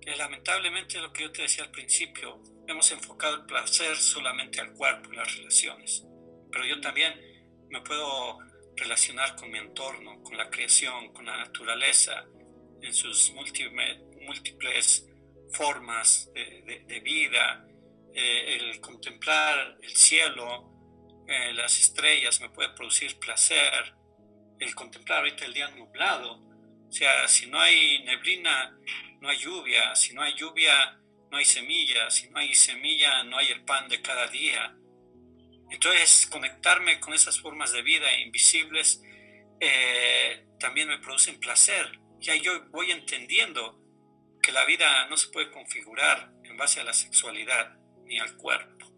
Y 0.00 0.10
lamentablemente 0.16 0.98
lo 0.98 1.12
que 1.12 1.24
yo 1.24 1.30
te 1.30 1.42
decía 1.42 1.64
al 1.64 1.70
principio, 1.70 2.42
hemos 2.66 2.90
enfocado 2.90 3.36
el 3.36 3.44
placer 3.44 3.94
solamente 3.96 4.58
al 4.58 4.72
cuerpo 4.72 5.12
y 5.12 5.16
las 5.16 5.36
relaciones, 5.36 6.06
pero 6.50 6.64
yo 6.64 6.80
también 6.80 7.12
me 7.68 7.82
puedo 7.82 8.38
relacionar 8.76 9.36
con 9.36 9.50
mi 9.50 9.58
entorno, 9.58 10.22
con 10.22 10.38
la 10.38 10.48
creación, 10.48 11.12
con 11.12 11.26
la 11.26 11.36
naturaleza, 11.36 12.24
en 12.80 12.94
sus 12.94 13.30
múltiples, 13.34 15.06
formas 15.52 16.30
de, 16.32 17.00
vida, 17.00 17.66
eh, 18.14 18.56
el 18.56 18.80
contemplar 18.80 19.76
el 19.82 19.94
cielo, 19.94 20.70
eh, 21.28 21.52
las 21.52 21.78
estrellas 21.78 22.40
me 22.40 22.48
puede 22.48 22.70
producir 22.70 23.18
placer, 23.18 23.94
el 24.62 24.74
contemplar 24.74 25.18
ahorita 25.20 25.44
el 25.44 25.54
día 25.54 25.68
nublado, 25.68 26.40
o 26.88 26.92
sea, 26.92 27.26
si 27.26 27.46
no 27.46 27.58
hay 27.58 28.02
neblina, 28.04 28.76
no 29.20 29.28
hay 29.28 29.38
lluvia, 29.38 29.94
si 29.96 30.14
no 30.14 30.22
hay 30.22 30.34
lluvia, 30.34 30.98
no 31.30 31.38
hay 31.38 31.44
semilla, 31.44 32.10
si 32.10 32.28
no 32.28 32.38
hay 32.38 32.54
semilla, 32.54 33.24
no 33.24 33.38
hay 33.38 33.48
el 33.50 33.64
pan 33.64 33.88
de 33.88 34.02
cada 34.02 34.26
día. 34.28 34.76
Entonces, 35.70 36.26
conectarme 36.26 37.00
con 37.00 37.14
esas 37.14 37.40
formas 37.40 37.72
de 37.72 37.82
vida 37.82 38.06
invisibles 38.20 39.02
eh, 39.58 40.44
también 40.58 40.88
me 40.88 40.98
producen 40.98 41.40
placer. 41.40 41.98
Ya 42.20 42.34
yo 42.36 42.68
voy 42.70 42.90
entendiendo 42.90 43.80
que 44.42 44.52
la 44.52 44.66
vida 44.66 45.08
no 45.08 45.16
se 45.16 45.28
puede 45.28 45.50
configurar 45.50 46.30
en 46.44 46.56
base 46.56 46.80
a 46.80 46.84
la 46.84 46.92
sexualidad 46.92 47.76
ni 48.04 48.18
al 48.18 48.36
cuerpo. 48.36 48.92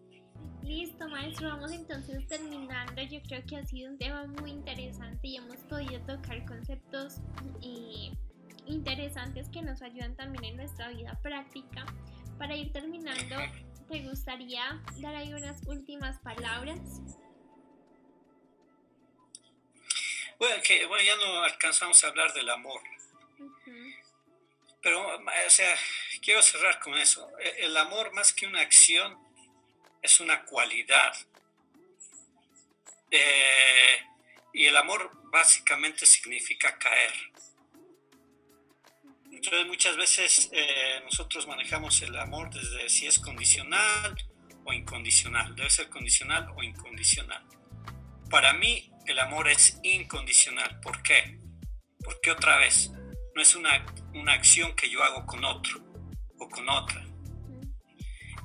Listo, 0.63 1.07
maestro. 1.07 1.49
Vamos 1.49 1.71
entonces 1.71 2.27
terminando. 2.27 3.01
Yo 3.03 3.21
creo 3.21 3.45
que 3.45 3.55
ha 3.57 3.65
sido 3.65 3.91
un 3.91 3.97
tema 3.99 4.25
muy 4.25 4.51
interesante 4.51 5.04
y 5.25 5.37
hemos 5.37 5.57
podido 5.69 5.99
tocar 6.01 6.45
conceptos 6.45 7.15
eh, 7.63 8.11
interesantes 8.67 9.49
que 9.49 9.61
nos 9.61 9.81
ayudan 9.81 10.15
también 10.15 10.45
en 10.45 10.57
nuestra 10.57 10.89
vida 10.89 11.19
práctica. 11.23 11.85
Para 12.37 12.55
ir 12.55 12.71
terminando, 12.71 13.35
¿te 13.89 14.01
gustaría 14.01 14.81
dar 14.97 15.15
ahí 15.15 15.33
unas 15.33 15.65
últimas 15.65 16.19
palabras? 16.19 16.79
Bueno, 20.37 20.61
que 20.63 20.85
bueno, 20.85 21.03
ya 21.03 21.15
no 21.15 21.43
alcanzamos 21.43 22.03
a 22.03 22.07
hablar 22.07 22.33
del 22.33 22.49
amor. 22.49 22.81
Pero, 24.81 25.17
o 25.17 25.49
sea, 25.49 25.75
quiero 26.21 26.43
cerrar 26.43 26.79
con 26.79 26.93
eso. 26.95 27.31
E, 27.39 27.65
el 27.65 27.75
amor, 27.77 28.13
más 28.13 28.31
que 28.31 28.45
una 28.45 28.61
acción, 28.61 29.17
es 30.03 30.19
una 30.19 30.43
cualidad. 30.43 31.15
Eh, 33.09 34.05
y 34.55 34.67
el 34.67 34.77
amor 34.77 35.11
básicamente 35.31 36.05
significa 36.05 36.77
caer. 36.79 37.11
Entonces 39.29 39.67
muchas 39.67 39.97
veces 39.97 40.49
eh, 40.53 41.01
nosotros 41.03 41.45
manejamos 41.45 42.01
el 42.01 42.17
amor 42.17 42.49
desde 42.49 42.87
si 42.87 43.05
es 43.05 43.19
condicional 43.19 44.15
o 44.63 44.71
incondicional. 44.71 45.53
Debe 45.55 45.69
ser 45.69 45.89
condicional 45.89 46.47
o 46.55 46.63
incondicional. 46.63 47.45
Para 48.29 48.53
mí 48.53 48.89
el 49.05 49.19
amor 49.19 49.49
es 49.49 49.77
incondicional. 49.83 50.79
¿Por 50.79 51.03
qué? 51.03 51.37
Porque 52.01 52.31
otra 52.31 52.57
vez, 52.57 52.91
no 53.35 53.41
es 53.41 53.55
una, 53.55 53.85
una 54.13 54.33
acción 54.33 54.73
que 54.73 54.89
yo 54.89 55.03
hago 55.03 55.25
con 55.25 55.43
otro 55.43 55.83
o 56.39 56.47
con 56.47 56.69
otra. 56.69 57.05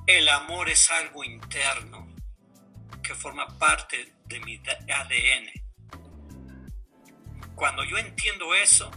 El 0.08 0.28
amor 0.28 0.70
es 0.70 0.90
algo 0.90 1.22
interno 1.22 2.12
que 3.00 3.14
forma 3.14 3.46
parte 3.58 4.12
de 4.24 4.40
mi 4.40 4.56
ADN. 4.56 5.59
Cuando 7.60 7.84
yo 7.84 7.98
entiendo 7.98 8.54
eso, 8.54 8.90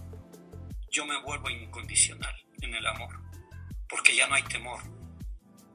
yo 0.89 1.05
me 1.05 1.21
vuelvo 1.21 1.49
incondicional 1.49 2.33
en 2.61 2.73
el 2.73 2.87
amor, 2.87 3.19
porque 3.89 4.15
ya 4.15 4.25
no 4.27 4.35
hay 4.35 4.43
temor, 4.43 4.81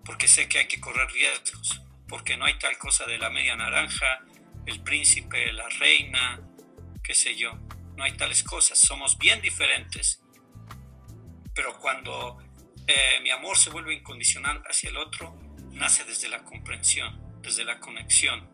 porque 0.06 0.26
sé 0.26 0.48
que 0.48 0.60
hay 0.60 0.68
que 0.68 0.80
correr 0.80 1.06
riesgos, 1.10 1.82
porque 2.08 2.38
no 2.38 2.46
hay 2.46 2.58
tal 2.58 2.78
cosa 2.78 3.04
de 3.04 3.18
la 3.18 3.28
media 3.28 3.56
naranja, 3.56 4.20
el 4.64 4.82
príncipe, 4.82 5.52
la 5.52 5.68
reina, 5.68 6.40
qué 7.04 7.12
sé 7.12 7.36
yo, 7.36 7.58
no 7.94 8.04
hay 8.04 8.16
tales 8.16 8.42
cosas, 8.42 8.78
somos 8.78 9.18
bien 9.18 9.42
diferentes, 9.42 10.22
pero 11.54 11.78
cuando 11.78 12.38
eh, 12.86 13.20
mi 13.22 13.30
amor 13.30 13.58
se 13.58 13.68
vuelve 13.68 13.92
incondicional 13.92 14.62
hacia 14.66 14.88
el 14.88 14.96
otro, 14.96 15.38
nace 15.72 16.04
desde 16.04 16.30
la 16.30 16.42
comprensión, 16.42 17.42
desde 17.42 17.66
la 17.66 17.80
conexión, 17.80 18.48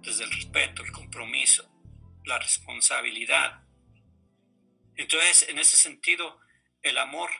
desde 0.00 0.24
el 0.24 0.30
respeto, 0.30 0.82
el 0.82 0.90
compromiso, 0.90 1.70
la 2.28 2.38
responsabilidad, 2.38 3.62
entonces, 4.98 5.48
en 5.48 5.58
ese 5.60 5.76
sentido, 5.76 6.40
el 6.82 6.98
amor 6.98 7.30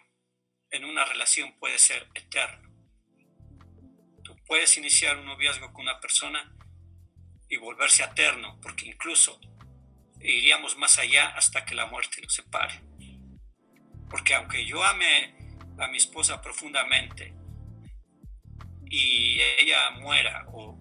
en 0.70 0.84
una 0.84 1.04
relación 1.04 1.58
puede 1.58 1.76
ser 1.78 2.08
eterno. 2.14 2.70
Tú 4.22 4.36
puedes 4.46 4.76
iniciar 4.78 5.18
un 5.18 5.26
noviazgo 5.26 5.72
con 5.72 5.82
una 5.82 5.98
persona 5.98 6.54
y 7.48 7.56
volverse 7.56 8.04
eterno, 8.04 8.60
porque 8.62 8.86
incluso 8.86 9.40
iríamos 10.20 10.78
más 10.78 10.98
allá 10.98 11.30
hasta 11.30 11.64
que 11.64 11.74
la 11.74 11.86
muerte 11.86 12.20
nos 12.22 12.32
separe. 12.32 12.80
Porque 14.08 14.36
aunque 14.36 14.64
yo 14.64 14.84
ame 14.84 15.34
a 15.80 15.88
mi 15.88 15.96
esposa 15.96 16.40
profundamente 16.40 17.34
y 18.88 19.40
ella 19.58 19.90
muera 19.90 20.46
o, 20.52 20.78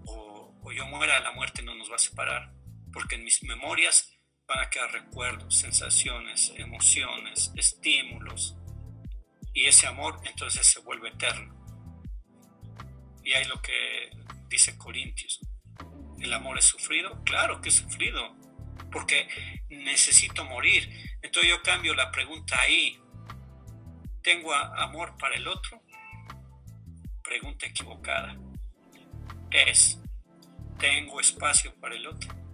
o 0.61 0.71
yo 0.71 0.85
muera, 0.85 1.19
la 1.21 1.31
muerte 1.31 1.63
no 1.63 1.73
nos 1.73 1.89
va 1.89 1.95
a 1.95 1.99
separar, 1.99 2.56
porque 2.91 3.15
en 3.15 3.23
mis 3.23 3.43
memorias 3.43 4.11
van 4.47 4.59
a 4.59 4.69
quedar 4.69 4.91
recuerdos, 4.91 5.57
sensaciones, 5.57 6.53
emociones, 6.55 7.51
estímulos. 7.55 8.55
Y 9.53 9.65
ese 9.65 9.87
amor 9.87 10.19
entonces 10.23 10.65
se 10.65 10.79
vuelve 10.79 11.09
eterno. 11.09 11.53
Y 13.23 13.33
hay 13.33 13.45
lo 13.45 13.61
que 13.61 14.09
dice 14.47 14.77
Corintios. 14.77 15.39
¿El 16.19 16.33
amor 16.33 16.57
es 16.57 16.65
sufrido? 16.65 17.23
Claro 17.25 17.61
que 17.61 17.69
es 17.69 17.75
sufrido, 17.75 18.35
porque 18.91 19.27
necesito 19.69 20.45
morir. 20.45 20.89
Entonces 21.21 21.49
yo 21.49 21.61
cambio 21.61 21.93
la 21.93 22.11
pregunta 22.11 22.59
ahí. 22.59 22.99
¿Tengo 24.21 24.53
amor 24.53 25.17
para 25.17 25.35
el 25.35 25.47
otro? 25.47 25.81
Pregunta 27.23 27.65
equivocada. 27.65 28.37
Es, 29.51 29.99
¿tengo 30.79 31.19
espacio 31.19 31.73
para 31.79 31.95
el 31.95 32.07
otro? 32.07 32.46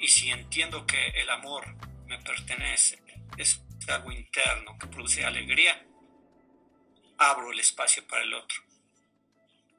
Y 0.00 0.08
si 0.08 0.30
entiendo 0.30 0.86
que 0.86 1.08
el 1.08 1.28
amor 1.28 1.66
me 2.06 2.18
pertenece, 2.20 3.02
es 3.36 3.60
algo 3.86 4.10
interno 4.10 4.78
que 4.78 4.86
produce 4.86 5.26
alegría, 5.26 5.86
abro 7.18 7.52
el 7.52 7.60
espacio 7.60 8.06
para 8.06 8.22
el 8.22 8.32
otro, 8.32 8.62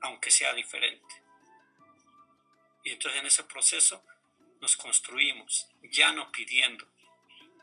aunque 0.01 0.29
sea 0.29 0.53
diferente. 0.53 1.15
Y 2.83 2.91
entonces 2.91 3.19
en 3.19 3.25
ese 3.25 3.43
proceso 3.45 4.03
nos 4.61 4.77
construimos, 4.77 5.67
ya 5.91 6.11
no 6.11 6.31
pidiendo, 6.31 6.87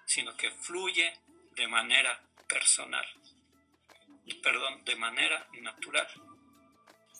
sino 0.04 0.36
que 0.36 0.50
fluye 0.50 1.16
de 1.52 1.68
manera 1.68 2.20
personal, 2.48 3.06
perdón, 4.42 4.84
de 4.84 4.96
manera 4.96 5.48
natural. 5.60 6.08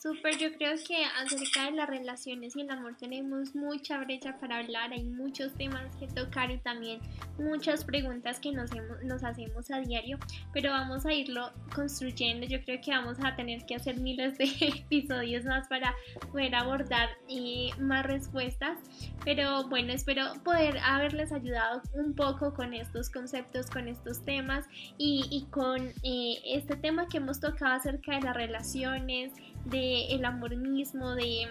Súper, 0.01 0.37
yo 0.37 0.53
creo 0.53 0.75
que 0.87 1.03
acerca 1.21 1.65
de 1.65 1.71
las 1.71 1.89
relaciones 1.89 2.55
y 2.55 2.61
el 2.61 2.69
amor 2.69 2.95
tenemos 2.95 3.53
mucha 3.53 3.97
brecha 3.97 4.39
para 4.39 4.59
hablar, 4.59 4.93
hay 4.93 5.03
muchos 5.03 5.53
temas 5.55 5.93
que 5.97 6.07
tocar 6.07 6.49
y 6.51 6.57
también 6.59 7.01
muchas 7.37 7.83
preguntas 7.83 8.39
que 8.39 8.53
nos, 8.53 8.69
nos 9.03 9.25
hacemos 9.25 9.69
a 9.71 9.81
diario, 9.81 10.17
pero 10.53 10.71
vamos 10.71 11.05
a 11.05 11.11
irlo 11.13 11.51
construyendo, 11.75 12.47
yo 12.47 12.63
creo 12.63 12.79
que 12.81 12.91
vamos 12.91 13.17
a 13.21 13.35
tener 13.35 13.65
que 13.65 13.75
hacer 13.75 13.99
miles 13.99 14.37
de 14.37 14.45
episodios 14.85 15.43
más 15.43 15.67
para 15.67 15.93
poder 16.31 16.55
abordar 16.55 17.09
y 17.27 17.71
más 17.77 18.05
respuestas, 18.05 18.77
pero 19.25 19.67
bueno, 19.67 19.91
espero 19.91 20.23
poder 20.45 20.77
haberles 20.77 21.33
ayudado 21.33 21.81
un 21.91 22.15
poco 22.15 22.53
con 22.53 22.73
estos 22.73 23.09
conceptos, 23.09 23.69
con 23.69 23.89
estos 23.89 24.23
temas 24.23 24.65
y, 24.97 25.25
y 25.29 25.43
con 25.51 25.89
eh, 26.03 26.37
este 26.45 26.77
tema 26.77 27.09
que 27.09 27.17
hemos 27.17 27.41
tocado 27.41 27.73
acerca 27.73 28.15
de 28.15 28.21
las 28.21 28.33
relaciones, 28.33 29.33
de 29.69 30.07
el 30.07 30.25
amor 30.25 30.55
mismo, 30.55 31.15
de 31.15 31.47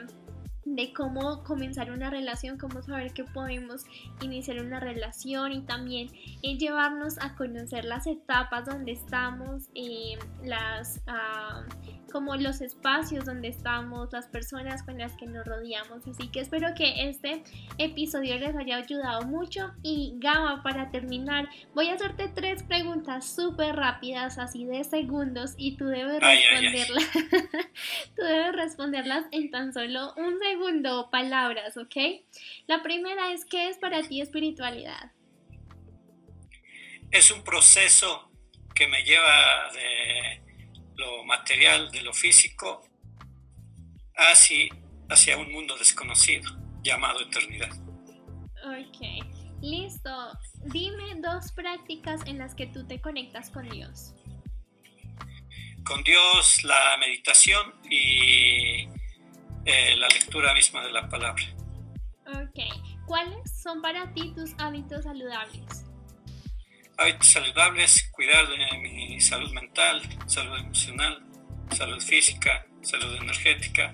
de 0.76 0.92
cómo 0.92 1.42
comenzar 1.44 1.90
una 1.90 2.10
relación, 2.10 2.58
cómo 2.58 2.82
saber 2.82 3.12
que 3.12 3.24
podemos 3.24 3.84
iniciar 4.20 4.60
una 4.60 4.80
relación 4.80 5.52
y 5.52 5.62
también 5.62 6.10
en 6.42 6.58
llevarnos 6.58 7.18
a 7.20 7.34
conocer 7.36 7.84
las 7.84 8.06
etapas 8.06 8.66
donde 8.66 8.92
estamos, 8.92 9.68
eh, 9.74 10.18
las, 10.44 11.00
ah, 11.06 11.64
como 12.09 12.36
los 12.36 12.61
espacios 12.61 13.24
donde 13.24 13.48
estamos, 13.48 14.12
las 14.12 14.26
personas 14.26 14.82
con 14.82 14.98
las 14.98 15.12
que 15.16 15.26
nos 15.26 15.46
rodeamos. 15.46 16.06
Así 16.06 16.28
que 16.28 16.40
espero 16.40 16.68
que 16.74 17.09
este 17.09 17.42
episodio 17.78 18.38
les 18.38 18.56
haya 18.56 18.76
ayudado 18.76 19.22
mucho 19.26 19.72
y 19.82 20.14
Gama, 20.16 20.62
para 20.62 20.90
terminar, 20.90 21.48
voy 21.74 21.88
a 21.88 21.94
hacerte 21.94 22.28
tres 22.28 22.62
preguntas 22.62 23.34
súper 23.34 23.76
rápidas, 23.76 24.38
así 24.38 24.64
de 24.64 24.84
segundos, 24.84 25.54
y 25.56 25.76
tú 25.76 25.86
debes 25.86 26.20
responderlas. 26.20 27.11
tú 28.16 28.22
debes 28.22 28.52
responderlas 28.54 29.24
en 29.30 29.50
tan 29.50 29.72
solo 29.72 30.14
un 30.16 30.38
segundo 30.38 31.11
palabras, 31.11 31.76
¿ok? 31.76 32.24
La 32.66 32.82
primera 32.82 33.32
es, 33.32 33.44
¿qué 33.44 33.68
es 33.68 33.78
para 33.78 34.02
ti 34.02 34.20
espiritualidad? 34.20 35.12
Es 37.11 37.30
un 37.30 37.42
proceso 37.42 38.30
que 38.74 38.86
me 38.86 39.02
lleva 39.02 39.72
de 39.72 40.47
lo 40.99 41.24
material, 41.24 41.90
de 41.90 42.03
lo 42.03 42.12
físico, 42.12 42.86
hacia, 44.14 44.68
hacia 45.09 45.38
un 45.38 45.51
mundo 45.51 45.76
desconocido 45.78 46.51
llamado 46.82 47.20
eternidad. 47.22 47.70
Ok, 48.64 49.24
listo. 49.62 50.11
Dime 50.66 51.14
dos 51.22 51.53
prácticas 51.53 52.20
en 52.26 52.38
las 52.38 52.55
que 52.55 52.66
tú 52.66 52.86
te 52.86 53.01
conectas 53.01 53.51
con 53.51 53.66
Dios 53.68 54.14
con 55.88 56.05
Dios, 56.05 56.64
la 56.64 56.99
meditación 57.01 57.74
y 57.90 58.86
eh, 59.64 59.96
la 59.96 60.07
lectura 60.09 60.53
misma 60.53 60.84
de 60.84 60.92
la 60.92 61.09
palabra. 61.09 61.42
Ok, 62.26 62.61
¿cuáles 63.07 63.62
son 63.62 63.80
para 63.80 64.12
ti 64.12 64.34
tus 64.34 64.53
hábitos 64.59 65.05
saludables? 65.05 65.88
Hábitos 67.01 67.28
saludables, 67.28 68.11
cuidar 68.11 68.49
de 68.49 68.78
mi 68.78 69.20
salud 69.20 69.53
mental, 69.53 70.03
salud 70.26 70.59
emocional, 70.59 71.22
salud 71.70 72.01
física, 72.01 72.66
salud 72.82 73.14
energética 73.14 73.92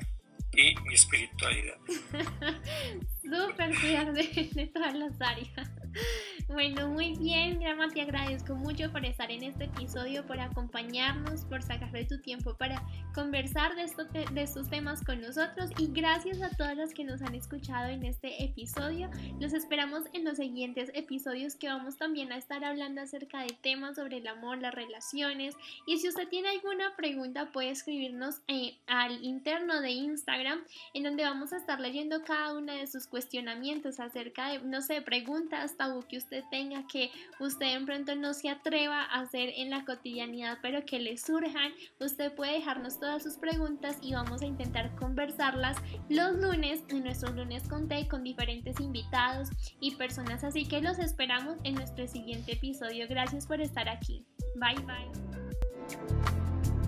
y 0.56 0.74
mi 0.86 0.94
espiritualidad. 0.94 1.76
Súper 3.22 3.78
cuidar 3.78 4.10
de 4.14 4.70
todas 4.72 4.94
las 4.94 5.20
áreas. 5.20 5.70
Bueno, 6.48 6.88
muy 6.88 7.16
bien, 7.16 7.58
Grama, 7.58 7.88
te 7.88 8.02
agradezco 8.02 8.54
mucho 8.54 8.92
por 8.92 9.04
estar 9.04 9.30
en 9.30 9.42
este 9.42 9.64
episodio, 9.64 10.26
por 10.26 10.38
acompañarnos, 10.38 11.44
por 11.46 11.62
sacarle 11.62 12.04
tu 12.04 12.20
tiempo 12.20 12.54
para 12.54 12.82
conversar 13.14 13.74
de, 13.74 13.86
de 14.32 14.42
estos 14.42 14.68
temas 14.68 15.02
con 15.02 15.22
nosotros 15.22 15.70
y 15.78 15.88
gracias 15.88 16.42
a 16.42 16.50
todas 16.50 16.76
las 16.76 16.92
que 16.92 17.02
nos 17.02 17.22
han 17.22 17.34
escuchado 17.34 17.88
en 17.88 18.04
este 18.04 18.44
episodio. 18.44 19.10
Los 19.40 19.54
esperamos 19.54 20.04
en 20.12 20.24
los 20.24 20.36
siguientes 20.36 20.90
episodios 20.94 21.56
que 21.56 21.68
vamos 21.68 21.96
también 21.96 22.30
a 22.30 22.36
estar 22.36 22.62
hablando 22.62 23.00
acerca 23.00 23.40
de 23.40 23.56
temas 23.62 23.96
sobre 23.96 24.18
el 24.18 24.26
amor, 24.26 24.58
las 24.58 24.74
relaciones 24.74 25.54
y 25.86 25.98
si 25.98 26.08
usted 26.08 26.28
tiene 26.28 26.50
alguna 26.50 26.94
pregunta 26.96 27.52
puede 27.52 27.70
escribirnos 27.70 28.42
eh, 28.48 28.76
al 28.86 29.24
interno 29.24 29.80
de 29.80 29.90
Instagram 29.90 30.60
en 30.92 31.02
donde 31.04 31.24
vamos 31.24 31.52
a 31.52 31.56
estar 31.56 31.80
leyendo 31.80 32.22
cada 32.22 32.52
una 32.52 32.74
de 32.74 32.86
sus 32.86 33.06
cuestionamientos 33.06 33.98
acerca 33.98 34.50
de, 34.50 34.60
no 34.60 34.82
sé, 34.82 35.00
preguntas, 35.02 35.76
que 36.08 36.18
usted 36.18 36.44
tenga, 36.50 36.86
que 36.86 37.10
usted 37.40 37.74
en 37.74 37.86
pronto 37.86 38.14
no 38.16 38.34
se 38.34 38.48
atreva 38.48 39.02
a 39.02 39.20
hacer 39.20 39.50
en 39.56 39.70
la 39.70 39.84
cotidianidad, 39.84 40.58
pero 40.62 40.84
que 40.84 40.98
le 40.98 41.16
surjan, 41.16 41.72
usted 42.00 42.34
puede 42.34 42.54
dejarnos 42.54 42.98
todas 42.98 43.22
sus 43.22 43.36
preguntas 43.36 43.98
y 44.02 44.14
vamos 44.14 44.42
a 44.42 44.46
intentar 44.46 44.94
conversarlas 44.96 45.76
los 46.08 46.36
lunes, 46.36 46.82
en 46.88 47.04
nuestros 47.04 47.34
lunes 47.34 47.68
con 47.68 47.88
té, 47.88 48.08
con 48.08 48.24
diferentes 48.24 48.80
invitados 48.80 49.48
y 49.80 49.94
personas. 49.96 50.44
Así 50.44 50.66
que 50.66 50.80
los 50.80 50.98
esperamos 50.98 51.56
en 51.64 51.74
nuestro 51.74 52.06
siguiente 52.06 52.52
episodio. 52.52 53.06
Gracias 53.08 53.46
por 53.46 53.60
estar 53.60 53.88
aquí. 53.88 54.24
Bye 54.56 54.84
bye. 54.84 56.83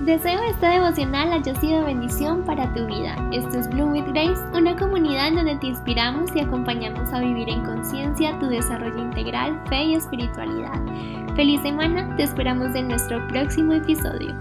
Deseo 0.00 0.40
este 0.44 0.66
devocional 0.66 1.30
haya 1.32 1.54
sido 1.60 1.84
bendición 1.84 2.42
para 2.44 2.72
tu 2.72 2.86
vida. 2.86 3.16
Esto 3.32 3.58
es 3.58 3.68
Bloom 3.68 3.92
with 3.92 4.06
Grace, 4.12 4.40
una 4.54 4.74
comunidad 4.74 5.28
en 5.28 5.36
donde 5.36 5.56
te 5.56 5.66
inspiramos 5.66 6.34
y 6.34 6.40
acompañamos 6.40 7.12
a 7.12 7.20
vivir 7.20 7.50
en 7.50 7.62
conciencia 7.64 8.38
tu 8.38 8.46
desarrollo 8.46 8.98
integral, 8.98 9.60
fe 9.68 9.84
y 9.84 9.94
espiritualidad. 9.96 10.80
Feliz 11.36 11.60
semana, 11.60 12.16
te 12.16 12.22
esperamos 12.22 12.74
en 12.74 12.88
nuestro 12.88 13.26
próximo 13.28 13.74
episodio. 13.74 14.34